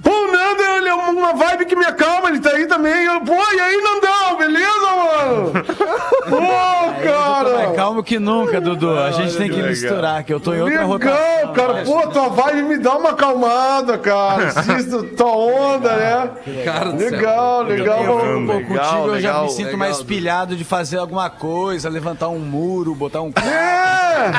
Pô, 0.04 0.10
o 0.10 0.32
Nando, 0.32 0.62
ele 0.78 0.88
é 0.90 0.94
uma 0.94 1.34
vibe 1.34 1.66
que 1.66 1.76
me 1.76 1.86
acalma, 1.86 2.30
ele 2.30 2.40
tá 2.40 2.52
aí 2.52 2.66
também. 2.68 3.06
Eu, 3.06 3.22
Pô, 3.22 3.34
e 3.34 3.60
aí, 3.60 3.78
Nandão, 3.82 4.38
beleza, 4.38 4.96
mano? 4.96 5.52
Pô, 6.30 7.04
cara. 7.04 7.54
Mais 7.56 7.76
calmo 7.76 8.04
que 8.04 8.20
nunca, 8.20 8.62
Dudu. 8.62 8.98
A 8.98 9.12
gente 9.12 9.36
tem 9.36 9.50
que 9.50 9.56
legal. 9.56 9.70
misturar, 9.70 10.24
que 10.24 10.34
eu 10.34 10.40
tô 10.40 10.54
em 10.54 10.62
outra 10.62 10.84
rotação. 10.84 11.14
Legal, 11.14 11.54
cara. 11.54 11.84
Pô, 11.84 12.08
tua 12.08 12.30
vibe 12.30 12.62
me 12.64 12.78
dá 12.78 12.96
uma 12.98 13.10
acalmada, 13.12 13.98
cara. 13.98 14.48
Assista 14.56 15.04
tua 15.04 15.32
onda, 15.36 15.96
né? 15.96 16.30
Cara 16.64 16.92
do 16.92 17.00
céu. 17.00 17.12
Legal, 17.12 17.64
legal. 17.64 18.04
Eu, 18.04 18.46
pô, 18.46 18.54
Legal, 18.54 18.68
contigo 18.68 19.08
eu 19.08 19.22
já 19.22 19.30
legal, 19.30 19.44
me 19.44 19.50
sinto 19.50 19.66
legal, 19.66 19.80
mais 19.80 19.98
Dudu. 19.98 20.08
pilhado 20.08 20.56
de 20.56 20.64
fazer 20.64 20.98
alguma 20.98 21.30
coisa, 21.30 21.90
levantar 21.90 22.30
um 22.30 22.40
muro, 22.40 22.94
botar 22.96 23.22
um 23.22 23.32
É! 23.38 24.32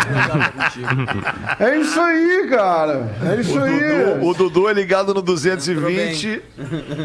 É 1.58 1.76
isso 1.76 2.00
aí, 2.00 2.46
cara. 2.50 3.10
É 3.30 3.40
isso 3.40 3.58
aí. 3.58 4.18
O 4.22 4.34
Dudu 4.34 4.68
é 4.68 4.72
ligado 4.72 5.14
no 5.14 5.22
220 5.56 6.42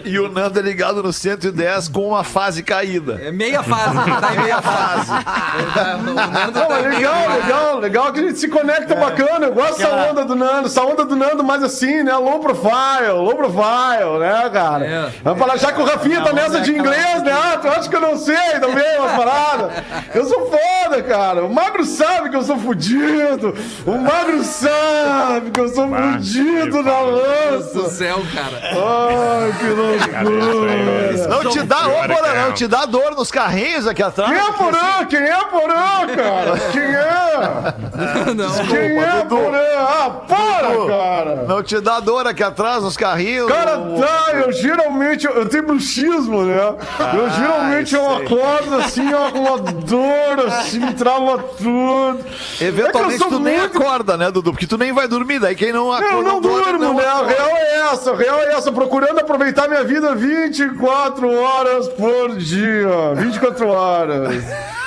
e 0.05 0.19
o 0.19 0.29
Nando 0.31 0.59
é 0.59 0.61
ligado 0.61 1.01
no 1.03 1.11
110 1.13 1.87
com 1.89 2.07
uma 2.09 2.23
fase 2.23 2.63
caída. 2.63 3.19
É 3.23 3.31
meia 3.31 3.61
fase, 3.63 3.95
tá 4.21 4.33
em 4.35 4.39
meia 4.41 4.61
fase. 4.61 5.11
Não, 6.03 6.15
tá 6.51 6.67
meia 6.69 6.89
legal, 6.89 7.13
fase. 7.13 7.41
legal, 7.41 7.79
legal 7.79 8.13
que 8.13 8.19
a 8.19 8.23
gente 8.23 8.39
se 8.39 8.47
conecta 8.47 8.95
bacana. 8.95 9.45
Eu 9.47 9.53
gosto 9.53 9.77
dessa 9.77 9.89
onda 10.09 10.25
do 10.25 10.35
Nando, 10.35 10.67
essa 10.67 10.81
onda 10.83 11.05
do 11.05 11.15
Nando 11.15 11.43
mais 11.43 11.63
assim, 11.63 12.03
né? 12.03 12.15
Low 12.15 12.39
profile, 12.39 13.09
low 13.13 13.35
profile, 13.35 14.19
né, 14.19 14.49
cara? 14.51 14.85
É. 14.85 15.11
Vamos 15.23 15.39
falar, 15.39 15.57
já 15.57 15.71
que 15.71 15.81
o 15.81 15.85
Rafinha 15.85 16.21
tá 16.23 16.33
nessa 16.33 16.61
de 16.61 16.71
inglês, 16.71 17.23
né? 17.23 17.31
Ah, 17.31 17.57
tu 17.57 17.67
acha 17.67 17.89
que 17.89 17.95
eu 17.95 18.01
não 18.01 18.17
sei 18.17 18.59
também 18.59 18.97
umas 18.99 19.11
paradas? 19.15 19.71
Eu 20.13 20.25
sou 20.25 20.49
foda, 20.51 21.01
cara. 21.03 21.45
O 21.45 21.53
Magro 21.53 21.83
sabe 21.85 22.29
que 22.29 22.35
eu 22.35 22.43
sou 22.43 22.57
fudido. 22.57 23.53
O 23.85 23.97
Magro 23.97 24.43
sabe 24.43 25.51
que 25.51 25.59
eu 25.59 25.69
sou 25.69 25.87
fudido 25.89 26.81
na 26.83 26.99
Do 27.01 27.11
lança. 27.11 27.89
céu, 27.89 28.21
cara. 28.35 28.61
Ai, 28.75 29.53
que 29.57 29.67
loucura. 29.67 31.27
Não 31.29 31.51
te 31.51 31.63
dá, 31.63 31.87
ô, 31.87 32.07
Porã, 32.07 32.45
não 32.45 32.51
te 32.51 32.67
dá 32.67 32.85
dor 32.85 33.15
nos 33.15 33.31
carrinhos 33.31 33.87
aqui 33.87 34.03
atrás? 34.03 34.29
Quem 34.31 34.39
é 34.39 34.51
Porã? 34.51 35.05
Quem 35.05 35.19
é 35.19 35.45
Porã, 35.45 36.15
cara? 36.15 36.59
Quem 36.71 36.81
é? 36.81 38.33
Não. 38.35 38.65
Quem 38.67 38.97
é 38.99 39.23
Dudu. 39.23 39.35
Porã? 39.35 39.59
Ah, 39.77 40.09
para, 40.27 40.87
cara. 40.87 41.45
Não 41.47 41.63
te 41.63 41.79
dá 41.79 41.99
dor 41.99 42.27
aqui 42.27 42.43
atrás 42.43 42.83
nos 42.83 42.97
carrinhos? 42.97 43.47
Cara, 43.47 43.77
tá, 43.77 44.31
eu 44.33 44.51
geralmente, 44.51 45.25
eu 45.25 45.47
tenho 45.47 45.65
bruxismo, 45.65 46.43
né? 46.43 46.75
eu 47.13 47.29
geralmente 47.29 47.95
eu 47.95 48.13
acordo 48.13 48.75
assim, 48.75 49.13
ó, 49.13 49.31
com 49.31 49.39
uma 49.39 49.57
dor, 49.57 50.47
assim, 50.47 50.81
trava 50.93 51.37
tudo. 51.37 52.19
Eventualmente 52.59 53.23
É 53.23 53.27
tu 53.27 53.39
nem 53.39 53.59
acorda, 53.59 54.17
né, 54.17 54.31
Dudu? 54.31 54.51
Porque 54.51 54.67
tu 54.67 54.77
nem 54.77 54.91
vai 54.91 55.07
dormir, 55.07 55.39
daí 55.39 55.55
quem 55.55 55.71
não 55.71 55.91
acorda. 55.91 56.15
Eu 56.15 56.23
não 56.23 56.41
dorme, 56.41 56.63
durmo, 56.63 56.79
não 56.79 56.93
né? 56.95 57.05
A 57.05 57.25
real 57.25 57.49
é 57.49 57.79
essa, 57.91 58.15
a 58.27 58.31
real 58.35 58.39
é 58.41 58.53
essa, 58.53 58.71
procurando 58.71 59.19
aproveitar 59.19 59.67
minha 59.67 59.83
vida 59.83 60.15
24 60.15 61.31
horas 61.31 61.87
por 61.89 62.35
dia. 62.37 63.13
24 63.15 63.67
horas. 63.67 64.43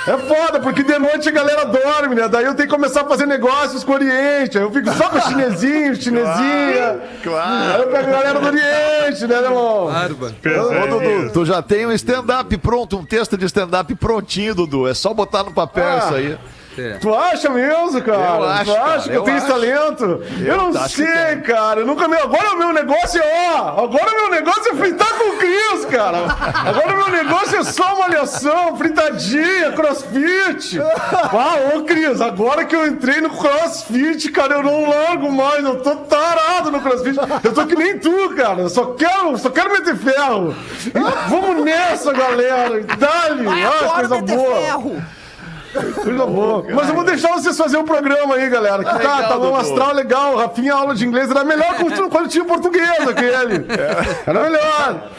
É 0.07 0.17
foda, 0.17 0.59
porque 0.59 0.81
de 0.83 0.97
noite 0.97 1.29
a 1.29 1.31
galera 1.31 1.65
dorme, 1.65 2.15
né? 2.15 2.27
Daí 2.27 2.45
eu 2.45 2.55
tenho 2.55 2.67
que 2.67 2.73
começar 2.73 3.01
a 3.01 3.05
fazer 3.05 3.25
negócios 3.27 3.83
com 3.83 3.91
o 3.91 3.95
Oriente. 3.95 4.57
Aí 4.57 4.63
eu 4.63 4.71
fico 4.71 4.91
só 4.93 5.09
com 5.09 5.19
chinesinho, 5.21 5.95
chinesinha. 5.95 6.99
Claro. 7.21 7.73
Aí 7.73 7.81
eu 7.81 7.87
pego 7.89 8.09
a 8.09 8.11
galera 8.11 8.39
do 8.39 8.47
Oriente, 8.47 9.27
né, 9.27 9.35
irmão? 9.35 9.85
Barba. 9.91 10.33
Ô, 10.83 10.87
Dudu, 10.87 11.33
tu 11.33 11.45
já 11.45 11.61
tem 11.61 11.85
um 11.85 11.91
stand-up 11.91 12.57
pronto, 12.57 12.97
um 12.97 13.05
texto 13.05 13.37
de 13.37 13.45
stand-up 13.45 13.93
prontinho, 13.95 14.55
Dudu. 14.55 14.87
É 14.87 14.93
só 14.93 15.13
botar 15.13 15.43
no 15.43 15.51
papel 15.53 15.85
Ah. 15.85 15.97
isso 16.05 16.15
aí. 16.15 16.37
É. 16.77 16.93
Tu 16.99 17.13
acha 17.13 17.49
mesmo, 17.49 18.01
cara? 18.01 18.37
Eu 18.37 18.43
acho, 18.47 18.65
tu 18.65 18.71
acha 18.71 18.81
cara, 18.85 19.01
que 19.01 19.09
eu, 19.09 19.13
eu 19.15 19.23
tenho 19.23 19.37
esse 19.37 19.45
acho. 19.45 19.53
talento? 19.55 20.23
Eu, 20.39 20.45
Eu 20.45 20.57
não 20.57 20.87
sei, 20.87 21.35
cara. 21.45 21.81
Eu 21.81 21.85
nunca 21.85 22.07
me... 22.07 22.15
Agora 22.15 22.53
o 22.53 22.57
meu 22.57 22.71
negócio 22.71 23.21
é, 23.21 23.51
ó. 23.55 23.83
Agora 23.83 24.11
o 24.11 24.15
meu 24.15 24.29
negócio 24.31 24.71
é 24.71 24.75
fritar 24.75 25.07
com 25.17 25.29
o 25.29 25.37
Cris, 25.37 25.85
cara. 25.89 26.17
Agora 26.65 26.93
o 26.93 26.97
meu 26.97 27.09
negócio 27.09 27.57
é 27.57 27.63
só 27.63 27.97
malhação, 27.97 28.77
fritadinha, 28.77 29.71
crossfit. 29.73 30.79
Ah, 30.81 31.75
ô 31.75 31.83
Cris, 31.83 32.21
agora 32.21 32.63
que 32.65 32.75
eu 32.75 32.87
entrei 32.87 33.19
no 33.19 33.29
crossfit, 33.29 34.29
cara, 34.31 34.55
eu 34.55 34.63
não 34.63 34.87
largo 34.89 35.31
mais. 35.31 35.63
Eu 35.63 35.81
tô 35.81 35.95
tarado 35.95 36.71
no 36.71 36.79
crossfit. 36.81 37.17
Eu 37.43 37.53
tô 37.53 37.65
que 37.65 37.75
nem 37.75 37.97
tu, 37.99 38.35
cara. 38.35 38.61
Eu 38.61 38.69
só 38.69 38.93
quero, 38.93 39.37
só 39.37 39.49
quero 39.49 39.71
meter 39.71 39.95
ferro. 39.97 40.55
Vamos 41.27 41.65
nessa, 41.65 42.13
galera. 42.13 42.81
Dali. 42.97 43.47
Ah, 43.63 43.95
coisa 43.95 44.21
boa. 44.21 45.18
Coisa 45.73 46.25
boa. 46.25 46.65
Mas 46.73 46.89
eu 46.89 46.95
vou 46.95 47.03
deixar 47.03 47.29
vocês 47.33 47.55
fazerem 47.57 47.81
um 47.83 47.85
programa 47.85 48.35
aí, 48.35 48.49
galera. 48.49 48.79
Que 48.83 48.89
tá, 48.91 48.97
legal, 48.97 49.23
tá 49.27 49.37
um 49.37 49.55
astral 49.55 49.93
legal. 49.93 50.35
Rafinha, 50.37 50.73
aula 50.73 50.95
de 50.95 51.05
inglês. 51.05 51.29
Era 51.29 51.43
melhor 51.43 51.75
quando, 51.75 52.09
quando 52.09 52.27
tinha 52.27 52.43
português 52.45 52.89
aquele. 53.07 53.65
Era 54.25 54.43
melhor. 54.43 55.09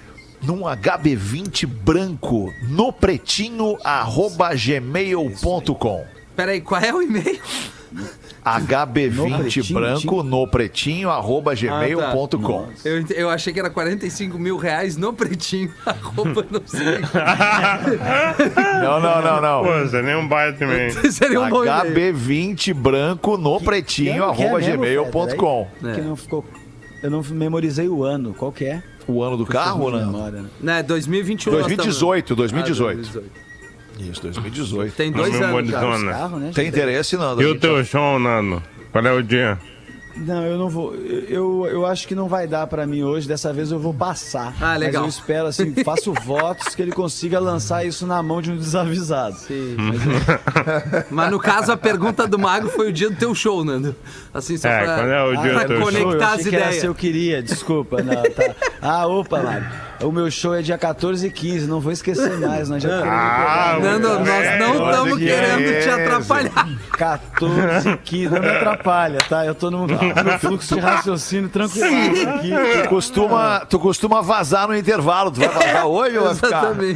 num 0.43 0.61
HB20 0.61 1.67
branco 1.67 2.53
no 2.69 2.93
pretinho 2.93 3.77
arroba 3.85 4.55
gmail.com. 4.55 6.05
Peraí, 6.37 6.61
qual 6.61 6.81
é 6.81 6.93
o 6.95 7.03
e-mail? 7.03 7.39
HB20 8.45 9.37
pretinho, 9.39 9.81
branco 9.81 10.23
no 10.23 10.47
pretinho 10.47 11.11
arroba 11.11 11.55
gmail.com. 11.55 12.69
Eu, 12.85 13.01
ent- 13.01 13.11
eu 13.11 13.29
achei 13.29 13.53
que 13.53 13.59
era 13.61 13.69
45 13.69 14.39
mil 14.39 14.57
reais 14.57 14.97
no 14.97 15.13
pretinho. 15.13 15.71
Arroba, 15.85 16.47
não 16.51 16.63
sei. 16.65 17.01
Não, 18.83 18.99
não, 19.01 19.23
não, 19.23 19.41
não. 19.43 19.63
Pô, 19.65 19.79
você 19.81 20.01
nem 20.03 20.17
um 20.17 20.27
baita 20.27 20.59
também. 20.61 20.91
Seria 21.13 21.41
um 21.41 21.51
bom 21.51 21.65
e-mail. 21.65 22.15
HB20 22.15 22.73
branco 22.75 23.37
no 23.37 23.61
pretinho 23.61 24.13
Que 24.13 24.19
ano 24.19 24.25
arroba 24.31 24.59
que 24.61 24.67
é 24.67 24.77
gmail.com. 24.77 25.69
Fred? 25.81 25.95
Que 25.95 26.01
não 26.01 26.17
ficou. 26.17 26.45
Eu 27.03 27.11
não 27.11 27.23
memorizei 27.23 27.89
o 27.89 28.05
ano. 28.05 28.35
Qual 28.35 28.53
que 28.53 28.65
é? 28.65 28.83
O 29.07 29.23
ano 29.23 29.37
do 29.37 29.47
carro, 29.47 29.91
né? 29.91 30.05
Memória, 30.05 30.43
né? 30.43 30.49
Né, 30.61 30.83
2021. 30.83 31.53
nós 31.53 31.67
2018, 31.67 32.33
estamos- 32.33 32.53
2018. 32.53 32.91
Ah, 32.91 33.03
2018. 33.13 33.41
Isso, 34.13 34.23
2018. 34.23 34.95
Tem 34.97 35.13
dois 35.13 35.39
Não 35.39 35.59
anos 35.59 35.69
Os 35.97 36.03
né? 36.03 36.47
né? 36.47 36.53
Tem 36.55 36.69
interesse, 36.69 37.17
Nando? 37.17 37.43
E 37.43 37.47
o 37.47 37.59
teu 37.59 37.85
show, 37.85 38.19
Nando? 38.19 38.63
Qual 38.93 39.05
é 39.07 39.13
o 39.13 39.23
dia? 39.23 39.59
Não, 40.21 40.45
eu 40.45 40.59
não 40.59 40.69
vou. 40.69 40.95
Eu, 40.95 41.67
eu 41.67 41.87
acho 41.87 42.07
que 42.07 42.15
não 42.15 42.29
vai 42.29 42.47
dar 42.47 42.67
pra 42.67 42.87
mim 42.87 43.03
hoje. 43.03 43.27
Dessa 43.27 43.53
vez 43.53 43.73
eu 43.73 43.79
vou 43.79 43.95
passar. 43.95 44.55
Ah, 44.61 44.77
legal. 44.77 45.03
Mas 45.05 45.15
eu 45.15 45.21
espero, 45.21 45.47
assim, 45.47 45.73
faço 45.83 46.13
votos 46.25 46.75
que 46.75 46.83
ele 46.83 46.93
consiga 46.93 47.39
lançar 47.41 47.85
isso 47.87 48.07
na 48.07 48.23
mão 48.23 48.43
de 48.43 48.51
um 48.53 48.57
desavisado. 48.57 49.37
Sim. 49.37 49.77
Mas 51.11 51.31
no 51.31 51.39
caso, 51.39 51.73
a 51.73 51.77
pergunta 51.77 52.27
do 52.27 52.39
Mago 52.39 52.69
foi 52.69 52.89
o 52.91 52.93
dia 52.93 53.09
do 53.11 53.17
teu 53.17 53.35
show, 53.35 53.65
Nando. 53.65 53.95
Assim, 54.33 54.57
só 54.57 54.69
É, 54.69 54.85
pra, 54.85 55.07
é 55.07 55.23
o 55.25 55.37
dia 55.37 55.53
pra 55.53 55.63
do 55.63 55.69
teu 55.69 55.77
show? 55.79 55.87
conectar 55.87 56.09
eu 56.15 56.23
as 56.23 56.33
achei 56.41 56.45
que 56.51 56.57
era 56.57 56.65
ideias. 56.67 56.81
se 56.81 56.87
eu 56.87 56.95
queria, 56.95 57.43
desculpa. 57.43 58.03
Não, 58.03 58.23
tá. 58.23 58.55
Ah, 58.83 59.07
opa, 59.07 59.43
Mário. 59.43 59.90
O 60.03 60.11
meu 60.11 60.31
show 60.31 60.55
é 60.55 60.63
dia 60.63 60.79
14 60.79 61.27
e 61.27 61.31
15, 61.31 61.67
não 61.67 61.79
vou 61.81 61.93
esquecer 61.93 62.39
mais. 62.39 62.69
Nós 62.71 62.83
já 62.83 62.89
queremos 62.89 63.11
Ah. 63.11 63.79
Nando, 63.81 64.09
nós 64.21 64.59
não 64.59 64.79
olha 64.81 64.91
estamos 64.91 65.19
que 65.19 65.25
querendo 65.27 65.83
te 65.83 65.89
é, 65.89 65.93
atrapalhar. 65.93 66.69
14 66.93 67.91
e 67.91 67.97
15, 67.99 68.35
não 68.35 68.41
me 68.41 68.49
atrapalha, 68.49 69.19
tá? 69.29 69.45
Eu 69.45 69.55
tô 69.55 69.71
no, 69.71 69.87
no 69.87 70.39
fluxo 70.39 70.75
de 70.75 70.81
raciocínio 70.81 71.51
tranquilo 71.51 71.87
aqui. 72.35 72.51
Tu 72.83 72.89
costuma, 72.89 73.61
tu 73.61 73.79
costuma 73.79 74.23
vazar 74.23 74.69
no 74.69 74.77
intervalo. 74.77 75.31
Tu 75.31 75.41
vai 75.41 75.49
vazar 75.49 75.87
hoje 75.87 76.17
ou 76.19 76.25
vai 76.25 76.35
ficar? 76.35 76.49
Exatamente. 76.49 76.95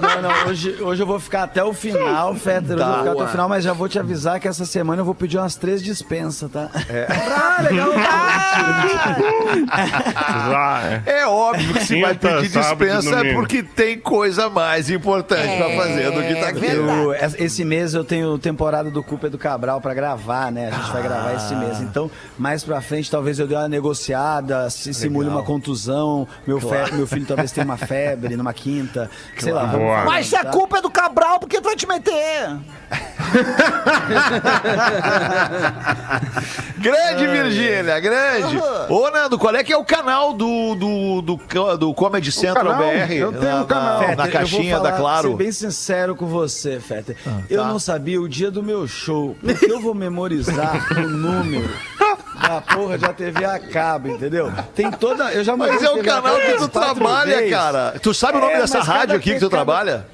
Não, 0.00 0.22
não, 0.22 0.48
hoje, 0.48 0.76
hoje 0.80 1.02
eu 1.02 1.06
vou 1.06 1.18
ficar 1.18 1.42
até 1.44 1.64
o 1.64 1.72
final, 1.72 2.34
Fetter. 2.36 2.76
Hoje 2.76 2.82
eu 2.82 2.86
vou 2.86 2.98
ficar 2.98 3.10
até 3.12 3.24
o 3.24 3.28
final, 3.28 3.48
mas 3.48 3.64
já 3.64 3.72
vou 3.72 3.88
te 3.88 3.98
avisar 3.98 4.38
que 4.38 4.46
essa 4.46 4.64
semana 4.64 5.00
eu 5.00 5.04
vou 5.04 5.14
pedir 5.14 5.38
umas 5.38 5.56
três 5.56 5.82
dispensas, 5.82 6.50
tá? 6.50 6.68
Ah, 6.72 7.62
legal. 7.62 7.88
Ah, 10.18 10.82
é. 10.84 11.18
É 11.18 11.26
óbvio 11.26 11.74
que 11.74 11.84
se 11.84 12.00
vai 12.00 12.14
Quinta, 12.14 12.27
pedir 12.36 12.50
sábado 12.62 12.78
dispensa 12.86 13.26
é 13.26 13.34
porque 13.34 13.62
tem 13.62 13.98
coisa 13.98 14.48
mais 14.48 14.88
importante 14.90 15.56
pra 15.56 15.70
fazer 15.76 16.10
do 16.10 16.22
que 16.22 16.34
tá 16.36 16.48
aqui. 16.48 16.66
Eu- 16.66 17.12
esse 17.38 17.64
mês 17.64 17.94
eu 17.94 18.04
tenho 18.04 18.38
temporada 18.38 18.90
do 18.90 19.02
Culpa 19.02 19.28
do 19.28 19.38
Cabral 19.38 19.80
pra 19.80 19.94
gravar, 19.94 20.50
né? 20.52 20.68
A 20.72 20.76
gente 20.76 20.92
vai 20.92 21.02
gravar 21.02 21.34
esse 21.34 21.54
mês. 21.54 21.80
Então, 21.80 22.10
mais 22.38 22.62
pra 22.64 22.80
frente, 22.80 23.10
talvez 23.10 23.38
eu 23.38 23.46
dê 23.46 23.54
uma 23.54 23.68
negociada, 23.68 24.68
se 24.70 24.92
simule 24.94 25.28
uma 25.28 25.42
contusão, 25.42 26.26
meu, 26.46 26.60
fe- 26.60 26.94
meu 26.94 27.06
filho 27.06 27.26
talvez 27.26 27.52
tenha 27.52 27.64
uma 27.64 27.76
febre 27.76 28.36
numa 28.36 28.52
quinta. 28.52 29.10
Sei 29.38 29.52
lá. 29.52 29.64
Boa. 29.66 30.04
Mas 30.04 30.26
se 30.28 30.36
a 30.36 30.44
tá? 30.44 30.50
culpa 30.50 30.78
é 30.78 30.82
do 30.82 30.90
Cabral, 30.90 31.38
por 31.40 31.48
que 31.48 31.60
tu 31.60 31.64
vai 31.64 31.76
te 31.76 31.86
meter? 31.86 32.56
Grande, 36.78 37.26
Virgínia, 37.26 37.98
grande. 38.00 38.58
Ô, 38.88 39.10
Nando, 39.10 39.38
qual 39.38 39.54
é 39.54 39.62
que 39.64 39.72
é 39.72 39.76
o 39.76 39.84
canal 39.84 40.32
do, 40.32 40.74
do, 40.74 41.22
do, 41.22 41.76
do 41.76 41.94
Comedy 41.94 42.30
Central 42.32 42.72
canal? 42.74 42.90
BR? 42.90 43.12
Eu 43.12 43.32
tenho 43.32 43.54
na, 43.56 43.62
um 43.62 43.66
canal. 43.66 44.00
Na, 44.00 44.02
Fetter, 44.06 44.16
na 44.16 44.24
eu 44.24 44.30
vou 44.30 44.40
caixinha 44.40 44.76
falar- 44.76 44.90
da 44.90 44.96
Claro. 44.96 45.30
Ser 45.30 45.36
bem 45.36 45.52
sincero 45.52 46.16
com 46.16 46.26
você, 46.26 46.80
Fetter. 46.80 47.16
Ah, 47.26 47.38
eu 47.50 47.62
tá. 47.62 47.68
não 47.68 47.78
sabia 47.78 48.20
o 48.20 48.28
dia 48.28 48.50
do 48.50 48.62
meu 48.62 48.86
show. 48.86 49.36
Porque 49.40 49.66
eu 49.70 49.80
vou 49.80 49.94
memorizar 49.94 50.86
o 50.96 51.00
número 51.08 51.68
da 52.40 52.60
porra 52.60 52.96
da 52.96 53.12
TV 53.12 53.44
a 53.44 53.58
cabo, 53.58 54.08
entendeu? 54.08 54.50
Tem 54.74 54.90
toda. 54.90 55.32
Eu 55.32 55.44
já 55.44 55.56
Mas 55.56 55.82
é 55.82 55.90
o 55.90 55.94
TV 55.96 56.08
canal 56.08 56.36
que 56.36 56.54
tu 56.56 56.68
trabalha, 56.68 57.36
vezes. 57.36 57.50
cara. 57.50 57.94
Tu 58.00 58.14
sabe 58.14 58.38
o 58.38 58.40
nome 58.40 58.54
É, 58.54 58.60
dessa 58.60 58.80
rádio 58.80 59.16
aqui 59.16 59.34
que 59.34 59.40
tu 59.40 59.50
cada- 59.50 59.64
trabalha? 59.64 60.06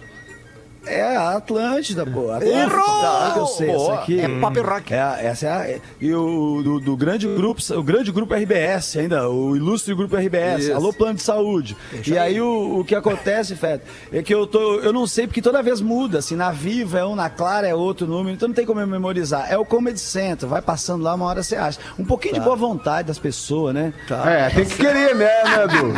É 0.87 1.16
a 1.16 1.37
Atlântida, 1.37 2.05
pô. 2.07 2.30
Atlântida, 2.30 2.61
Errou! 2.61 3.01
tá, 3.01 3.30
que 3.32 3.39
eu 3.39 3.47
sei, 3.47 3.70
essa 3.70 3.95
aqui. 3.95 4.20
É 4.20 4.28
pop 4.41 4.61
rock. 4.61 4.95
É, 4.95 5.26
essa 5.26 5.47
é 5.47 5.51
a, 5.51 5.68
é- 5.68 5.80
e 6.01 6.14
o 6.14 6.62
do, 6.62 6.80
do 6.80 6.97
grande 6.97 7.26
grupo, 7.26 7.61
o 7.74 7.82
grande 7.82 8.12
grupo 8.12 8.35
RBS 8.35 8.97
ainda, 8.97 9.28
o 9.28 9.57
ilustre 9.57 9.95
grupo 9.95 10.16
RBS, 10.16 10.64
Isso. 10.64 10.74
Alô 10.74 10.93
Plano 10.93 11.14
de 11.14 11.22
Saúde. 11.22 11.76
e 12.07 12.18
aí 12.18 12.41
o, 12.41 12.80
o 12.80 12.85
que 12.85 12.95
acontece, 12.95 13.57
Fed, 13.57 13.82
é 14.12 14.22
que 14.22 14.35
eu 14.35 14.47
tô, 14.47 14.80
eu 14.80 14.93
não 14.93 15.07
sei 15.07 15.26
porque 15.26 15.43
toda 15.43 15.62
vez 15.62 15.80
muda, 15.80 16.18
assim, 16.18 16.37
na 16.37 16.51
Viva 16.51 16.99
é 16.99 17.05
um, 17.05 17.14
na 17.14 17.30
Clara 17.30 17.66
é 17.66 17.74
outro 17.74 18.07
número, 18.07 18.35
então 18.35 18.49
não 18.49 18.55
tem 18.55 18.66
como 18.66 18.80
eu 18.80 18.87
memorizar. 18.87 19.51
É 19.51 19.57
o 19.59 19.64
Comedy 19.64 20.01
Center, 20.01 20.49
vai 20.49 20.62
passando 20.62 21.03
lá 21.03 21.14
uma 21.14 21.26
hora 21.26 21.43
você 21.43 21.57
acha. 21.57 21.78
Um 21.99 22.05
pouquinho 22.05 22.35
de 22.35 22.41
boa 22.41 22.57
vontade 22.57 23.09
das 23.09 23.18
pessoas, 23.18 23.74
né? 23.74 23.93
É, 24.26 24.51
tem 24.51 24.64
que 24.64 24.76
querer, 24.76 25.14
né, 25.14 25.30
Nando? 25.45 25.95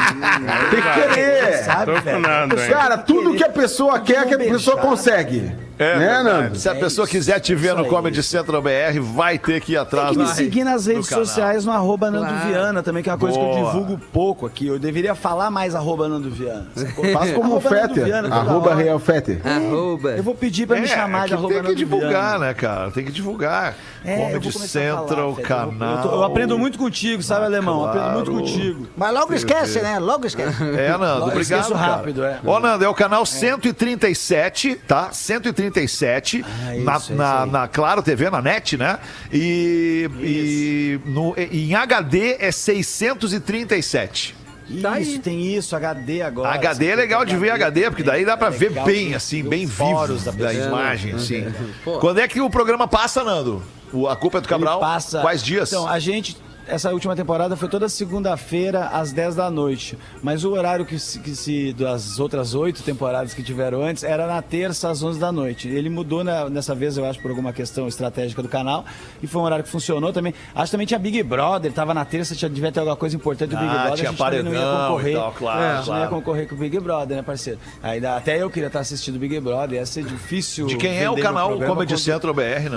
Tem 0.70 0.82
que 0.82 1.14
querer. 1.14 1.56
Sabe, 1.64 1.92
Tô 1.92 2.10
hein? 2.10 2.68
Cara, 2.70 2.98
tudo 2.98 3.34
que 3.34 3.44
a 3.44 3.48
pessoa 3.48 3.98
quer, 4.00 4.26
que 4.26 4.34
a 4.34 4.38
pessoa 4.38 4.75
consegue. 4.76 5.40
né, 5.40 5.56
verdade. 5.78 6.24
Nando? 6.24 6.56
Se 6.58 6.68
a 6.68 6.74
pessoa 6.74 7.06
quiser 7.06 7.38
te 7.38 7.54
ver 7.54 7.74
isso 7.74 7.76
no. 7.82 7.84
Comedy 7.86 8.22
Central 8.22 8.62
BR, 8.62 8.98
vai 9.14 9.38
ter 9.38 9.60
que 9.60 9.72
ir 9.72 9.76
atrás 9.76 10.08
Tem 10.08 10.18
que 10.18 10.22
me 10.30 10.34
seguir 10.34 10.64
nas 10.64 10.86
redes 10.86 11.06
sociais 11.06 11.64
no 11.66 11.72
arroba 11.72 12.10
Nando 12.10 12.26
Claro. 12.28 12.48
Viana 12.48 12.82
também, 12.82 13.02
que 13.02 13.10
é 13.10 13.12
uma 13.12 13.18
coisa 13.18 13.38
que 13.38 13.44
eu 13.44 13.48
Boa. 13.50 13.72
divulgo 13.72 14.00
pouco 14.12 14.46
aqui. 14.46 14.66
Eu 14.66 14.78
deveria 14.78 15.14
falar 15.14 15.50
mais 15.50 15.74
arroba 15.74 16.08
Nando 16.08 16.30
Viana. 16.30 16.66
Faz 17.12 17.32
como 17.32 17.54
o 17.54 17.56
Arroba 17.58 17.70
Nando 17.70 17.94
Fetter. 17.94 18.32
Arroba. 18.32 18.74
Real 18.74 18.98
Fetter. 18.98 19.40
Arroba. 19.44 20.10
Eu 20.12 20.22
vou 20.22 20.34
pedir 20.34 20.66
pra 20.66 20.76
me 20.80 20.84
É, 20.84 20.88
chamar 20.88 21.22
que 21.22 21.28
de 21.28 21.34
arroba 21.34 21.48
tem 21.48 21.56
que 21.58 21.62
Nando 21.68 21.76
divulgar, 21.76 22.10
Viana. 22.30 22.38
né, 22.46 22.54
cara? 22.54 22.90
Tem 22.90 23.04
que 23.04 23.12
divulgar. 23.12 23.74
É, 24.04 24.16
Comedy 24.16 24.52
falar, 24.52 24.66
Central, 24.66 25.32
vou- 25.34 25.42
canal. 25.44 25.96
Eu, 25.96 26.02
tô- 26.02 26.14
eu 26.16 26.24
aprendo 26.24 26.58
muito 26.58 26.78
contigo, 26.78 27.22
sabe, 27.22 27.44
Alemão? 27.44 27.82
Eu 27.82 27.88
Aprendo 27.88 28.12
muito 28.12 28.30
claro. 28.30 28.46
contigo. 28.46 28.86
Mas 28.96 29.12
logo 29.12 29.34
esquece, 29.34 29.80
né? 29.82 29.98
Logo 29.98 30.26
esquece. 30.26 30.56
É, 30.78 30.96
Nando, 30.96 31.24
obrigado. 31.26 31.72
rápido, 31.74 32.24
é. 32.24 32.38
Ó, 32.46 32.58
Nando, 32.60 32.84
é 32.84 32.88
o 32.88 32.94
canal 32.94 33.26
137, 33.26 34.65
tá? 34.74 35.12
137. 35.12 36.44
Ah, 36.44 36.76
isso, 36.76 36.84
na, 36.84 36.92
é 36.92 36.96
isso 36.96 37.14
na, 37.14 37.46
na 37.46 37.68
Claro 37.68 38.02
TV, 38.02 38.28
na 38.30 38.42
net, 38.42 38.76
né? 38.76 38.98
E, 39.32 40.10
e 40.20 41.00
no, 41.08 41.34
em 41.36 41.74
HD 41.74 42.36
é 42.40 42.50
637. 42.50 44.34
Tá 44.82 44.98
isso, 44.98 45.12
aí. 45.12 45.18
tem 45.20 45.54
isso, 45.54 45.76
HD 45.76 46.22
agora. 46.22 46.50
HD 46.54 46.86
é 46.88 46.96
legal 46.96 47.24
de 47.24 47.36
ver 47.36 47.50
HD, 47.50 47.88
porque 47.88 48.02
daí 48.02 48.24
dá 48.24 48.36
pra 48.36 48.50
ver 48.50 48.70
legal 48.70 48.84
bem, 48.84 49.14
assim, 49.14 49.42
ver 49.42 49.48
bem 49.48 49.66
vivo 49.66 50.16
da 50.24 50.32
da 50.32 50.52
imagem, 50.52 51.12
assim. 51.12 51.46
Pô. 51.84 51.98
Quando 52.00 52.18
é 52.18 52.26
que 52.26 52.40
o 52.40 52.50
programa 52.50 52.88
passa, 52.88 53.22
Nando? 53.22 53.62
O, 53.92 54.08
a 54.08 54.16
culpa 54.16 54.38
é 54.38 54.40
do 54.40 54.44
Ele 54.46 54.50
Cabral? 54.50 54.80
passa. 54.80 55.20
Quais 55.20 55.42
dias? 55.42 55.70
Então, 55.70 55.86
a 55.86 55.98
gente. 56.00 56.36
Essa 56.68 56.90
última 56.92 57.14
temporada 57.14 57.54
foi 57.56 57.68
toda 57.68 57.88
segunda-feira, 57.88 58.86
às 58.88 59.12
10 59.12 59.36
da 59.36 59.48
noite. 59.48 59.96
Mas 60.20 60.42
o 60.44 60.50
horário 60.52 60.84
que 60.84 60.98
se, 60.98 61.20
que 61.20 61.30
se- 61.36 61.72
das 61.72 62.18
outras 62.18 62.54
oito 62.54 62.82
temporadas 62.82 63.32
que 63.34 63.42
tiveram 63.42 63.82
antes 63.84 64.02
era 64.02 64.26
na 64.26 64.42
terça, 64.42 64.90
às 64.90 65.00
11 65.00 65.18
da 65.20 65.30
noite. 65.30 65.68
Ele 65.68 65.88
mudou 65.88 66.24
na- 66.24 66.50
nessa 66.50 66.74
vez, 66.74 66.96
eu 66.96 67.04
acho, 67.04 67.20
por 67.20 67.30
alguma 67.30 67.52
questão 67.52 67.86
estratégica 67.86 68.42
do 68.42 68.48
canal. 68.48 68.84
E 69.22 69.28
foi 69.28 69.40
um 69.40 69.44
horário 69.44 69.64
que 69.64 69.70
funcionou 69.70 70.12
também. 70.12 70.34
Acho 70.56 70.64
que 70.64 70.70
também 70.72 70.86
tinha 70.88 70.98
Big 70.98 71.22
Brother, 71.22 71.72
tava 71.72 71.94
na 71.94 72.04
terça, 72.04 72.34
tinha, 72.34 72.48
devia 72.48 72.72
ter 72.72 72.80
alguma 72.80 72.96
coisa 72.96 73.14
importante 73.14 73.50
do 73.50 73.56
Big 73.58 73.68
Ah, 73.68 73.72
Brother. 73.72 73.94
tinha 73.98 74.10
a 74.10 74.30
gente 74.32 74.42
não 74.42 74.52
ia 74.52 74.60
concorrer. 74.88 75.14
tal, 75.14 75.32
claro, 75.32 75.60
É, 75.62 75.70
a 75.70 75.76
gente 75.76 75.86
não 75.88 75.94
ia 75.94 76.00
claro. 76.08 76.14
concorrer 76.16 76.48
com 76.48 76.54
o 76.56 76.58
Big 76.58 76.80
Brother, 76.80 77.16
né, 77.18 77.22
parceiro? 77.22 77.60
Aí, 77.80 78.04
até 78.04 78.42
eu 78.42 78.50
queria 78.50 78.66
estar 78.66 78.80
assistindo 78.80 79.14
o 79.14 79.18
Big 79.20 79.38
Brother, 79.38 79.78
ia 79.78 79.86
ser 79.86 80.02
difícil. 80.04 80.66
De 80.66 80.76
quem 80.76 80.98
é 81.00 81.08
o 81.08 81.14
canal 81.16 81.50
Comedy 81.50 81.94
quando- 81.94 81.98
Central 81.98 82.34
BR? 82.34 82.68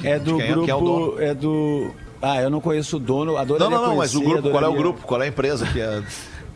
Quem 0.00 0.12
é 0.12 0.18
de 0.20 0.24
do 0.24 0.36
quem 0.36 0.50
grupo. 0.52 1.16
quem 1.16 1.24
é? 1.26 1.30
É 1.30 1.34
do. 1.34 1.90
Ah, 2.20 2.40
eu 2.42 2.50
não 2.50 2.60
conheço 2.60 2.96
o 2.96 3.00
dono. 3.00 3.32
Não, 3.32 3.38
Adoraria 3.38 3.76
não, 3.76 3.86
não, 3.88 3.96
mas 3.96 4.14
o 4.14 4.20
grupo, 4.20 4.50
qual 4.50 4.64
é 4.64 4.68
o 4.68 4.72
grupo? 4.74 5.02
Qual 5.06 5.22
é 5.22 5.26
a 5.26 5.28
empresa 5.28 5.66
que 5.66 5.80
é? 5.80 6.02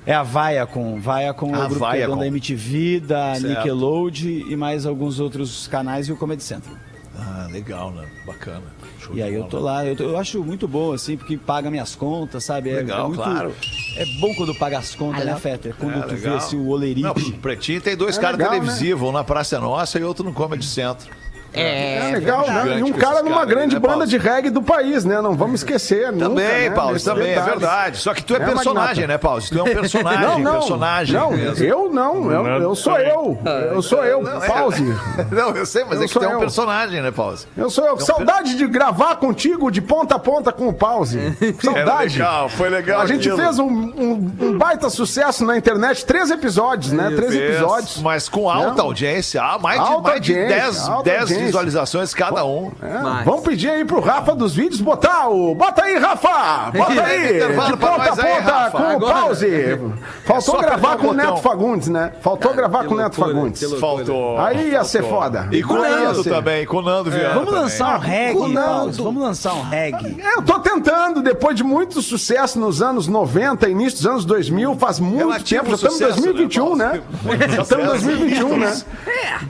É 0.04 0.12
a 0.14 0.22
Viacom. 0.24 0.98
Viacom 0.98 1.54
é 1.54 1.64
o 1.64 1.68
grupo 1.68 1.86
que 1.86 1.92
é 1.92 1.96
Viacom. 1.98 2.10
dono 2.10 2.20
da 2.22 2.26
MTV, 2.26 3.00
da 3.00 3.34
Certo. 3.36 3.46
Nickelodeon 3.48 4.28
e 4.48 4.56
mais 4.56 4.84
alguns 4.86 5.20
outros 5.20 5.68
canais 5.68 6.08
e 6.08 6.12
o 6.12 6.16
Comedy 6.16 6.42
Central. 6.42 6.74
Ah, 7.16 7.46
legal, 7.52 7.90
né? 7.92 8.04
Bacana. 8.26 8.62
Show 8.98 9.14
E 9.14 9.22
aí 9.22 9.34
eu 9.34 9.44
tô 9.44 9.58
lá, 9.60 9.84
eu, 9.84 9.94
tô- 9.94 10.02
eu 10.04 10.18
acho 10.18 10.42
muito 10.42 10.66
bom, 10.66 10.92
assim, 10.92 11.16
porque 11.16 11.36
paga 11.36 11.70
minhas 11.70 11.94
contas, 11.94 12.42
sabe? 12.44 12.70
É, 12.70 12.76
Legal, 12.76 13.00
é 13.04 13.08
muito, 13.08 13.22
claro. 13.22 13.54
É 13.96 14.04
bom 14.18 14.34
quando 14.34 14.54
paga 14.54 14.78
as 14.78 14.94
contas, 14.94 15.24
né, 15.24 15.36
Fetter? 15.36 15.74
Quando 15.78 15.98
É, 15.98 16.02
tu 16.02 16.08
vê 16.08 16.14
legal. 16.14 16.36
assim, 16.38 16.56
o 16.56 16.68
olerite. 16.68 17.02
Não, 17.02 17.14
Pretinho 17.14 17.80
tem 17.80 17.96
dois 17.96 18.16
É 18.16 18.20
caras 18.20 18.38
legal, 18.38 18.52
televisivos, 18.54 19.08
um 19.08 19.12
na 19.12 19.22
Praça 19.22 19.56
é 19.56 19.58
Nossa 19.60 19.98
e 19.98 20.02
outro 20.04 20.24
no 20.24 20.32
Comedy 20.32 20.64
Centro. 20.64 21.10
É 21.54 22.10
legal, 22.14 22.46
né? 22.46 22.78
E 22.78 22.82
um 22.82 22.92
cara 22.92 23.22
numa 23.22 23.44
grande 23.44 23.74
né, 23.74 23.80
banda 23.80 24.06
de 24.06 24.16
reggae 24.16 24.48
do 24.50 24.62
país, 24.62 25.04
né? 25.04 25.20
Não 25.20 25.34
vamos 25.34 25.60
esquecer. 25.60 26.06
Também, 26.06 26.28
nunca, 26.28 26.42
né? 26.42 26.70
Paulo, 26.70 26.92
Desses 26.94 27.04
também, 27.06 27.32
é 27.32 27.40
verdade. 27.40 27.98
Só 27.98 28.14
que 28.14 28.22
tu 28.24 28.34
é, 28.34 28.38
É, 28.38 28.40
personagem, 28.46 29.06
né, 29.06 29.18
Paulo? 29.18 29.42
Tu 29.46 29.58
é 29.58 29.62
um 29.62 29.64
personagem, 29.74 30.20
Não, 30.20 30.38
não, 30.38 30.52
personagem 30.52 31.14
não, 31.14 31.30
mesmo. 31.30 31.64
eu 31.64 31.90
não, 31.92 32.30
eu, 32.32 32.46
eu 32.62 32.74
sou 32.74 32.98
eu, 32.98 33.38
eu 33.72 33.82
sou 33.82 34.04
eu, 34.04 34.22
pause. 34.46 34.82
Não, 35.30 35.50
eu 35.50 35.66
sei, 35.66 35.84
mas 35.84 35.98
Eu 35.98 36.04
é 36.04 36.08
que 36.08 36.12
tu 36.18 36.24
é 36.24 36.36
um 36.36 36.38
personagem, 36.38 37.00
né, 37.02 37.10
Paulo? 37.10 37.36
Eu 37.56 37.70
sou 37.70 37.86
eu. 37.86 37.98
Saudade 38.00 38.56
de 38.56 38.66
gravar 38.66 39.16
contigo 39.16 39.70
de 39.70 39.80
ponta 39.80 40.16
a 40.16 40.18
ponta 40.18 40.52
com 40.52 40.68
o 40.68 40.72
pause. 40.72 41.18
Saudade. 41.62 42.14
legal, 42.18 42.48
foi 42.48 42.68
legal. 42.68 43.00
A 43.00 43.06
gente 43.06 43.28
aquilo. 43.28 43.36
fez 43.44 43.58
um, 43.58 43.66
um- 43.66 44.32
um 44.40 44.58
baita 44.58 44.88
sucesso 44.90 45.44
na 45.44 45.56
internet, 45.56 46.04
três 46.04 46.30
episódios, 46.30 46.92
né? 46.92 47.10
Três 47.14 47.34
episódios. 47.34 48.00
Mas 48.02 48.28
com 48.28 48.48
alta 48.48 48.82
audiência, 48.82 49.42
ah, 49.42 49.58
mais 49.58 49.80
de, 49.82 49.88
Alta 49.88 50.08
mais 50.10 50.20
de 50.20 50.32
audiência, 50.32 50.62
10, 50.62 50.88
alta 50.88 51.02
10 51.10 51.20
audiência. 51.22 51.41
Visualizações 51.46 52.14
cada 52.14 52.44
um. 52.44 52.70
É, 52.82 53.24
Vamos 53.24 53.42
pedir 53.42 53.70
aí 53.70 53.84
pro 53.84 54.00
Rafa 54.00 54.34
dos 54.34 54.54
vídeos 54.54 54.80
botar 54.80 55.28
o. 55.28 55.54
Bota 55.54 55.82
aí, 55.82 55.96
Rafa! 55.98 56.70
Bota 56.70 57.02
aí! 57.04 57.36
Intervalo 57.36 57.70
De 57.72 57.76
pra 57.76 57.90
ponta 57.90 58.02
a 58.02 58.24
aí, 58.26 58.42
ponta 58.42 58.70
com 58.70 58.82
o 58.82 58.86
Agora. 58.86 59.14
pause. 59.14 59.80
Faltou 60.24 60.54
só 60.54 60.60
gravar 60.60 60.96
com 60.96 61.06
o 61.06 61.10
o 61.10 61.14
Neto. 61.14 61.36
Fagundes, 61.38 61.88
né? 61.88 62.12
Faltou 62.20 62.54
gravar 62.54 62.84
com 62.84 62.94
o 62.94 62.96
Neto 62.96 63.16
Fagundes. 63.16 63.72
Faltou. 63.78 64.38
Aí 64.38 64.70
ia 64.70 64.84
ser 64.84 65.02
foda. 65.04 65.48
E 65.52 65.62
com 65.62 65.74
o 65.74 65.82
Aí 65.82 66.04
Nando 66.04 66.24
também, 66.24 66.66
com 66.66 66.76
o 66.78 66.82
Nando 66.82 67.10
Viana. 67.10 67.34
Vamos 67.34 67.46
também. 67.50 67.62
lançar 67.62 67.96
um 67.96 68.00
reggae, 68.00 68.34
com 68.38 68.48
Nando. 68.48 68.66
Paulo. 68.66 68.92
Vamos 69.04 69.22
lançar 69.22 69.54
um 69.54 69.62
reggae. 69.62 70.16
É, 70.20 70.36
Eu 70.36 70.42
tô 70.42 70.58
tentando, 70.60 71.22
depois 71.22 71.56
de 71.56 71.62
muito 71.64 72.00
sucesso 72.02 72.58
nos 72.58 72.80
anos 72.82 73.06
90, 73.08 73.68
início 73.68 73.98
dos 73.98 74.06
anos 74.06 74.24
2000, 74.24 74.76
faz 74.76 74.98
muito 75.00 75.18
Relativo 75.18 75.64
tempo, 75.64 75.70
já 75.70 75.74
estamos 75.76 76.00
em 76.00 76.04
sucesso, 76.04 76.22
2021, 76.22 76.76
né, 76.76 77.02
né? 77.24 77.48
Já 77.56 77.62
estamos 77.62 77.84
em 77.84 77.88
2021, 77.88 78.56
né? 78.58 78.82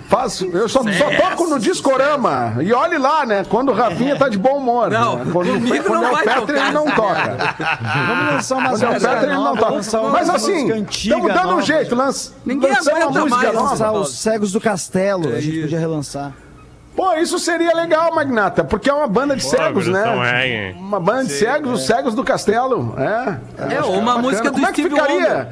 Faz, 0.08 0.40
eu 0.40 0.68
só, 0.68 0.82
só 0.82 1.10
toco 1.30 1.46
no 1.48 1.58
discorama. 1.82 2.56
E 2.60 2.72
olhe 2.72 2.96
lá, 2.96 3.26
né? 3.26 3.44
Quando 3.48 3.70
o 3.70 3.74
Rafinha 3.74 4.16
tá 4.16 4.28
de 4.28 4.38
bom 4.38 4.58
humor. 4.58 4.90
Não, 4.90 5.16
né? 5.16 5.30
Quando, 5.32 5.52
comigo 5.52 5.84
quando 5.84 6.02
não 6.02 6.18
é 6.18 6.22
o 6.22 6.24
Petra, 6.24 6.60
ele 6.60 6.70
não 6.70 6.84
toca. 6.86 7.36
Vamos 8.06 8.32
lançar 8.32 8.70
Quando 8.70 8.82
é 8.82 8.88
o 8.88 8.92
Petra, 8.92 9.22
ele 9.24 9.34
não 9.34 9.56
toca. 9.56 10.10
Mas 10.10 10.30
assim, 10.30 10.86
estamos 10.88 11.34
dando 11.34 11.54
um 11.56 11.62
jeito. 11.62 11.94
Lança, 11.94 12.32
Ninguém 12.46 12.70
lançamos 12.70 12.88
aguenta 12.88 13.06
uma 13.06 13.20
música 13.20 13.52
mais 13.52 13.80
nova. 13.80 13.98
Os 13.98 14.18
Cegos 14.18 14.52
do 14.52 14.60
Castelo. 14.60 15.28
A 15.28 15.40
gente 15.40 15.50
isso. 15.50 15.62
podia 15.62 15.78
relançar. 15.78 16.32
Pô, 16.94 17.14
isso 17.14 17.38
seria 17.38 17.74
legal, 17.74 18.14
Magnata, 18.14 18.62
porque 18.62 18.90
é 18.90 18.92
uma 18.92 19.06
banda 19.06 19.34
de 19.34 19.42
cegos, 19.42 19.86
versão 19.86 20.20
né? 20.20 20.30
reggae. 20.30 20.78
Uma 20.78 21.00
banda 21.00 21.24
de 21.24 21.32
cegos, 21.32 21.80
os 21.80 21.86
cegos 21.86 22.14
do 22.14 22.22
castelo. 22.22 22.94
É. 22.98 23.76
É, 23.76 23.80
uma 23.80 24.18
música 24.18 24.50
do 24.50 24.52
Como 24.52 24.66
é 24.66 24.72
que 24.72 24.82
Steve 24.82 24.94
ficaria? 24.94 25.48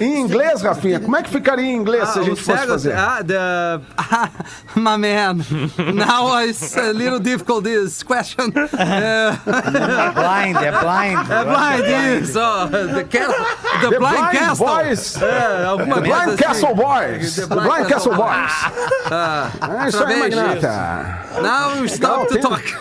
Em 0.00 0.20
inglês, 0.20 0.62
Rafinha, 0.62 0.98
como 1.00 1.16
é 1.16 1.22
que 1.22 1.30
ficaria 1.30 1.64
em 1.64 1.76
inglês 1.76 2.08
se 2.08 2.18
a 2.18 2.22
Ah, 2.22 2.24
gente 2.24 2.42
fosse 2.42 2.58
Cegos- 2.58 2.82
fazer? 2.84 2.96
Ah, 2.96 3.22
the, 3.24 4.80
my 4.80 4.96
man. 4.96 5.36
Now 5.94 6.40
it's 6.42 6.76
a 6.76 6.92
little 6.92 7.18
difficult 7.20 7.64
this 7.64 8.02
question. 8.02 8.50
Uh, 8.72 10.12
Blind, 10.14 10.56
é 10.56 10.72
blind. 10.72 11.30
é 11.30 11.44
blind, 11.44 12.22
isso. 12.22 12.38
The, 12.94 13.04
castle, 13.04 13.34
the, 13.80 13.88
The 13.90 13.98
blind, 13.98 14.16
Blind 14.16 14.32
castle. 14.38 14.66
Boys. 14.66 15.22
É, 15.22 15.64
alguma 15.66 15.94
The 15.96 16.00
Blind 16.00 16.28
assim. 16.28 16.36
Castle 16.36 16.74
Boys. 16.74 17.34
The 17.36 17.46
The 17.46 17.54
Blind 17.54 17.86
Castle 17.88 18.14
Boys. 18.14 18.52
Ah, 19.10 19.50
É 19.84 19.88
isso 19.88 20.04
aí, 20.04 20.18
Magnata. 20.20 21.18
Now 21.42 21.84
stop 21.86 22.26
to 22.28 22.34
tem- 22.34 22.42
talk. 22.42 22.74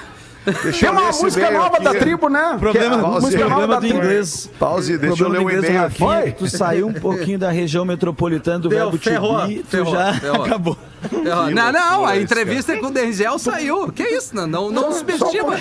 Tem 0.79 0.89
uma 0.89 1.01
ler 1.01 1.07
música 1.13 1.51
nova 1.51 1.75
aqui. 1.75 1.83
da 1.83 1.93
tribo, 1.95 2.29
né? 2.29 2.57
Problema, 2.59 2.97
Que 2.99 3.05
a 3.05 3.07
música 3.07 3.37
nova 3.43 3.49
problema 3.49 3.67
da 3.67 3.79
do 3.79 3.87
tribo. 3.87 3.97
inglês. 3.99 4.49
Pause, 4.57 4.97
deixa 4.97 5.13
eu 5.13 5.17
problema 5.17 5.33
ler 5.33 5.39
do 5.39 5.45
o 5.45 5.57
inglês, 5.57 5.75
e-mail 5.75 5.91
Foi? 5.91 6.31
Tu 6.31 6.47
saiu 6.49 6.87
um 6.87 6.93
pouquinho 6.93 7.37
da 7.37 7.51
região 7.51 7.85
metropolitana 7.85 8.59
do 8.59 8.69
Deu, 8.69 8.79
verbo 8.91 8.97
ferrou, 8.97 9.47
be, 9.47 9.55
tu 9.59 9.67
ferrou, 9.67 9.95
já 9.95 10.13
ferrou. 10.15 10.43
acabou. 10.45 10.77
Não, 11.23 11.71
não, 11.71 12.05
a 12.05 12.17
entrevista 12.17 12.77
com 12.77 12.87
o 12.87 12.91
Denzel 12.91 13.39
saiu. 13.39 13.91
Que 13.91 14.03
isso? 14.03 14.35
Não, 14.35 14.45
não, 14.45 14.69
não 14.69 14.89
um 14.89 14.91
subestima. 14.91 15.55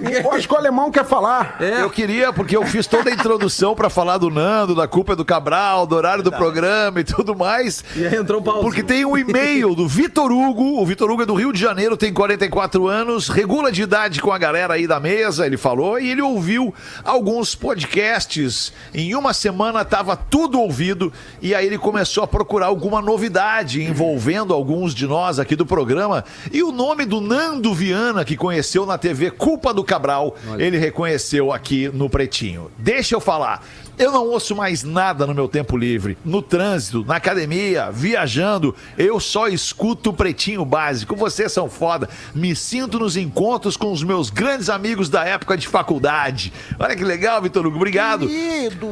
Eu 0.00 0.32
acho 0.32 0.46
que 0.48 0.54
o 0.54 0.56
alemão 0.56 0.90
quer 0.90 1.04
falar. 1.04 1.56
É. 1.60 1.82
Eu 1.82 1.90
queria, 1.90 2.32
porque 2.32 2.56
eu 2.56 2.64
fiz 2.66 2.86
toda 2.86 3.10
a 3.10 3.12
introdução 3.12 3.74
pra 3.74 3.88
falar 3.88 4.18
do 4.18 4.30
Nando, 4.30 4.74
da 4.74 4.86
culpa 4.86 5.14
é 5.14 5.16
do 5.16 5.24
Cabral, 5.24 5.86
do 5.86 5.94
horário 5.94 6.22
do 6.22 6.30
programa 6.30 7.00
e 7.00 7.04
tudo 7.04 7.34
mais. 7.34 7.84
E 7.96 8.06
aí 8.06 8.16
entrou 8.16 8.40
o 8.40 8.44
Paulo. 8.44 8.62
Porque 8.62 8.82
tem 8.82 9.04
um 9.04 9.16
e-mail 9.16 9.74
do 9.74 9.88
Vitor 9.88 10.30
Hugo. 10.30 10.80
O 10.80 10.86
Vitor 10.86 11.10
Hugo 11.10 11.22
é 11.22 11.26
do 11.26 11.34
Rio 11.34 11.52
de 11.52 11.60
Janeiro, 11.60 11.96
tem 11.96 12.12
44 12.12 12.86
anos, 12.86 13.28
regula 13.28 13.72
de 13.72 13.82
idade 13.82 14.20
com 14.20 14.32
a 14.32 14.38
galera 14.38 14.74
aí 14.74 14.86
da 14.86 15.00
mesa, 15.00 15.46
ele 15.46 15.56
falou, 15.56 15.98
e 15.98 16.10
ele 16.10 16.22
ouviu 16.22 16.74
alguns 17.04 17.54
podcasts. 17.54 18.72
Em 18.92 19.14
uma 19.14 19.32
semana 19.32 19.84
tava 19.84 20.16
tudo 20.16 20.60
ouvido, 20.60 21.12
e 21.40 21.54
aí 21.54 21.66
ele 21.66 21.78
começou 21.78 22.24
a 22.24 22.26
procurar 22.26 22.66
alguma 22.66 23.00
novidade 23.00 23.82
envolvendo 23.82 24.57
alguns 24.58 24.94
de 24.94 25.06
nós 25.06 25.38
aqui 25.38 25.54
do 25.56 25.64
programa. 25.64 26.24
E 26.52 26.62
o 26.62 26.72
nome 26.72 27.04
do 27.04 27.20
Nando 27.20 27.72
Viana, 27.72 28.24
que 28.24 28.36
conheceu 28.36 28.84
na 28.84 28.98
TV 28.98 29.30
Culpa 29.30 29.72
do 29.72 29.84
Cabral, 29.84 30.36
ele 30.58 30.76
reconheceu 30.76 31.52
aqui 31.52 31.88
no 31.88 32.10
Pretinho. 32.10 32.70
Deixa 32.76 33.14
eu 33.14 33.20
falar. 33.20 33.64
Eu 33.98 34.12
não 34.12 34.28
ouço 34.28 34.54
mais 34.54 34.84
nada 34.84 35.26
no 35.26 35.34
meu 35.34 35.48
tempo 35.48 35.76
livre. 35.76 36.16
No 36.24 36.40
trânsito, 36.40 37.04
na 37.04 37.16
academia, 37.16 37.90
viajando, 37.90 38.72
eu 38.96 39.18
só 39.18 39.48
escuto 39.48 40.10
o 40.10 40.12
Pretinho 40.12 40.64
Básico. 40.64 41.16
Vocês 41.16 41.50
são 41.50 41.68
foda. 41.68 42.08
Me 42.32 42.54
sinto 42.54 43.00
nos 43.00 43.16
encontros 43.16 43.76
com 43.76 43.90
os 43.90 44.04
meus 44.04 44.30
grandes 44.30 44.70
amigos 44.70 45.08
da 45.08 45.24
época 45.24 45.56
de 45.56 45.66
faculdade. 45.66 46.52
Olha 46.78 46.94
que 46.94 47.02
legal, 47.02 47.42
Vitor 47.42 47.66
Hugo. 47.66 47.76
Obrigado. 47.76 48.28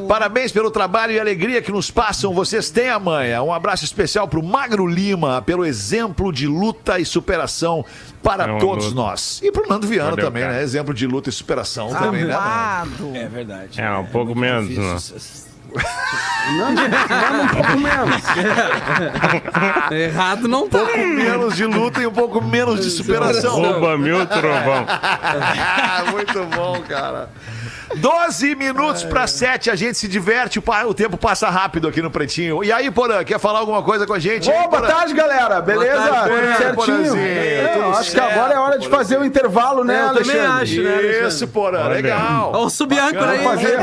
Parabéns 0.09 0.51
pelo 0.51 0.73
trabalho 0.73 1.13
e 1.13 1.21
alegria 1.21 1.63
que 1.63 1.71
nos 1.71 1.89
passam. 1.89 2.35
Vocês 2.35 2.69
têm 2.71 2.89
a 2.89 2.99
manha. 2.99 3.45
Um 3.45 3.53
abraço 3.53 3.85
especial 3.85 4.27
pro 4.27 4.43
Magro 4.43 4.89
Lima, 4.89 5.41
pelo 5.41 5.65
exemplo 5.65 6.33
de 6.33 6.49
luta 6.49 6.99
e 6.99 7.05
superação 7.05 7.85
para 8.27 8.45
É 8.57 8.59
todos 8.59 8.87
luta. 8.87 8.97
nós. 8.97 9.41
E 9.43 9.53
pro 9.53 9.69
Nando 9.69 9.87
Viana 9.87 10.11
Valeu, 10.11 10.25
também, 10.25 10.43
cara. 10.43 10.55
né? 10.55 10.63
Exemplo 10.63 10.93
de 10.93 11.07
luta 11.07 11.29
e 11.29 11.33
superação 11.33 11.89
também, 11.95 12.25
né? 12.25 12.35
Nando? 12.35 13.17
É 13.17 13.29
verdade. 13.29 13.81
É, 13.81 13.91
um 13.93 14.07
pouco 14.07 14.35
menos, 14.35 14.69
né? 14.77 14.97
Nando, 16.59 16.81
Nando 16.81 17.43
um 17.43 17.49
pouco 17.49 17.79
menos. 17.79 18.23
Errado 19.93 20.49
não 20.49 20.69
tá. 20.69 20.79
Um 20.79 20.87
pouco 20.87 20.99
menos 20.99 21.55
de 21.57 21.67
luta 21.67 22.01
e 22.03 22.07
um 22.07 22.13
pouco 22.13 22.41
menos 22.43 22.81
de 22.81 22.91
superação. 22.91 23.55
Rouba 23.61 23.97
mil 23.99 24.25
trovão. 24.27 24.87
Muito 26.13 26.45
bom, 26.57 26.81
cara. 26.89 27.29
12 27.95 28.55
minutos 28.57 29.05
para 29.05 29.27
7, 29.27 29.71
a 29.71 29.77
gente 29.77 29.97
se 29.97 30.09
diverte, 30.09 30.59
o 30.87 30.95
tempo 30.95 31.17
passa 31.17 31.49
rápido 31.49 31.87
aqui 31.89 32.03
no 32.03 32.11
Pretinho. 32.11 32.63
E 32.65 32.73
aí, 32.73 32.91
Porã, 32.91 33.23
quer 33.25 33.39
falar 33.39 33.61
alguma 33.61 33.83
coisa 33.83 34.07
com 34.07 34.13
a 34.13 34.19
gente? 34.19 34.51
Ô, 34.51 34.53
aí, 34.53 34.69
boa 34.69 34.83
tarde, 34.83 35.15
galera. 35.15 35.61
Beleza? 35.61 35.97
Tarde, 36.09 36.35
Tudo 36.59 36.75
Porã, 36.75 36.87
certinho? 36.97 37.17
É, 37.17 37.69
Tudo 37.75 37.85
acho 37.91 38.11
que 38.11 38.11
certo, 38.11 38.33
agora 38.33 38.55
é 38.55 38.59
hora 38.59 38.79
de 38.79 38.89
fazer 38.89 39.19
o 39.19 39.25
intervalo, 39.25 39.85
né, 39.85 39.95
É, 39.95 40.03
eu 40.03 40.15
também 40.15 40.41
Alexandre? 40.41 40.63
acho, 40.63 40.83
né, 40.83 40.95
Alexandre? 40.95 41.29
Isso, 41.29 41.49
Porã, 41.49 41.81
Olha. 41.85 41.89
legal. 41.95 42.53
Ó, 42.55 42.65
o 42.67 42.71
subiâncora 42.71 43.31
aí. 43.31 43.45
Fazer. 43.45 43.79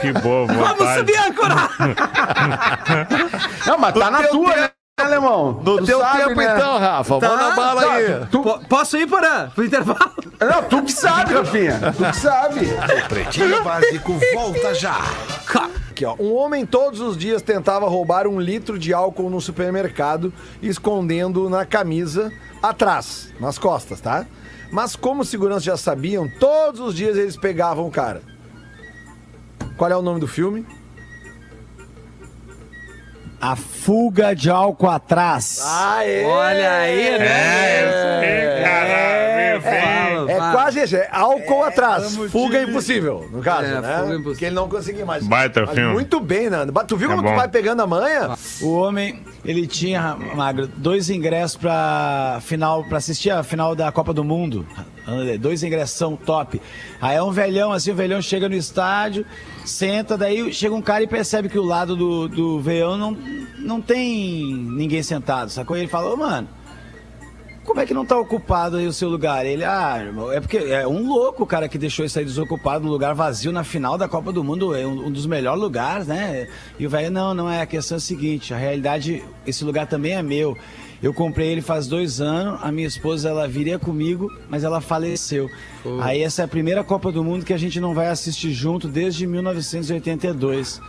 Que 0.00 0.12
boa, 0.12 0.46
boa 0.46 0.68
Vamos 0.68 0.78
tarde. 0.78 0.98
subir 0.98 1.16
âncora! 1.18 1.54
Não, 3.66 3.78
mas 3.78 3.94
tá 3.94 4.10
na 4.10 4.22
tua, 4.24 4.54
né, 4.56 4.70
alemão? 5.00 5.52
No 5.64 5.78
Tu 5.78 5.84
teu 5.86 5.98
sabe, 6.00 6.18
tempo, 6.24 6.34
né? 6.40 6.54
então, 6.56 6.78
Rafa. 6.78 7.18
Tá, 7.18 7.28
Manda 7.28 7.50
bala 7.56 7.82
Tá, 7.82 7.92
aí. 7.94 8.26
tu- 8.30 8.42
Po- 8.42 8.60
Posso 8.68 8.96
ir, 8.96 9.06
Porã? 9.06 9.50
Pro 9.54 9.64
intervalo? 9.64 10.12
Não, 10.40 10.62
tu 10.64 10.82
que 10.82 10.92
sabe, 10.92 11.34
Rafinha. 11.34 11.78
Tu 11.96 12.04
que 12.04 12.16
sabe. 12.16 12.60
Pretinho 13.08 13.62
Básico 13.64 14.18
volta 14.34 14.74
já. 14.74 14.96
Aqui, 15.90 16.04
ó. 16.04 16.14
Um 16.18 16.34
homem 16.34 16.64
todos 16.64 17.00
os 17.00 17.16
dias 17.16 17.42
tentava 17.42 17.86
roubar 17.88 18.26
um 18.26 18.40
litro 18.40 18.78
de 18.78 18.92
álcool 18.94 19.28
no 19.30 19.40
supermercado, 19.40 20.32
escondendo 20.62 21.50
na 21.50 21.64
camisa 21.66 22.32
atrás, 22.62 23.32
nas 23.40 23.58
costas, 23.58 24.00
tá? 24.00 24.24
Mas 24.72 24.94
como 24.96 25.22
os 25.22 25.28
seguranças 25.28 25.64
já 25.64 25.76
sabiam, 25.76 26.28
todos 26.38 26.80
os 26.80 26.94
dias 26.94 27.16
eles 27.16 27.36
pegavam 27.36 27.86
o 27.86 27.90
cara. 27.90 28.22
Qual 29.76 29.90
é 29.90 29.96
o 29.96 30.02
nome 30.02 30.20
do 30.20 30.28
filme? 30.28 30.64
A 33.40 33.56
fuga 33.56 34.34
de 34.34 34.50
álcool 34.50 34.88
atrás. 34.90 35.62
Aê! 35.64 36.24
Olha 36.24 36.72
aí, 36.72 37.18
né? 37.18 38.62
Caralho, 38.62 39.62
Fala, 39.62 40.30
É 40.30 40.36
fala. 40.38 40.52
quase 40.52 40.80
esse, 40.80 40.96
é 40.96 41.08
álcool 41.10 41.62
atrás. 41.64 42.16
Fuga 42.30 42.62
impossível, 42.62 43.28
no 43.32 43.40
caso, 43.42 43.64
É, 43.64 43.80
né? 43.80 43.98
fuga 43.98 44.14
impossível. 44.14 44.22
Porque 44.24 44.44
ele 44.44 44.54
não 44.54 44.68
conseguia 44.68 45.06
mais. 45.06 45.26
Baita 45.26 45.62
Mas 45.62 45.74
filme. 45.74 45.92
Muito 45.92 46.20
bem, 46.20 46.48
Nando. 46.50 46.72
Tu 46.86 46.96
viu 46.96 47.08
como 47.10 47.22
tu 47.22 47.28
bom. 47.28 47.34
vai 47.36 47.48
pegando 47.48 47.80
a 47.82 47.86
manha? 47.86 48.30
O 48.60 48.74
homem, 48.76 49.22
ele 49.44 49.66
tinha, 49.66 50.16
Magro, 50.34 50.66
dois 50.66 51.08
ingressos 51.10 51.56
pra 51.56 52.38
final, 52.42 52.84
para 52.84 52.98
assistir 52.98 53.30
a 53.30 53.42
final 53.42 53.74
da 53.74 53.90
Copa 53.90 54.12
do 54.12 54.22
Mundo. 54.24 54.66
Dois 55.40 55.62
ingressão 55.62 56.14
top. 56.14 56.60
Aí 57.00 57.16
é 57.16 57.22
um 57.22 57.32
velhão, 57.32 57.72
assim, 57.72 57.90
o 57.90 57.94
velhão 57.94 58.20
chega 58.22 58.48
no 58.48 58.54
estádio, 58.54 59.26
senta, 59.64 60.16
daí 60.16 60.52
chega 60.52 60.74
um 60.74 60.82
cara 60.82 61.02
e 61.02 61.06
percebe 61.06 61.48
que 61.48 61.58
o 61.58 61.64
lado 61.64 61.96
do, 61.96 62.28
do 62.28 62.60
veião 62.60 62.96
não, 62.96 63.16
não 63.58 63.80
tem 63.80 64.54
ninguém 64.54 65.02
sentado, 65.02 65.50
sacou? 65.50 65.76
Ele 65.76 65.88
fala, 65.88 66.16
mano, 66.16 66.48
como 67.64 67.80
é 67.80 67.86
que 67.86 67.94
não 67.94 68.04
tá 68.04 68.18
ocupado 68.18 68.78
aí 68.78 68.86
o 68.86 68.92
seu 68.92 69.08
lugar? 69.08 69.46
Ele, 69.46 69.64
ah, 69.64 69.98
é 70.32 70.40
porque 70.40 70.56
é 70.56 70.88
um 70.88 71.06
louco 71.06 71.44
o 71.44 71.46
cara 71.46 71.68
que 71.68 71.78
deixou 71.78 72.04
isso 72.04 72.18
aí 72.18 72.24
desocupado, 72.24 72.86
um 72.86 72.90
lugar 72.90 73.14
vazio 73.14 73.52
na 73.52 73.62
final 73.62 73.96
da 73.96 74.08
Copa 74.08 74.32
do 74.32 74.42
Mundo, 74.42 74.74
é 74.74 74.86
um, 74.86 75.06
um 75.06 75.10
dos 75.10 75.26
melhores 75.26 75.60
lugares, 75.60 76.06
né? 76.06 76.48
E 76.78 76.86
o 76.86 76.90
velho, 76.90 77.10
não, 77.10 77.34
não 77.34 77.50
é, 77.50 77.60
a 77.60 77.66
questão 77.66 77.96
é 77.96 77.98
a 77.98 78.00
seguinte, 78.00 78.52
a 78.52 78.56
realidade, 78.56 79.22
esse 79.46 79.64
lugar 79.64 79.86
também 79.86 80.14
é 80.14 80.22
meu. 80.22 80.56
Eu 81.02 81.14
comprei 81.14 81.48
ele 81.48 81.62
faz 81.62 81.86
dois 81.86 82.20
anos, 82.20 82.60
a 82.62 82.70
minha 82.70 82.86
esposa 82.86 83.30
ela 83.30 83.48
viria 83.48 83.78
comigo, 83.78 84.30
mas 84.50 84.64
ela 84.64 84.80
faleceu. 84.82 85.48
Aí 86.00 86.20
essa 86.22 86.42
é 86.42 86.44
a 86.44 86.48
primeira 86.48 86.84
Copa 86.84 87.10
do 87.10 87.24
Mundo 87.24 87.44
que 87.44 87.54
a 87.54 87.58
gente 87.58 87.80
não 87.80 87.94
vai 87.94 88.08
assistir 88.08 88.52
junto 88.52 88.86
desde 88.86 89.26
1982. 89.26 90.80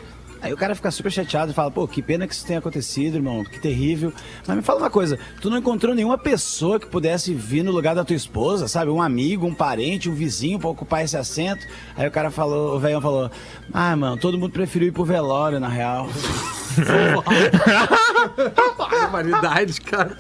Aí 0.42 0.52
o 0.52 0.58
cara 0.58 0.74
fica 0.74 0.90
super 0.90 1.12
chateado 1.12 1.52
e 1.52 1.54
fala, 1.54 1.70
pô, 1.70 1.88
que 1.88 2.02
pena 2.02 2.28
que 2.28 2.34
isso 2.34 2.46
tenha 2.46 2.60
acontecido, 2.60 3.16
irmão, 3.16 3.44
que 3.44 3.60
terrível. 3.60 4.12
Mas 4.48 4.58
me 4.58 4.64
fala 4.64 4.80
uma 4.80 4.90
coisa, 4.90 5.20
tu 5.40 5.50
não 5.50 5.58
encontrou 5.58 5.94
nenhuma 5.94 6.18
pessoa 6.18 6.80
que 6.80 6.88
pudesse 6.88 7.34
vir 7.34 7.64
no 7.64 7.72
lugar 7.72 7.94
da 7.94 8.04
tua 8.04 8.16
esposa, 8.16 8.68
sabe? 8.68 8.90
Um 8.90 9.02
amigo, 9.02 9.46
um 9.46 9.54
parente, 9.54 10.10
um 10.10 10.14
vizinho 10.14 10.60
pra 10.60 10.70
ocupar 10.70 11.04
esse 11.04 11.16
assento? 11.16 11.66
Aí 11.96 12.08
o 12.08 12.12
cara 12.12 12.32
falou, 12.32 12.76
o 12.76 12.80
velhão 12.80 13.02
falou, 13.02 13.30
ah, 13.72 13.96
mano, 13.96 14.18
todo 14.18 14.38
mundo 14.38 14.52
preferiu 14.52 14.88
ir 14.88 14.92
pro 14.92 15.06
velório, 15.06 15.60
na 15.60 15.68
real. 15.68 16.10
Barbaridade, 18.78 19.82
cara. 19.82 20.16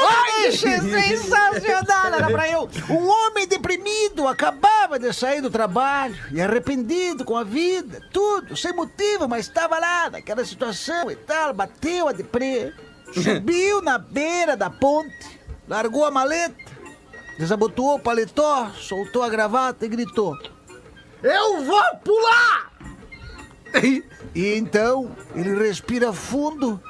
Ai, 0.00 0.52
sensacional! 0.52 2.14
Era 2.14 2.30
pra 2.30 2.48
eu. 2.48 2.68
Um 2.88 3.08
homem 3.08 3.46
deprimido 3.46 4.28
acabava 4.28 4.98
de 4.98 5.12
sair 5.12 5.40
do 5.40 5.50
trabalho 5.50 6.14
e 6.30 6.40
arrependido 6.40 7.24
com 7.24 7.36
a 7.36 7.41
vida, 7.44 8.00
tudo, 8.12 8.56
sem 8.56 8.72
motivo, 8.72 9.28
mas 9.28 9.46
estava 9.46 9.78
lá 9.78 10.10
naquela 10.10 10.44
situação 10.44 11.10
e 11.10 11.16
tal. 11.16 11.52
Bateu 11.52 12.08
a 12.08 12.12
deprê, 12.12 12.72
subiu 13.12 13.82
na 13.82 13.98
beira 13.98 14.56
da 14.56 14.70
ponte, 14.70 15.40
largou 15.68 16.04
a 16.04 16.10
maleta, 16.10 16.56
desabotoou 17.38 17.96
o 17.96 18.00
paletó, 18.00 18.70
soltou 18.70 19.22
a 19.22 19.28
gravata 19.28 19.84
e 19.84 19.88
gritou: 19.88 20.36
Eu 21.22 21.64
vou 21.64 21.96
pular! 22.04 22.72
E 24.34 24.54
então 24.54 25.14
ele 25.34 25.54
respira 25.58 26.10
fundo, 26.10 26.80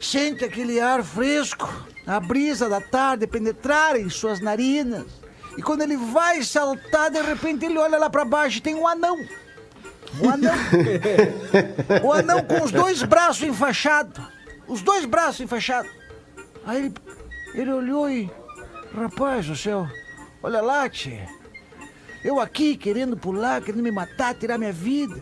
sente 0.00 0.46
aquele 0.46 0.80
ar 0.80 1.04
fresco, 1.04 1.68
a 2.06 2.18
brisa 2.18 2.70
da 2.70 2.80
tarde 2.80 3.26
penetrar 3.26 3.96
em 3.96 4.08
suas 4.08 4.40
narinas. 4.40 5.04
E 5.56 5.62
quando 5.62 5.82
ele 5.82 5.96
vai 5.96 6.42
saltar, 6.42 7.10
de 7.10 7.20
repente 7.20 7.64
ele 7.64 7.78
olha 7.78 7.98
lá 7.98 8.10
pra 8.10 8.24
baixo 8.24 8.58
e 8.58 8.60
tem 8.60 8.74
um 8.74 8.88
anão. 8.88 9.18
Um 10.20 10.30
anão. 10.30 10.54
o 12.02 12.12
anão 12.12 12.42
com 12.42 12.62
os 12.62 12.70
dois 12.70 13.02
braços 13.02 13.42
enfaixados. 13.42 14.22
Os 14.66 14.82
dois 14.82 15.04
braços 15.04 15.40
enfaixados. 15.40 15.90
Aí 16.64 16.86
ele, 16.86 16.94
ele 17.54 17.72
olhou 17.72 18.08
e. 18.10 18.30
Rapaz 18.94 19.46
do 19.46 19.56
céu, 19.56 19.88
olha 20.40 20.60
lá, 20.60 20.88
tia. 20.88 21.26
Eu 22.22 22.38
aqui 22.38 22.76
querendo 22.76 23.16
pular, 23.16 23.60
querendo 23.60 23.82
me 23.82 23.90
matar, 23.90 24.34
tirar 24.34 24.56
minha 24.56 24.72
vida. 24.72 25.20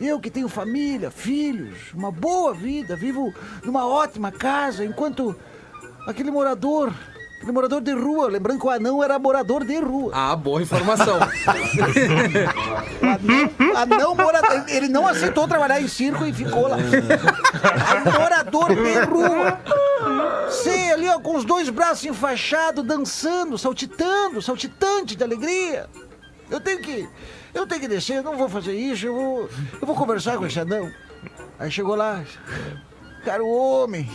Eu 0.00 0.18
que 0.18 0.30
tenho 0.30 0.48
família, 0.48 1.10
filhos, 1.10 1.92
uma 1.94 2.10
boa 2.10 2.52
vida, 2.52 2.96
vivo 2.96 3.32
numa 3.62 3.86
ótima 3.86 4.32
casa, 4.32 4.84
enquanto 4.84 5.34
aquele 6.06 6.30
morador, 6.32 6.92
aquele 7.36 7.52
morador 7.52 7.80
de 7.80 7.92
rua, 7.92 8.28
lembrando 8.28 8.60
que 8.60 8.66
o 8.66 8.70
anão 8.70 9.02
era 9.02 9.18
morador 9.18 9.64
de 9.64 9.78
rua. 9.78 10.12
Ah, 10.14 10.34
boa 10.34 10.62
informação. 10.62 11.18
Anão 13.76 14.14
morador, 14.14 14.64
ele 14.68 14.88
não 14.88 15.06
aceitou 15.06 15.46
trabalhar 15.46 15.80
em 15.80 15.88
circo 15.88 16.24
e 16.24 16.32
ficou 16.32 16.68
lá. 16.68 16.76
morador 18.18 18.74
de 18.74 18.98
rua. 19.04 19.60
Sei, 20.50 20.92
ali 20.92 21.08
ó, 21.08 21.18
com 21.20 21.36
os 21.36 21.44
dois 21.44 21.68
braços 21.68 22.04
enfaixados, 22.04 22.84
dançando, 22.84 23.58
saltitando, 23.58 24.40
saltitante 24.40 25.14
de 25.16 25.22
alegria. 25.22 25.86
Eu 26.50 26.60
tenho 26.60 26.80
que. 26.80 27.08
Eu 27.52 27.66
tenho 27.66 27.80
que 27.80 27.88
descer, 27.88 28.16
eu 28.16 28.22
não 28.22 28.36
vou 28.36 28.48
fazer 28.48 28.74
isso, 28.74 29.06
eu 29.06 29.14
vou. 29.14 29.50
Eu 29.80 29.86
vou 29.86 29.94
conversar 29.94 30.36
com 30.38 30.46
esse 30.46 30.58
anão. 30.58 30.90
Aí 31.58 31.70
chegou 31.70 31.94
lá. 31.94 32.22
Cara, 33.24 33.42
o 33.42 33.48
homem. 33.48 34.10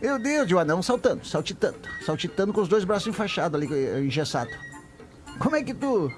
Meu 0.00 0.18
Deus, 0.18 0.50
e 0.50 0.54
o 0.54 0.58
anão 0.58 0.82
saltando, 0.82 1.26
saltitando, 1.26 1.78
saltitando 2.06 2.52
com 2.52 2.62
os 2.62 2.68
dois 2.68 2.84
braços 2.84 3.08
enfaixados 3.08 3.60
ali, 3.60 3.72
eh, 3.72 4.00
engessado. 4.00 4.50
Como 5.38 5.56
é 5.56 5.62
que 5.62 5.74
tu. 5.74 6.10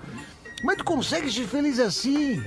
Como 0.61 0.71
é 0.71 0.77
que 0.77 0.85
tu 0.85 0.85
consegue 0.85 1.31
ser 1.33 1.47
feliz 1.49 1.81
assim? 1.81 2.41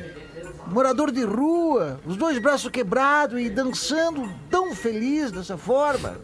Morador 0.67 1.11
de 1.11 1.23
rua, 1.25 1.99
os 2.05 2.15
dois 2.15 2.37
braços 2.37 2.71
quebrados 2.71 3.39
e 3.39 3.49
dançando 3.49 4.29
tão 4.49 4.73
feliz 4.73 5.31
dessa 5.31 5.57
forma. 5.57 6.17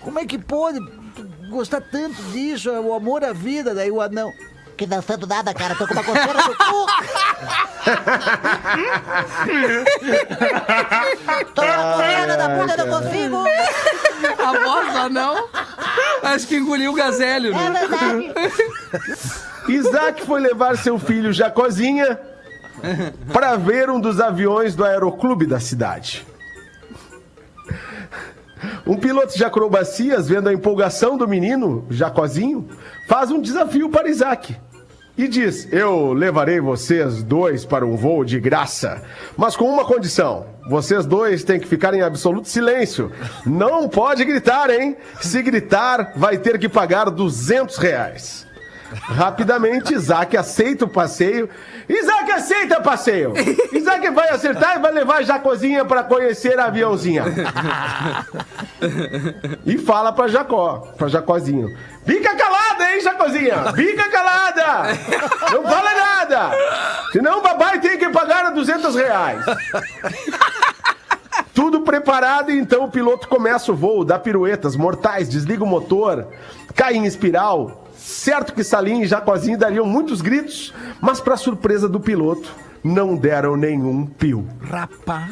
Como 0.00 0.18
é 0.18 0.26
que 0.26 0.38
pode 0.38 0.78
gostar 1.48 1.80
tanto 1.80 2.22
disso? 2.24 2.70
O 2.70 2.92
amor 2.92 3.24
à 3.24 3.32
vida, 3.32 3.74
daí 3.74 3.90
o 3.90 4.02
anão. 4.02 4.30
Que 4.76 4.86
dançando 4.86 5.26
nada, 5.26 5.54
cara, 5.54 5.74
tô 5.76 5.86
com 5.86 5.94
uma 5.94 6.02
coceira 6.02 6.32
no 6.34 6.56
cu. 6.56 6.86
tô 11.54 11.62
com 11.62 11.68
uma 11.68 11.92
coceira 11.96 12.36
na 12.36 12.48
bunda, 12.48 12.76
não 12.76 12.88
consigo. 13.00 13.44
A 14.38 14.52
voz 14.64 14.92
do 14.92 14.98
anão. 14.98 15.48
Acho 16.22 16.46
que 16.48 16.56
engoliu 16.56 16.90
o 16.92 16.94
gazélio, 16.94 17.54
É 17.54 17.70
né? 17.70 17.80
verdade. 17.80 18.34
Isaac 19.68 20.26
foi 20.26 20.40
levar 20.40 20.76
seu 20.76 20.98
filho 20.98 21.32
Jacozinha 21.32 22.18
para 23.32 23.56
ver 23.56 23.88
um 23.90 24.00
dos 24.00 24.20
aviões 24.20 24.74
do 24.74 24.84
aeroclube 24.84 25.46
da 25.46 25.60
cidade. 25.60 26.26
Um 28.86 28.96
piloto 28.96 29.36
de 29.36 29.44
acrobacias, 29.44 30.28
vendo 30.28 30.48
a 30.48 30.52
empolgação 30.52 31.16
do 31.16 31.28
menino, 31.28 31.86
Jacozinho, 31.90 32.68
faz 33.08 33.30
um 33.30 33.40
desafio 33.40 33.88
para 33.90 34.08
Isaac. 34.08 34.56
E 35.16 35.28
diz: 35.28 35.72
Eu 35.72 36.12
levarei 36.12 36.60
vocês 36.60 37.22
dois 37.22 37.64
para 37.64 37.86
um 37.86 37.96
voo 37.96 38.24
de 38.24 38.40
graça, 38.40 39.02
mas 39.36 39.56
com 39.56 39.64
uma 39.66 39.84
condição. 39.84 40.46
Vocês 40.68 41.06
dois 41.06 41.44
têm 41.44 41.60
que 41.60 41.68
ficar 41.68 41.94
em 41.94 42.00
absoluto 42.00 42.48
silêncio. 42.48 43.12
Não 43.44 43.88
pode 43.88 44.24
gritar, 44.24 44.70
hein? 44.70 44.96
Se 45.20 45.42
gritar, 45.42 46.14
vai 46.16 46.38
ter 46.38 46.58
que 46.58 46.68
pagar 46.68 47.10
200 47.10 47.76
reais. 47.76 48.46
Rapidamente, 49.02 49.94
Isaac 49.94 50.36
aceita 50.36 50.84
o 50.84 50.88
passeio. 50.88 51.48
Isaac 51.88 52.30
aceita 52.30 52.78
o 52.78 52.82
passeio. 52.82 53.32
Isaac 53.72 54.10
vai 54.10 54.28
acertar 54.30 54.76
e 54.76 54.80
vai 54.80 54.92
levar 54.92 55.24
Jacozinha 55.24 55.84
para 55.84 56.04
conhecer 56.04 56.58
a 56.58 56.66
aviãozinha. 56.66 57.24
E 59.66 59.78
fala 59.78 60.12
pra 60.12 60.28
Jacó, 60.28 60.92
pra 60.96 61.08
Jacozinho. 61.08 61.76
Fica 62.06 62.36
calada, 62.36 62.92
hein, 62.92 63.00
Jacozinha? 63.00 63.72
Fica 63.74 64.10
calada! 64.10 64.98
Não 65.52 65.62
fala 65.62 65.94
nada! 65.94 66.50
Senão 67.12 67.38
o 67.38 67.42
babai 67.42 67.80
tem 67.80 67.98
que 67.98 68.08
pagar 68.10 68.50
200 68.50 68.94
reais. 68.94 69.44
Tudo 71.54 71.82
preparado, 71.82 72.50
então 72.50 72.84
o 72.84 72.90
piloto 72.90 73.28
começa 73.28 73.70
o 73.70 73.76
voo, 73.76 74.04
dá 74.04 74.18
piruetas 74.18 74.76
mortais, 74.76 75.28
desliga 75.28 75.62
o 75.62 75.66
motor, 75.66 76.26
cai 76.74 76.94
em 76.94 77.04
espiral. 77.04 77.83
Certo 78.06 78.52
que 78.52 78.62
Salim 78.62 79.00
e 79.00 79.06
Jacozinho 79.06 79.56
dariam 79.56 79.86
muitos 79.86 80.20
gritos, 80.20 80.74
mas 81.00 81.22
para 81.22 81.38
surpresa 81.38 81.88
do 81.88 81.98
piloto, 81.98 82.52
não 82.84 83.16
deram 83.16 83.56
nenhum 83.56 84.04
pio. 84.04 84.46
Rapaz. 84.60 85.26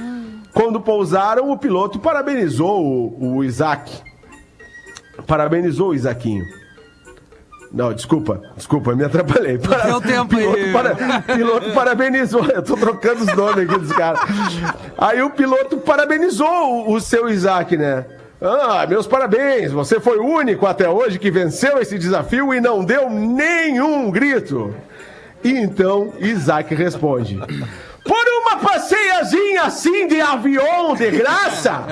Quando 0.55 0.81
pousaram, 0.81 1.51
o 1.51 1.59
piloto 1.59 1.99
parabenizou 1.99 2.83
o, 2.83 3.37
o 3.37 3.45
Isaac. 3.45 3.93
Parabenizou 5.27 5.91
o 5.91 5.95
Isaquinho. 5.95 6.43
Não, 7.71 7.93
desculpa, 7.93 8.41
desculpa, 8.57 8.95
me 8.95 9.05
atrapalhei. 9.05 9.59
Para- 9.59 9.85
Deu 9.85 10.01
tempo 10.01 10.35
aí. 10.37 10.43
piloto, 10.43 10.73
para- 10.73 11.21
piloto 11.37 11.73
parabenizou, 11.73 12.45
eu 12.47 12.63
tô 12.63 12.75
trocando 12.75 13.21
os 13.23 13.37
nomes 13.37 13.69
aqui 13.69 13.79
dos 13.81 13.93
caras. 13.93 14.21
Aí 14.97 15.21
o 15.23 15.29
piloto 15.29 15.77
parabenizou 15.77 16.49
o, 16.89 16.95
o 16.95 17.01
seu 17.03 17.29
Isaac, 17.29 17.77
né? 17.77 18.07
Ah, 18.45 18.85
meus 18.89 19.07
parabéns, 19.07 19.71
você 19.71 20.01
foi 20.01 20.19
o 20.19 20.27
único 20.27 20.67
até 20.67 20.89
hoje 20.89 21.17
que 21.19 21.31
venceu 21.31 21.79
esse 21.79 21.97
desafio 21.97 22.53
e 22.53 22.61
não 22.61 22.85
deu 22.85 23.09
nenhum 23.09 24.11
grito. 24.11 24.75
E 25.45 25.51
então 25.51 26.13
Isaac 26.19 26.75
responde: 26.75 27.39
Por 28.05 28.27
uma 28.43 28.57
passeiazinha 28.57 29.63
assim 29.63 30.09
de 30.09 30.21
avião 30.21 30.95
de 30.97 31.09
graça, 31.13 31.85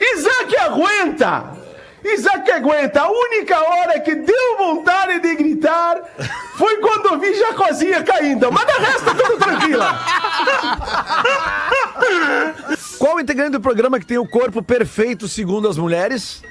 Isaac 0.00 0.56
aguenta! 0.56 1.69
Isaac 2.04 2.50
aguenta! 2.50 3.02
A 3.02 3.10
única 3.10 3.58
hora 3.60 4.00
que 4.00 4.14
deu 4.14 4.56
vontade 4.58 5.20
de 5.20 5.34
gritar 5.34 6.00
foi 6.56 6.78
quando 6.78 7.06
eu 7.06 7.18
vi 7.18 7.34
Jacozinha 7.34 8.02
caindo, 8.02 8.50
mas 8.50 8.66
de 8.66 8.72
resto 8.72 9.14
tudo 9.14 9.36
tranquila! 9.38 9.98
Qual 12.98 13.20
integrante 13.20 13.52
do 13.52 13.60
programa 13.60 13.98
que 13.98 14.06
tem 14.06 14.18
o 14.18 14.28
corpo 14.28 14.62
perfeito 14.62 15.28
segundo 15.28 15.68
as 15.68 15.76
mulheres? 15.76 16.42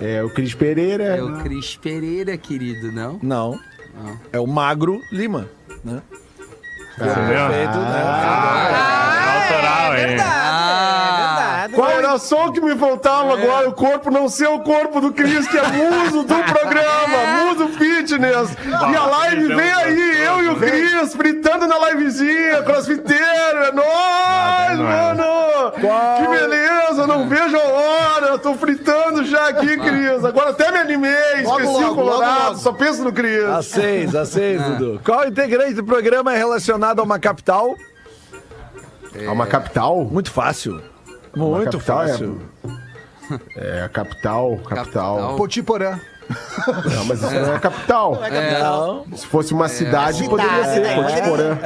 É 0.00 0.22
o 0.22 0.28
Cris 0.30 0.54
Pereira. 0.54 1.16
É 1.16 1.22
o 1.22 1.38
Cris 1.42 1.76
Pereira, 1.76 2.36
querido, 2.36 2.92
não? 2.92 3.18
Não. 3.22 3.58
É 4.32 4.38
o 4.38 4.46
Magro 4.46 5.00
Lima, 5.10 5.48
né? 5.84 6.02
Perfeito, 6.96 7.78
né? 7.78 8.02
Autoral, 9.34 9.96
hein? 9.96 10.16
Ah, 10.20 11.21
Qual 11.68 11.90
era 11.90 12.18
só 12.18 12.46
o 12.46 12.52
que 12.52 12.60
me 12.60 12.76
faltava 12.76 13.34
agora? 13.34 13.68
O 13.68 13.72
corpo 13.72 14.10
não 14.10 14.28
ser 14.28 14.48
o 14.48 14.60
corpo 14.60 15.00
do 15.00 15.12
Cris, 15.12 15.46
que 15.48 15.58
é 15.58 15.66
muso 15.68 16.22
do 16.22 16.34
programa, 16.44 17.44
muso 17.44 17.68
fit 17.78 17.92
fitness. 18.02 18.56
E 18.66 18.96
a 18.96 19.06
live 19.06 19.54
vem 19.54 19.72
aí, 19.72 20.24
eu 20.24 20.42
e 20.44 20.48
o 20.48 20.56
Cris, 20.56 21.14
fritando 21.14 21.66
na 21.66 21.78
livezinha, 21.90 22.62
crossfiteiro, 22.62 23.58
é 23.58 23.72
nóis, 23.72 24.78
mano! 24.78 25.22
Que 25.72 26.28
beleza, 26.28 27.06
não 27.06 27.28
vejo 27.28 27.56
a 27.56 27.64
hora, 27.64 28.26
eu 28.28 28.38
tô 28.38 28.54
fritando 28.54 29.24
já 29.24 29.48
aqui, 29.48 29.76
Cris. 29.76 30.24
Agora 30.24 30.50
até 30.50 30.70
me 30.70 30.78
animei, 30.78 31.12
esqueci 31.42 31.62
logo, 31.62 31.92
o 31.92 31.94
Colorado, 31.94 32.44
logo. 32.48 32.58
só 32.58 32.72
penso 32.72 33.02
no 33.04 33.12
Cris. 33.12 33.44
Às 33.44 33.66
seis, 33.66 34.14
às 34.14 34.28
seis, 34.28 34.60
Dudu. 34.62 35.00
Qual 35.04 35.26
integrante 35.26 35.74
do 35.74 35.84
programa 35.84 36.34
é 36.34 36.36
relacionado 36.36 37.00
a 37.00 37.02
uma 37.02 37.18
capital? 37.18 37.76
É 39.14 39.28
uma 39.28 39.46
capital? 39.46 40.04
Muito 40.04 40.30
fácil. 40.30 40.82
Muito 41.34 41.78
capital 41.78 41.98
fácil. 42.08 42.42
É, 43.56 43.78
é 43.80 43.82
a 43.84 43.88
capital, 43.88 44.56
capital. 44.58 45.16
Capital. 45.16 45.36
Potiporã. 45.36 45.98
Não, 46.94 47.04
mas 47.04 47.20
isso 47.22 47.30
não 47.30 47.54
é 47.54 47.58
capital. 47.58 48.18
Não. 48.60 49.16
Se 49.16 49.26
fosse 49.26 49.52
uma 49.52 49.68
cidade, 49.68 50.24
poderia 50.28 50.64
ser 50.64 50.80
né? 50.80 50.94
Potiporã. 50.94 51.58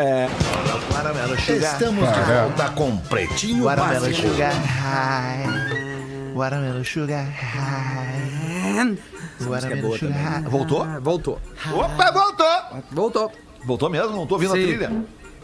Estamos 1.49 2.09
de 2.13 2.21
volta 2.21 2.69
com 2.71 2.97
Pretinho 2.97 3.65
Watermelon 3.65 4.01
Básico. 4.01 4.29
sugar 4.29 4.53
high. 4.53 6.33
Watermelon 6.35 6.85
sugar 6.85 7.25
high. 7.31 8.99
Watermelon 9.41 9.97
sugar 9.97 10.17
high. 10.17 10.43
Voltou? 10.49 10.83
Ah, 10.83 10.99
Voltou. 11.01 11.39
Opa, 11.73 12.11
voltou! 12.11 12.83
Voltou. 12.91 13.33
Voltou 13.67 13.91
mesmo? 13.91 14.17
Não 14.17 14.27
tô 14.27 14.35
ouvindo 14.37 14.53
a 14.55 14.57
Sim. 14.57 14.63
trilha. 14.67 14.93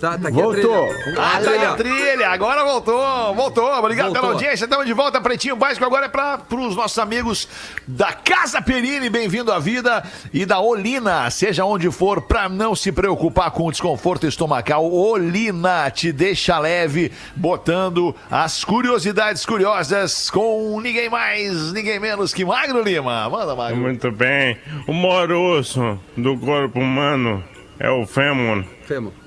Tá, 0.03 0.18
tá 0.18 0.30
aqui 0.30 0.42
Voltou. 0.42 0.84
a 0.84 0.88
trilha. 0.88 1.16
Ah, 1.16 1.40
tá 1.40 1.50
aí 1.53 1.64
a 1.64 1.74
trilha, 1.74 2.28
agora 2.30 2.64
voltou, 2.64 3.32
voltou. 3.36 3.72
Obrigado 3.72 4.07
Voltou. 4.07 4.20
pela 4.20 4.32
audiência, 4.32 4.64
estamos 4.64 4.84
de 4.84 4.92
volta, 4.92 5.20
Pretinho 5.20 5.55
Básico. 5.55 5.84
Agora 5.84 6.07
é 6.07 6.09
para 6.09 6.40
os 6.50 6.74
nossos 6.74 6.98
amigos 6.98 7.48
da 7.86 8.12
Casa 8.12 8.61
Perini, 8.61 9.09
bem-vindo 9.09 9.53
à 9.53 9.61
vida, 9.61 10.03
e 10.34 10.44
da 10.44 10.59
Olina, 10.59 11.30
seja 11.30 11.64
onde 11.64 11.88
for, 11.92 12.20
para 12.20 12.48
não 12.48 12.74
se 12.74 12.90
preocupar 12.90 13.53
com 13.53 13.68
o 13.68 13.70
desconforto 13.70 14.26
estomacal, 14.26 14.92
Olina 14.92 15.88
te 15.88 16.11
deixa 16.11 16.59
leve, 16.59 17.12
botando 17.36 18.12
as 18.28 18.64
curiosidades 18.64 19.46
curiosas 19.46 20.28
com 20.30 20.80
ninguém 20.80 21.09
mais, 21.09 21.72
ninguém 21.72 22.00
menos 22.00 22.34
que 22.34 22.44
Magro 22.44 22.82
Lima. 22.82 23.30
Manda, 23.30 23.55
Magro. 23.55 23.76
Muito 23.76 24.11
bem. 24.11 24.59
O 24.88 24.92
maior 24.92 25.30
osso 25.30 25.96
do 26.16 26.36
corpo 26.38 26.80
humano 26.80 27.44
é 27.78 27.88
o 27.88 28.05
fêmur. 28.05 28.64
Femo. 28.84 29.21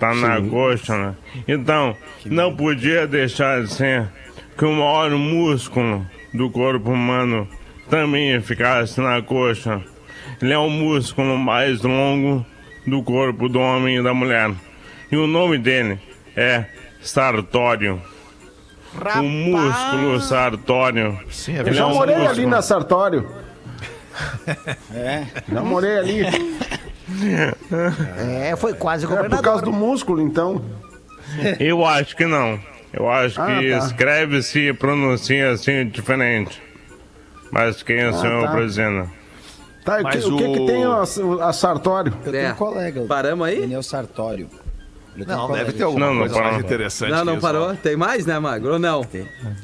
Tá 0.00 0.14
na 0.14 0.40
coxa, 0.40 0.96
né? 0.96 1.14
Então, 1.46 1.94
não 2.24 2.56
podia 2.56 3.06
deixar 3.06 3.62
de 3.62 3.72
ser 3.72 4.08
que 4.56 4.64
o 4.64 4.72
maior 4.72 5.10
músculo 5.10 6.06
do 6.32 6.48
corpo 6.50 6.90
humano 6.90 7.46
também 7.88 8.40
ficasse 8.40 9.00
na 9.00 9.20
coxa. 9.20 9.80
Ele 10.40 10.52
é 10.54 10.58
o 10.58 10.70
músculo 10.70 11.36
mais 11.36 11.82
longo 11.82 12.44
do 12.86 13.02
corpo 13.02 13.46
do 13.48 13.60
homem 13.60 13.98
e 13.98 14.02
da 14.02 14.14
mulher. 14.14 14.50
E 15.12 15.16
o 15.16 15.26
nome 15.26 15.58
dele 15.58 15.98
é 16.34 16.64
sartório. 17.02 18.00
O 19.18 19.22
músculo 19.22 20.18
sartório. 20.20 21.18
Sim, 21.30 21.56
é 21.56 21.60
Ele 21.60 21.70
Eu 21.70 21.74
já 21.74 21.82
é 21.82 21.86
um 21.86 21.94
morei 21.94 22.14
ali 22.14 22.24
músculo. 22.24 22.48
na 22.48 22.62
Sartório. 22.62 23.28
É? 24.94 25.24
Já 25.50 25.62
morei 25.62 25.96
ali. 25.96 26.22
É, 28.18 28.54
foi 28.56 28.74
quase 28.74 29.04
É 29.04 29.08
por 29.08 29.14
governador. 29.16 29.44
causa 29.44 29.62
do 29.62 29.72
músculo, 29.72 30.20
então. 30.20 30.62
Eu 31.58 31.84
acho 31.84 32.16
que 32.16 32.26
não. 32.26 32.58
Eu 32.92 33.08
acho 33.10 33.40
Ah, 33.40 33.46
que 33.46 33.70
tá. 33.70 33.78
escreve-se 33.78 34.58
e 34.68 34.72
pronuncia 34.72 35.50
assim 35.52 35.86
diferente. 35.86 36.60
Mas 37.52 37.82
quem 37.82 37.98
é 38.00 38.08
o 38.08 38.12
senhor 38.12 38.44
tá. 38.46 38.52
presidente? 38.52 39.08
Tá, 39.84 39.98
e 40.00 40.02
o 40.02 40.08
que, 40.08 40.14
Mas 40.16 40.24
o 40.26 40.36
que, 40.36 40.52
que 40.52 40.58
o- 40.60 40.66
tem 40.66 40.84
a, 40.84 41.48
a 41.48 41.52
Sartório? 41.52 42.12
Eu 42.24 42.34
É. 42.34 42.40
tenho 42.42 42.52
um 42.52 42.56
colega, 42.56 43.00
o 43.00 43.06
Paramos 43.06 43.46
aí? 43.46 43.60
Daniel 43.60 43.82
Sartório. 43.82 44.48
Não, 45.16 45.46
colega. 45.46 45.64
deve 45.64 45.76
ter 45.76 45.82
alguma 45.84 46.06
Não, 46.06 46.12
não 46.14 46.20
coisa 46.20 46.34
parou. 46.34 46.52
mais 46.52 46.64
interessante 46.64 47.10
Não, 47.10 47.24
não 47.24 47.40
parou? 47.40 47.74
Tem 47.76 47.96
mais, 47.96 48.24
né, 48.26 48.38
Magro? 48.38 48.72
Ou 48.74 48.78
não? 48.78 49.04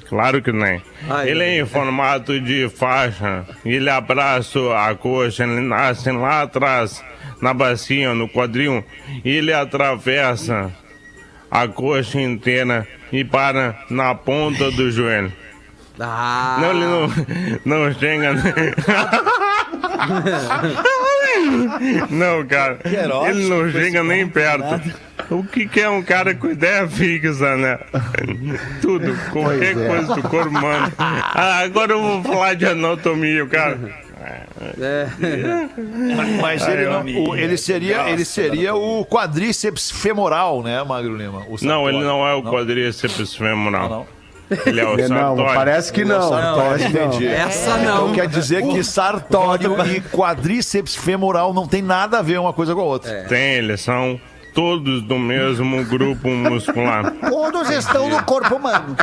Claro 0.08 0.42
que 0.42 0.52
nem. 0.52 0.82
Ele 1.24 1.42
é 1.44 1.60
em 1.60 1.66
formato 1.66 2.38
de 2.40 2.68
faixa. 2.68 3.44
Ele 3.64 3.88
abraça 3.88 4.58
a 4.76 4.94
coxa, 4.94 5.44
ele 5.44 5.60
nasce 5.60 6.10
lá 6.10 6.42
atrás, 6.42 7.02
na 7.40 7.54
bacia, 7.54 8.12
no 8.14 8.28
quadril. 8.28 8.84
E 9.24 9.30
ele 9.36 9.52
atravessa 9.52 10.70
a 11.50 11.68
coxa 11.68 12.20
inteira 12.20 12.86
e 13.12 13.24
para 13.24 13.78
na 13.88 14.14
ponta 14.14 14.70
do 14.72 14.90
joelho. 14.90 15.32
Ah, 15.98 16.58
Não, 16.60 16.70
ele 16.72 16.84
não, 17.64 17.86
não 17.86 17.94
chega. 17.94 18.34
Não, 22.10 22.46
cara. 22.46 22.78
ele 23.30 23.48
não 23.48 23.70
chega 23.70 24.02
nem 24.02 24.26
perto. 24.28 24.80
O 25.30 25.42
que, 25.44 25.66
que 25.66 25.80
é 25.80 25.88
um 25.88 26.02
cara 26.02 26.34
com 26.34 26.48
ideia 26.48 26.86
fixa, 26.88 27.56
né? 27.56 27.78
Tudo, 28.80 29.16
qualquer 29.32 29.74
coisa 29.74 30.14
do 30.14 30.22
corpo 30.22 30.48
humano. 30.50 30.92
Ah, 30.98 31.58
agora 31.64 31.92
eu 31.92 32.00
vou 32.00 32.22
falar 32.22 32.54
de 32.54 32.66
anatomia, 32.66 33.44
cara. 33.46 33.78
É. 34.80 35.06
Mas 36.40 36.66
ele, 36.66 36.84
não- 36.86 37.04
o- 37.30 37.36
ele 37.36 37.56
seria, 37.56 38.08
ele 38.10 38.24
seria 38.24 38.74
o 38.74 39.04
quadríceps 39.04 39.90
femoral, 39.90 40.62
né, 40.62 40.82
Magro 40.82 41.16
Lima? 41.16 41.40
O 41.48 41.56
Não, 41.62 41.88
ele 41.88 41.98
sartório. 41.98 42.00
não 42.02 42.26
é 42.26 42.34
o 42.34 42.42
quadríceps 42.42 43.34
femoral. 43.34 44.06
Ele 44.64 44.80
é 44.80 44.84
o 44.86 44.94
É, 44.98 45.08
Não, 45.08 45.18
sartório. 45.36 45.54
parece 45.54 45.92
que 45.92 46.04
não. 46.04 46.30
Parece 46.30 46.86
que 46.86 46.92
não. 46.98 47.06
Entendi. 47.06 47.26
Essa 47.26 47.78
Então 47.80 48.06
não. 48.08 48.14
quer 48.14 48.28
dizer 48.28 48.62
que 48.62 48.84
sartório 48.84 49.76
e 49.92 50.00
quadríceps 50.00 50.94
femoral 50.94 51.52
não 51.52 51.66
tem 51.66 51.82
nada 51.82 52.20
a 52.20 52.22
ver 52.22 52.38
uma 52.38 52.52
coisa 52.52 52.72
com 52.74 52.80
a 52.80 52.84
outra. 52.84 53.24
Tem, 53.28 53.54
eles 53.54 53.80
são 53.80 54.20
todos 54.56 55.02
do 55.02 55.18
mesmo 55.18 55.84
grupo 55.84 56.30
muscular. 56.30 57.12
Todos 57.28 57.68
estão 57.68 58.08
no 58.08 58.24
corpo 58.24 58.56
humano. 58.56 58.96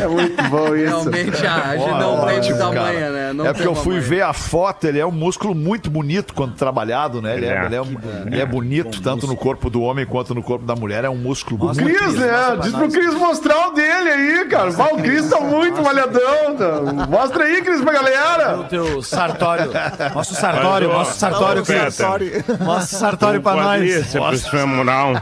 É 0.00 0.06
muito 0.06 0.42
bom 0.44 0.74
isso. 0.76 1.10
Realmente 1.10 1.46
a 1.46 1.76
gente 1.76 1.90
não 1.90 2.26
tem 2.26 2.40
de 2.40 2.56
tamanho, 2.58 3.12
né? 3.12 3.32
Não 3.32 3.46
é 3.46 3.52
porque 3.52 3.66
eu 3.66 3.74
fui 3.74 3.94
mãe. 3.94 4.02
ver 4.02 4.22
a 4.22 4.32
foto, 4.32 4.86
ele 4.86 4.98
é 4.98 5.06
um 5.06 5.10
músculo 5.10 5.54
muito 5.54 5.90
bonito 5.90 6.32
quando 6.34 6.54
trabalhado, 6.54 7.20
né? 7.20 7.36
Ele 7.36 7.46
é, 7.46 7.48
É. 7.50 7.64
ele 7.66 7.76
é, 7.76 7.80
ele 8.26 8.40
é 8.40 8.46
bonito 8.46 9.00
tanto 9.02 9.26
no 9.26 9.36
corpo 9.36 9.68
do 9.70 9.82
homem 9.82 10.06
quanto 10.06 10.34
no 10.34 10.42
corpo 10.42 10.64
da 10.64 10.76
mulher. 10.76 11.04
É 11.04 11.10
um 11.10 11.16
músculo 11.16 11.58
muito 11.64 11.82
Cris, 11.82 12.14
né? 12.14 12.28
Diz 12.62 12.72
pro 12.72 12.88
Cris 12.90 13.14
mostrar 13.14 13.68
o 13.68 13.72
dele 13.72 14.10
aí, 14.10 14.44
cara. 14.46 14.70
Bah, 14.72 14.88
o 14.92 14.96
Cris 14.98 15.28
tá 15.28 15.40
muito 15.40 15.82
malhadão. 15.82 16.56
tá? 16.56 17.06
Mostra 17.08 17.44
aí, 17.44 17.62
Cris, 17.62 17.80
pra 17.80 17.92
galera. 17.92 18.58
O 18.60 18.64
teu 18.64 19.02
Sartório. 19.02 19.70
Mostra 20.14 20.36
o 20.36 20.40
Sartório, 20.40 20.88
mostra 20.92 21.14
o 21.14 21.18
Sartório, 21.18 21.64
Cris. 21.64 21.98
Mostra 22.60 22.96
o 22.96 23.00
Sartório 23.00 23.42
pra 23.42 23.54
nós. 23.54 24.48
femoral, 24.48 25.12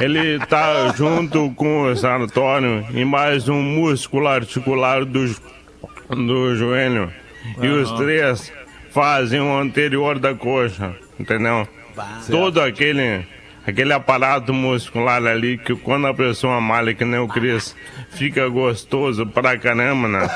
ele 0.00 0.38
tá 0.46 0.92
junto 0.94 1.50
com 1.54 1.84
o 1.90 1.96
sartório 1.96 2.84
e 2.92 3.04
mais 3.04 3.48
um 3.48 3.60
músculo 3.60 4.26
articular 4.28 5.04
do, 5.04 5.34
do 6.08 6.56
joelho. 6.56 7.12
E 7.60 7.68
os 7.68 7.90
três 7.92 8.52
fazem 8.90 9.40
o 9.40 9.56
anterior 9.58 10.18
da 10.18 10.34
coxa, 10.34 10.94
entendeu? 11.18 11.66
Todo 12.30 12.60
aquele, 12.60 13.24
aquele 13.66 13.92
aparato 13.92 14.52
muscular 14.52 15.24
ali 15.24 15.58
que 15.58 15.74
quando 15.74 16.06
a 16.06 16.14
pessoa 16.14 16.60
malha 16.60 16.94
que 16.94 17.04
nem 17.04 17.20
o 17.20 17.28
Cris, 17.28 17.74
fica 18.10 18.48
gostoso 18.48 19.26
pra 19.26 19.58
caramba, 19.58 20.08
né? 20.08 20.28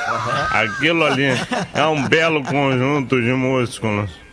Aquilo 0.50 1.04
ali 1.04 1.26
é 1.74 1.86
um 1.86 2.06
belo 2.08 2.42
conjunto 2.42 3.20
de 3.20 3.32
músculos. 3.32 4.23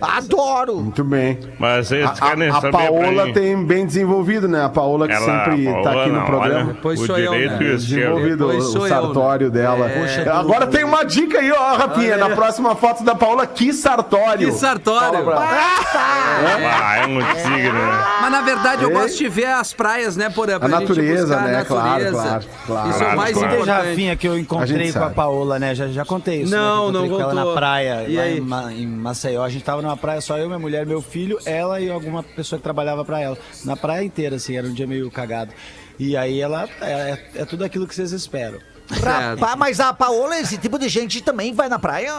Adoro! 0.00 0.76
Muito 0.76 1.02
bem. 1.04 1.38
Mas 1.58 1.88
vocês 1.88 2.04
A, 2.04 2.10
querem 2.12 2.48
a, 2.48 2.56
a 2.56 2.60
pra 2.60 2.70
Paola 2.70 3.26
mim? 3.26 3.32
tem 3.32 3.64
bem 3.64 3.84
desenvolvido, 3.86 4.46
né? 4.46 4.64
A 4.64 4.68
Paola 4.68 5.06
que 5.08 5.14
Ela- 5.14 5.24
sempre 5.46 5.66
tá 5.66 5.72
Paola 5.82 6.00
aqui 6.02 6.10
no 6.10 6.18
não, 6.18 6.26
programa. 6.26 6.54
olha, 6.60 6.64
Depois 6.72 7.00
o 7.00 7.06
sou 7.06 7.18
eu, 7.18 7.32
né? 7.32 7.56
Desenvolvido 7.58 8.46
Depois 8.46 8.74
o 8.74 8.78
eu, 8.78 8.88
sartório 8.88 9.50
dela. 9.50 9.86
É. 9.90 10.28
Agora 10.28 10.66
tem 10.66 10.84
uma 10.84 11.04
dica 11.04 11.38
aí, 11.40 11.50
ó, 11.52 11.76
Rafinha. 11.76 12.16
Na 12.16 12.30
próxima 12.30 12.74
foto 12.76 13.02
da 13.02 13.14
Paola, 13.14 13.46
que 13.46 13.72
sartório. 13.72 14.48
Que 14.48 14.52
sartório! 14.54 15.28
Ah, 15.30 16.98
é 17.02 17.06
um 17.06 17.18
tigre, 17.42 17.72
né? 17.72 18.04
Mas 18.22 18.30
na 18.32 18.40
verdade 18.42 18.82
eu 18.84 18.90
gosto 18.90 19.16
de 19.18 19.28
ver 19.28 19.46
as 19.46 19.72
praias, 19.72 20.16
né? 20.16 20.28
Pra 20.30 20.56
A 20.60 20.68
natureza, 20.68 21.40
né? 21.40 21.58
A 21.58 21.64
Claro, 21.64 21.88
natureza. 21.88 22.12
claro, 22.22 22.44
claro. 22.66 22.90
Isso 22.90 23.02
é 23.02 23.06
o 23.12 23.16
mais 23.16 23.32
Claro, 23.36 23.54
importante. 23.54 23.88
Rafinha 23.88 24.16
que 24.16 24.28
eu 24.28 24.32
A 24.34 24.38
encontrei 24.38 24.92
com 24.92 25.04
a. 25.04 25.10
Paola, 25.10 25.58
né? 25.58 25.74
Já, 25.74 25.88
já 25.88 26.04
contei 26.04 26.42
isso. 26.42 26.52
Não, 26.52 26.86
né? 26.86 26.92
Não 26.92 27.06
encontrei 27.06 27.08
com 27.08 27.22
ela 27.22 27.30
contou. 27.40 27.54
na 27.54 27.60
praia, 27.60 28.04
E 28.08 28.38
em 28.80 28.86
Maceió. 28.86 29.42
A 29.44 29.48
gente 29.48 29.64
tava 29.64 29.82
numa 29.88 29.96
praia 29.96 30.20
só 30.20 30.36
eu, 30.38 30.46
minha 30.46 30.58
mulher, 30.58 30.84
meu 30.86 31.00
filho, 31.00 31.38
ela 31.46 31.80
e 31.80 31.90
alguma 31.90 32.22
pessoa 32.22 32.58
que 32.58 32.62
trabalhava 32.62 33.04
pra 33.04 33.20
ela. 33.20 33.38
Na 33.64 33.76
praia 33.76 34.04
inteira, 34.04 34.36
assim, 34.36 34.56
era 34.56 34.66
um 34.66 34.72
dia 34.72 34.86
meio 34.86 35.10
cagado. 35.10 35.52
E 35.98 36.16
aí 36.16 36.40
ela 36.40 36.68
é, 36.80 37.18
é 37.36 37.44
tudo 37.44 37.64
aquilo 37.64 37.86
que 37.86 37.94
vocês 37.94 38.12
esperam. 38.12 38.58
Rapaz, 38.90 39.56
mas 39.56 39.80
a 39.80 39.92
Paola, 39.92 40.38
esse 40.38 40.56
tipo 40.56 40.78
de 40.78 40.88
gente 40.88 41.20
também 41.22 41.52
vai 41.52 41.68
na 41.68 41.78
praia? 41.78 42.10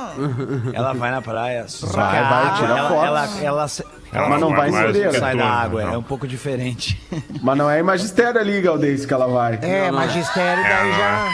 Ela 0.74 0.94
vai 0.94 1.10
na 1.12 1.22
praia. 1.22 1.68
Só 1.68 1.88
que 1.88 1.94
Vai, 1.96 2.20
a 2.20 2.30
vai, 2.30 2.56
tira 2.60 2.78
ela, 2.78 2.90
fotos. 2.90 3.06
ela, 3.06 3.30
ela 3.44 3.68
se- 3.68 3.86
Ela 4.12 4.30
Mas 4.30 4.42
não 4.42 4.50
vai 4.56 4.72
que 4.72 5.20
sai 5.20 5.36
da 5.38 5.46
água, 5.46 5.84
não. 5.86 5.94
é 5.94 5.98
um 5.98 6.04
pouco 6.04 6.28
diferente. 6.28 7.00
Mas 7.42 7.58
não 7.58 7.70
é 7.70 7.80
em 7.80 7.84
magistério 7.84 8.40
ali, 8.40 8.60
Galdês, 8.62 9.06
que 9.06 9.14
ela 9.14 9.28
vai. 9.28 9.60
É, 9.62 9.92
magistério 9.92 10.64
daí 10.64 10.92
já, 10.94 11.30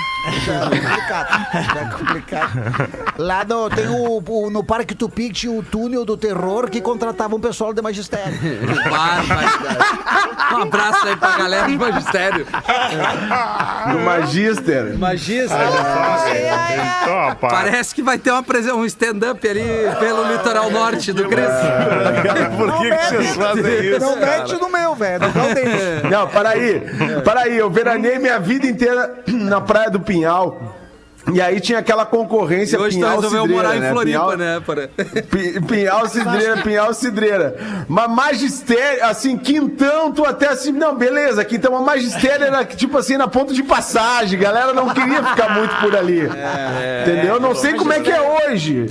já 0.45 0.53
é 0.53 0.59
complicado. 0.69 1.47
Já 1.73 1.79
é 1.81 1.85
complicado. 1.97 2.89
Lá 3.17 3.45
no, 3.45 3.69
tem 3.69 3.87
o, 3.87 4.21
o- 4.27 4.49
no 4.49 4.63
Parque 4.63 4.93
Tupi 4.93 5.31
tinha 5.31 5.51
o 5.53 5.63
túnel 5.63 6.03
do 6.03 6.17
terror 6.17 6.69
que 6.69 6.81
contratava 6.81 7.35
um 7.35 7.39
pessoal 7.39 7.73
de 7.73 7.81
magistério. 7.81 8.33
Um 10.53 10.61
abraço 10.61 11.07
aí 11.07 11.15
pra 11.15 11.37
galera 11.37 11.67
do 11.67 11.77
magistério. 11.79 12.45
No 13.93 13.99
Magister. 14.01 14.97
Magista. 14.97 15.55
Então, 17.01 17.19
rapaz, 17.27 17.53
Parece 17.53 17.95
que 17.95 18.01
vai 18.03 18.17
ter 18.17 18.31
uma 18.31 18.43
um 18.75 18.85
stand-up 18.85 19.47
ali 19.47 19.63
pelo 19.99 20.31
litoral 20.31 20.69
norte 20.71 21.13
do 21.13 21.27
Cresce. 21.27 21.65
Por 22.71 22.81
que, 22.81 22.89
que 22.91 23.05
vocês 23.05 23.35
fazem 23.35 23.85
isso? 23.85 23.99
Não 23.99 24.15
mete 24.17 24.53
no 24.59 24.69
meu, 24.69 24.95
velho. 24.95 25.19
Não 25.21 25.53
tem. 25.53 25.65
Não, 26.09 26.27
peraí. 26.27 26.81
Peraí, 27.23 27.57
eu 27.57 27.69
veraneei 27.69 28.19
minha 28.19 28.39
vida 28.39 28.67
inteira 28.67 29.15
na 29.27 29.61
Praia 29.61 29.89
do 29.89 29.99
Pinhal. 29.99 30.73
E 31.33 31.41
aí 31.41 31.59
tinha 31.59 31.79
aquela 31.79 32.05
concorrência 32.05 32.77
E 32.77 32.79
hoje 32.79 32.97
Pinhal 32.97 33.15
resolveu 33.15 33.41
Cidreira, 33.41 33.63
morar 33.63 33.75
em 33.75 33.79
né? 33.79 33.89
Floripa, 33.89 34.19
Pinhal, 34.19 34.37
né? 34.37 34.61
Para... 34.63 34.87
Pi- 34.87 35.59
Pinhal 35.67 36.07
Cidreira, 36.07 36.57
Pinhal 36.57 36.93
Cidreira. 36.93 37.55
Mas 37.87 38.07
magistério, 38.11 39.03
assim, 39.05 39.35
quintão, 39.35 40.11
tu 40.11 40.23
até 40.23 40.49
assim, 40.49 40.71
não, 40.71 40.95
beleza, 40.95 41.43
quintão, 41.43 41.71
mas 41.71 41.83
magistério 41.83 42.45
era 42.45 42.63
tipo 42.63 42.95
assim, 42.99 43.17
na 43.17 43.27
ponta 43.27 43.55
de 43.55 43.63
passagem, 43.63 44.37
galera 44.37 44.71
não 44.71 44.89
queria 44.93 45.23
ficar 45.23 45.49
muito 45.55 45.75
por 45.77 45.95
ali. 45.95 46.29
entendeu? 47.01 47.39
Não 47.39 47.55
sei 47.55 47.73
como 47.73 47.91
é 47.91 47.99
que 48.01 48.11
é 48.11 48.21
hoje. 48.21 48.85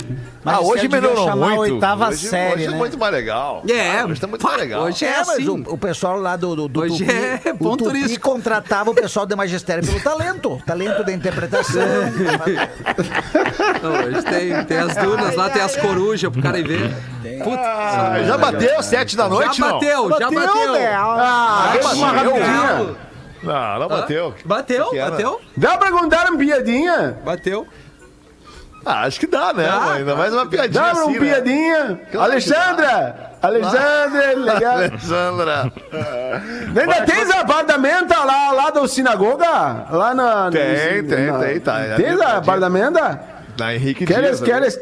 Ah, 0.45 0.59
hoje 0.61 0.81
devia 0.87 1.01
melhorou 1.01 1.25
chamar 1.27 1.45
a 1.51 1.55
muito. 1.55 1.73
oitava 1.73 2.09
hoje, 2.09 2.27
série, 2.27 2.53
hoje 2.55 2.67
né? 2.67 2.73
é 2.73 2.77
muito 2.77 2.97
mais 2.97 3.11
legal. 3.13 3.63
É, 3.67 3.99
Ah, 3.99 4.05
hoje 4.05 4.21
tá 4.21 4.27
muito 4.27 4.43
mais 4.45 4.57
legal. 4.57 4.83
Hoje 4.83 5.03
é, 5.05 5.07
É, 5.09 5.17
mas 5.17 5.29
assim. 5.29 5.49
o, 5.49 5.73
o 5.73 5.77
pessoal 5.77 6.19
lá 6.19 6.35
do, 6.35 6.55
do, 6.55 6.67
do 6.67 6.79
Hoje 6.81 7.03
Tupi, 7.05 7.11
é 7.11 7.51
o 7.51 7.57
ponto 7.57 7.83
Tupi 7.83 7.99
turístico. 7.99 8.29
contratava 8.29 8.91
o 8.91 8.93
pessoal 8.95 9.25
de 9.25 9.35
magistério 9.35 9.83
pelo 9.85 9.99
talento. 10.03 10.61
Talento 10.65 11.03
da 11.03 11.11
interpretação. 11.11 11.81
Não, 13.81 13.91
hoje 14.07 14.21
tem, 14.23 14.65
tem 14.65 14.77
as 14.77 14.95
dunas 14.95 15.35
lá, 15.35 15.49
tem 15.49 15.61
as 15.61 15.75
corujas 15.75 16.31
pro 16.31 16.41
cara 16.41 16.59
ir 16.59 16.67
ver. 16.67 16.93
Putz, 17.43 17.57
Ah, 17.63 18.17
já 18.25 18.37
bateu 18.37 18.83
sete 18.83 19.15
da 19.17 19.27
noite, 19.27 19.57
já 19.57 19.65
não? 19.65 19.73
bateu, 19.73 20.09
já 20.19 20.29
bateu. 20.31 20.71
né? 20.73 20.93
Ah, 20.95 21.69
deixa 21.73 21.89
uma 21.95 22.13
bateu. 22.13 22.31
rapidinha. 22.33 22.95
Não, 23.43 23.79
não 23.79 23.87
bateu. 23.87 24.33
Bateu, 24.43 24.89
que 24.89 24.97
era? 24.97 25.11
bateu, 25.11 25.41
Dá 25.55 25.77
pra 25.77 25.91
contar 25.91 26.29
uma 26.29 26.37
piadinha? 26.37 27.17
bateu. 27.23 27.67
Ah, 28.85 29.01
acho 29.05 29.19
que 29.19 29.25
dá, 29.25 29.51
né? 29.51 29.63
Dá, 29.63 29.93
Ainda 29.93 30.15
mais 30.15 30.31
uma 30.31 30.45
piadinha 30.45 30.83
Dá 30.83 30.91
assim, 30.91 31.01
uma 31.01 31.11
né? 31.11 31.19
piadinha? 31.19 31.77
Claro 31.85 32.07
que 32.11 32.17
Alexandra! 32.17 33.31
Alexandra, 33.41 34.33
legal. 34.37 34.73
Alexandra. 34.77 35.73
Ainda 36.81 37.05
tens 37.05 37.29
apartamento 37.31 38.09
lá, 38.13 38.51
lá 38.51 38.69
da 38.69 38.87
sinagoga? 38.87 39.85
Lá 39.91 40.13
na. 40.13 40.49
Tem, 40.51 41.03
tem, 41.03 41.27
na- 41.31 41.39
tem, 41.39 41.59
tá. 41.59 41.79
É 41.79 41.95
Tens 41.95 42.19
ali, 42.21 42.37
apartamento? 42.37 42.99
Na 43.57 43.73
Henrique 43.73 44.05
Queres, 44.05 44.39
Dias. 44.39 44.41
ali. 44.41 44.51
queres, 44.51 44.79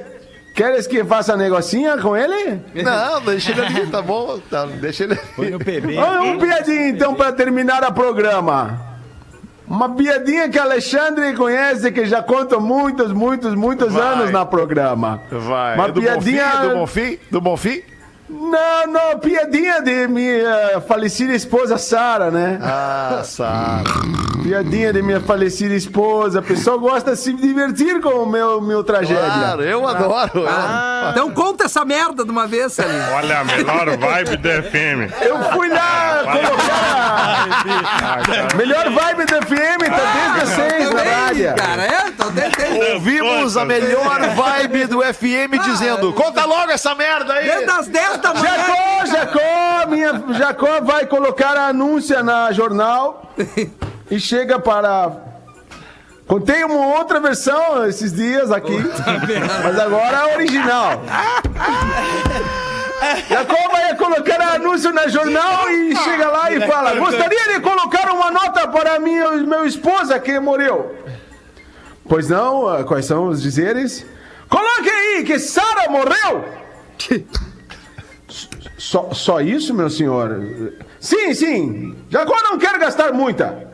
queres 0.55 0.87
que 0.87 1.03
faça 1.03 1.35
negocinho 1.37 1.97
com 2.01 2.15
ele? 2.17 2.61
Não, 2.83 3.21
deixa 3.21 3.51
ele 3.51 3.61
ali, 3.65 3.87
tá 3.87 4.01
bom? 4.01 4.39
Tá, 4.49 4.65
deixa 4.65 5.03
ele 5.03 5.15
Põe 5.35 5.49
no 5.51 5.55
ali. 5.57 5.65
PB. 5.65 5.97
Olha 5.97 6.21
uma 6.21 6.39
piadinha 6.39 6.89
então 6.89 7.13
para 7.13 7.31
terminar 7.33 7.83
o 7.83 7.93
programa. 7.93 8.92
Uma 9.67 9.89
piadinha 9.89 10.49
que 10.49 10.59
Alexandre 10.59 11.33
conhece, 11.35 11.91
que 11.91 12.05
já 12.05 12.21
conta 12.21 12.59
muitos, 12.59 13.13
muitos, 13.13 13.55
muitos 13.55 13.93
Vai. 13.93 14.01
anos 14.13 14.31
no 14.31 14.45
programa. 14.45 15.21
Vai. 15.31 15.75
Uma 15.75 15.85
É 15.87 15.91
do 15.91 16.01
piadinha. 16.01 16.45
Bonfim? 16.45 16.69
Do 16.69 16.73
Bonfim? 16.75 17.17
Do 17.31 17.41
Bonfim? 17.41 17.81
Não, 18.29 18.87
não, 18.87 19.19
piadinha 19.19 19.81
de 19.81 20.07
minha 20.07 20.81
falecida 20.87 21.33
esposa 21.33 21.77
Sara, 21.77 22.31
né? 22.31 22.57
Ah, 22.63 23.21
sabe. 23.23 23.83
Piadinha 24.41 24.91
de 24.93 25.01
minha 25.01 25.19
falecida 25.21 25.73
esposa. 25.75 26.39
A 26.39 26.41
pessoa 26.41 26.77
gosta 26.77 27.11
de 27.11 27.17
se 27.19 27.33
divertir 27.33 27.99
com 28.01 28.09
o 28.09 28.25
meu, 28.25 28.59
meu 28.61 28.83
tragédia. 28.83 29.23
Claro, 29.23 29.61
eu 29.63 29.87
adoro. 29.87 30.39
eu- 30.39 30.47
Então 31.11 31.29
conta 31.31 31.65
essa 31.65 31.83
merda 31.85 32.23
de 32.25 32.31
uma 32.31 32.47
vez, 32.47 32.73
Salinho. 32.73 33.03
olha 33.13 33.39
a 33.39 33.43
melhor 33.43 33.97
vibe 33.97 34.37
da 34.37 34.49
FM. 34.63 35.11
Eu 35.21 35.43
fui 35.53 35.69
lá 35.69 36.23
colocar. 36.23 37.47
Melhor 38.57 38.89
vibe 38.89 39.25
da 39.25 39.41
FM, 39.41 39.89
tá 39.89 40.13
desde 40.13 40.41
as 40.41 40.49
seis 40.49 40.89
na 40.91 41.01
rádio. 41.03 41.55
cara, 41.55 41.83
é? 41.83 42.03
Tem, 42.33 42.49
tem. 42.51 42.93
Ouvimos 42.93 43.55
a 43.57 43.65
melhor 43.65 44.19
vibe 44.35 44.85
do 44.87 45.01
FM 45.03 45.59
dizendo: 45.63 46.11
conta 46.13 46.45
logo 46.45 46.71
essa 46.71 46.95
merda 46.95 47.33
aí! 47.33 47.45
Desde 47.45 47.69
as 47.69 47.87
10 47.87 48.17
da 48.23 48.33
manhã. 48.33 48.43
Jacó, 48.43 49.05
Jacó, 49.05 49.87
minha 49.89 50.23
Jacó 50.33 50.81
vai 50.81 51.05
colocar 51.05 51.55
a 51.57 51.67
anúncia 51.67 52.23
na 52.23 52.51
jornal 52.51 53.33
e 54.09 54.19
chega 54.19 54.57
para. 54.57 55.11
Contei 56.25 56.63
uma 56.63 56.97
outra 56.97 57.19
versão 57.19 57.85
esses 57.85 58.13
dias 58.13 58.49
aqui, 58.51 58.77
mas 59.63 59.77
agora 59.77 60.19
a 60.19 60.33
original. 60.33 61.01
Jacó 63.29 63.69
vai 63.69 63.95
colocar 63.97 64.41
a 64.41 64.53
anúncio 64.53 64.93
na 64.93 65.07
jornal 65.09 65.69
e 65.69 65.95
chega 65.95 66.29
lá 66.29 66.51
e 66.51 66.61
fala: 66.65 66.95
Gostaria 66.95 67.53
de 67.53 67.59
colocar 67.59 68.09
uma 68.11 68.31
nota 68.31 68.67
para 68.69 68.99
minha 68.99 69.31
meu 69.31 69.65
esposa 69.65 70.17
que 70.19 70.39
morreu. 70.39 70.95
Pois 72.07 72.29
não, 72.29 72.67
ah, 72.67 72.83
quais 72.83 73.05
são 73.05 73.27
os 73.27 73.41
dizeres? 73.41 74.05
Coloque 74.49 74.89
aí 74.89 75.23
que 75.23 75.39
Sara 75.39 75.89
morreu! 75.89 76.45
Só, 78.83 79.13
só 79.13 79.39
isso, 79.39 79.73
meu 79.73 79.89
senhor? 79.89 80.73
Sim, 80.99 81.33
sim. 81.33 81.95
Jacó 82.09 82.35
não 82.43 82.57
quer 82.57 82.77
gastar 82.77 83.13
muita. 83.13 83.69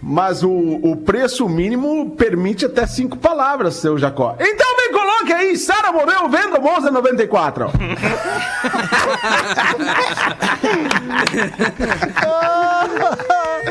Mas 0.00 0.42
o, 0.42 0.50
o 0.50 0.96
preço 0.96 1.46
mínimo 1.46 2.12
permite 2.16 2.64
até 2.64 2.86
cinco 2.86 3.18
palavras, 3.18 3.74
seu 3.74 3.98
Jacó. 3.98 4.34
Então 4.40 4.76
me 4.78 4.88
coloque 4.88 5.30
aí, 5.34 5.58
Sara 5.58 5.92
morreu 5.92 6.26
vendo 6.30 6.58
Monza 6.58 6.90
94. 6.90 7.70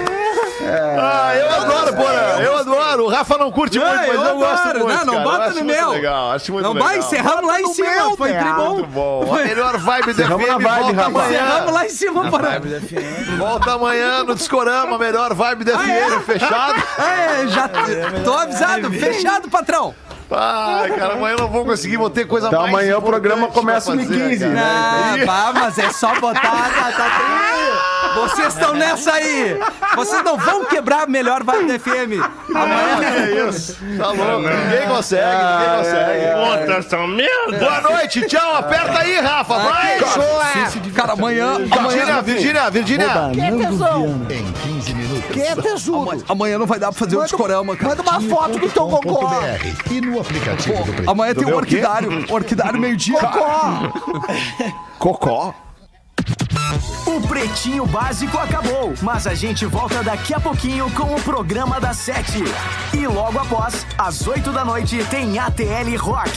Ah, 0.99 1.35
eu 1.35 1.49
adoro, 1.51 1.95
Porã. 1.95 2.39
Eu 2.41 2.57
adoro. 2.57 3.03
O 3.05 3.07
Rafa 3.09 3.37
não 3.37 3.51
curte 3.51 3.79
muito, 3.79 3.93
mas 3.95 4.07
eu, 4.09 4.35
gosto 4.37 4.67
adoro. 4.67 4.79
muito. 4.85 4.97
Não, 4.97 5.05
não 5.05 5.13
cara. 5.13 5.25
Eu 5.25 5.31
bota 5.39 5.49
no 5.51 5.63
meu. 5.65 5.89
legal. 5.91 6.31
Acho 6.31 6.51
muito 6.51 6.63
Não 6.63 6.73
legal. 6.73 6.87
vai, 6.89 6.97
encerramos 6.99 7.45
lá 7.47 7.61
em 7.61 7.73
cima. 7.73 7.89
meu, 7.89 8.17
Foi 8.17 8.31
né? 8.31 8.39
tribom. 8.43 8.73
Muito 8.73 8.87
bom. 8.87 9.33
A 9.33 9.35
melhor 9.43 9.77
vibe 9.77 10.13
do 10.13 10.23
FM 10.23 10.29
na 10.29 10.35
vibe, 10.35 10.63
volta 10.63 10.93
rapaz. 10.93 11.29
Encerramos 11.31 11.51
amanhã. 11.57 11.71
lá 11.71 11.85
em 11.85 11.89
cima, 11.89 12.31
para. 12.31 12.61
Volta 13.37 13.73
amanhã 13.73 14.23
no 14.23 14.35
Discorama, 14.35 14.97
melhor 14.97 15.33
vibe 15.33 15.63
do 15.63 15.71
FM, 15.71 16.21
fechado. 16.25 16.83
É, 16.97 17.47
já 17.47 17.69
tô 18.23 18.33
avisado. 18.33 18.91
Fechado, 18.91 19.49
patrão. 19.49 19.93
Ai, 20.29 20.91
cara, 20.91 21.13
amanhã 21.13 21.35
eu 21.35 21.39
não 21.39 21.47
vou 21.49 21.63
conseguir, 21.63 21.95
vou 21.95 22.09
ter 22.09 22.25
coisa 22.25 22.47
Então 22.47 22.61
mais 22.63 22.73
amanhã 22.73 22.97
o 22.97 23.01
programa 23.01 23.47
começa 23.47 23.91
fazer, 23.95 24.07
15, 24.07 24.39
cara. 24.39 24.51
né? 24.51 24.61
Ah, 24.61 25.25
pá, 25.25 25.51
mas 25.53 25.77
é 25.77 25.89
só 25.91 26.13
botar. 26.19 26.41
Tá, 26.41 26.91
tá, 26.91 26.91
tá. 26.91 27.93
Vocês 28.15 28.53
estão 28.53 28.73
nessa 28.73 29.13
aí. 29.13 29.59
Vocês 29.95 30.23
não 30.23 30.37
vão 30.37 30.65
quebrar 30.65 31.03
a 31.03 31.07
melhor 31.07 31.43
vibe 31.43 31.67
da 31.67 31.79
FM. 31.79 32.21
Amanhã. 32.49 33.03
É 33.03 33.47
isso. 33.49 33.77
Tá 33.97 34.07
louco. 34.07 34.47
Ninguém 34.47 34.87
consegue, 34.87 35.25
ninguém 35.25 35.77
consegue. 35.77 36.61
Puta, 36.61 36.73
essa 36.79 37.07
merda. 37.07 37.57
Boa 37.59 37.81
noite, 37.81 38.27
tchau. 38.27 38.55
Aperta 38.55 38.99
aí, 38.99 39.19
Rafa. 39.19 39.57
Vai. 39.57 39.99
Cara, 40.95 41.13
amanhã. 41.13 41.57
Virgínia, 41.57 41.79
Amanhã, 41.79 42.21
Virgínia, 42.21 42.69
Virgínia. 42.69 43.07
Que 43.33 43.41
é 43.41 43.51
tesão? 43.51 44.05
Em 44.29 44.51
15 44.53 44.93
minutos. 44.93 45.31
Que 45.31 45.41
é 45.41 45.55
tesudo? 45.55 46.23
amanhã 46.29 46.57
não 46.57 46.65
vai 46.65 46.79
dar 46.79 46.87
pra 46.91 46.99
fazer 46.99 47.17
o 47.17 47.23
discorama, 47.23 47.75
cara. 47.75 47.95
Manda 47.95 48.01
uma 48.09 48.21
foto 48.21 48.59
do 48.59 48.69
teu 48.69 48.87
cocô. 48.87 49.29
e 49.91 50.01
no 50.01 50.19
aplicativo 50.19 50.83
do. 50.91 51.09
Amanhã 51.09 51.33
tem 51.35 51.45
o 51.45 51.55
orquidário. 51.55 52.25
Orquidário 52.29 52.79
meio-dia. 52.79 53.19
Cocó. 54.97 55.53
O 57.05 57.21
Pretinho 57.27 57.85
Básico 57.85 58.37
acabou, 58.37 58.93
mas 59.01 59.25
a 59.25 59.33
gente 59.33 59.65
volta 59.65 60.03
daqui 60.03 60.33
a 60.33 60.39
pouquinho 60.39 60.91
com 60.91 61.15
o 61.15 61.21
programa 61.21 61.79
das 61.79 61.97
sete. 61.97 62.43
E 62.93 63.07
logo 63.07 63.39
após, 63.39 63.85
às 63.97 64.27
oito 64.27 64.51
da 64.51 64.63
noite, 64.63 65.03
tem 65.09 65.39
ATL 65.39 65.95
Rock. 65.97 66.29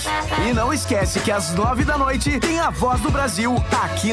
E 0.49 0.53
não 0.53 0.73
esquece 0.73 1.21
que 1.21 1.31
às 1.31 1.53
nove 1.55 1.85
da 1.85 1.99
noite 1.99 2.39
tem 2.41 2.61
a 2.61 2.71
Voz 2.71 3.01
do 3.01 3.11
Brasil 3.11 3.57
aqui 3.83 4.09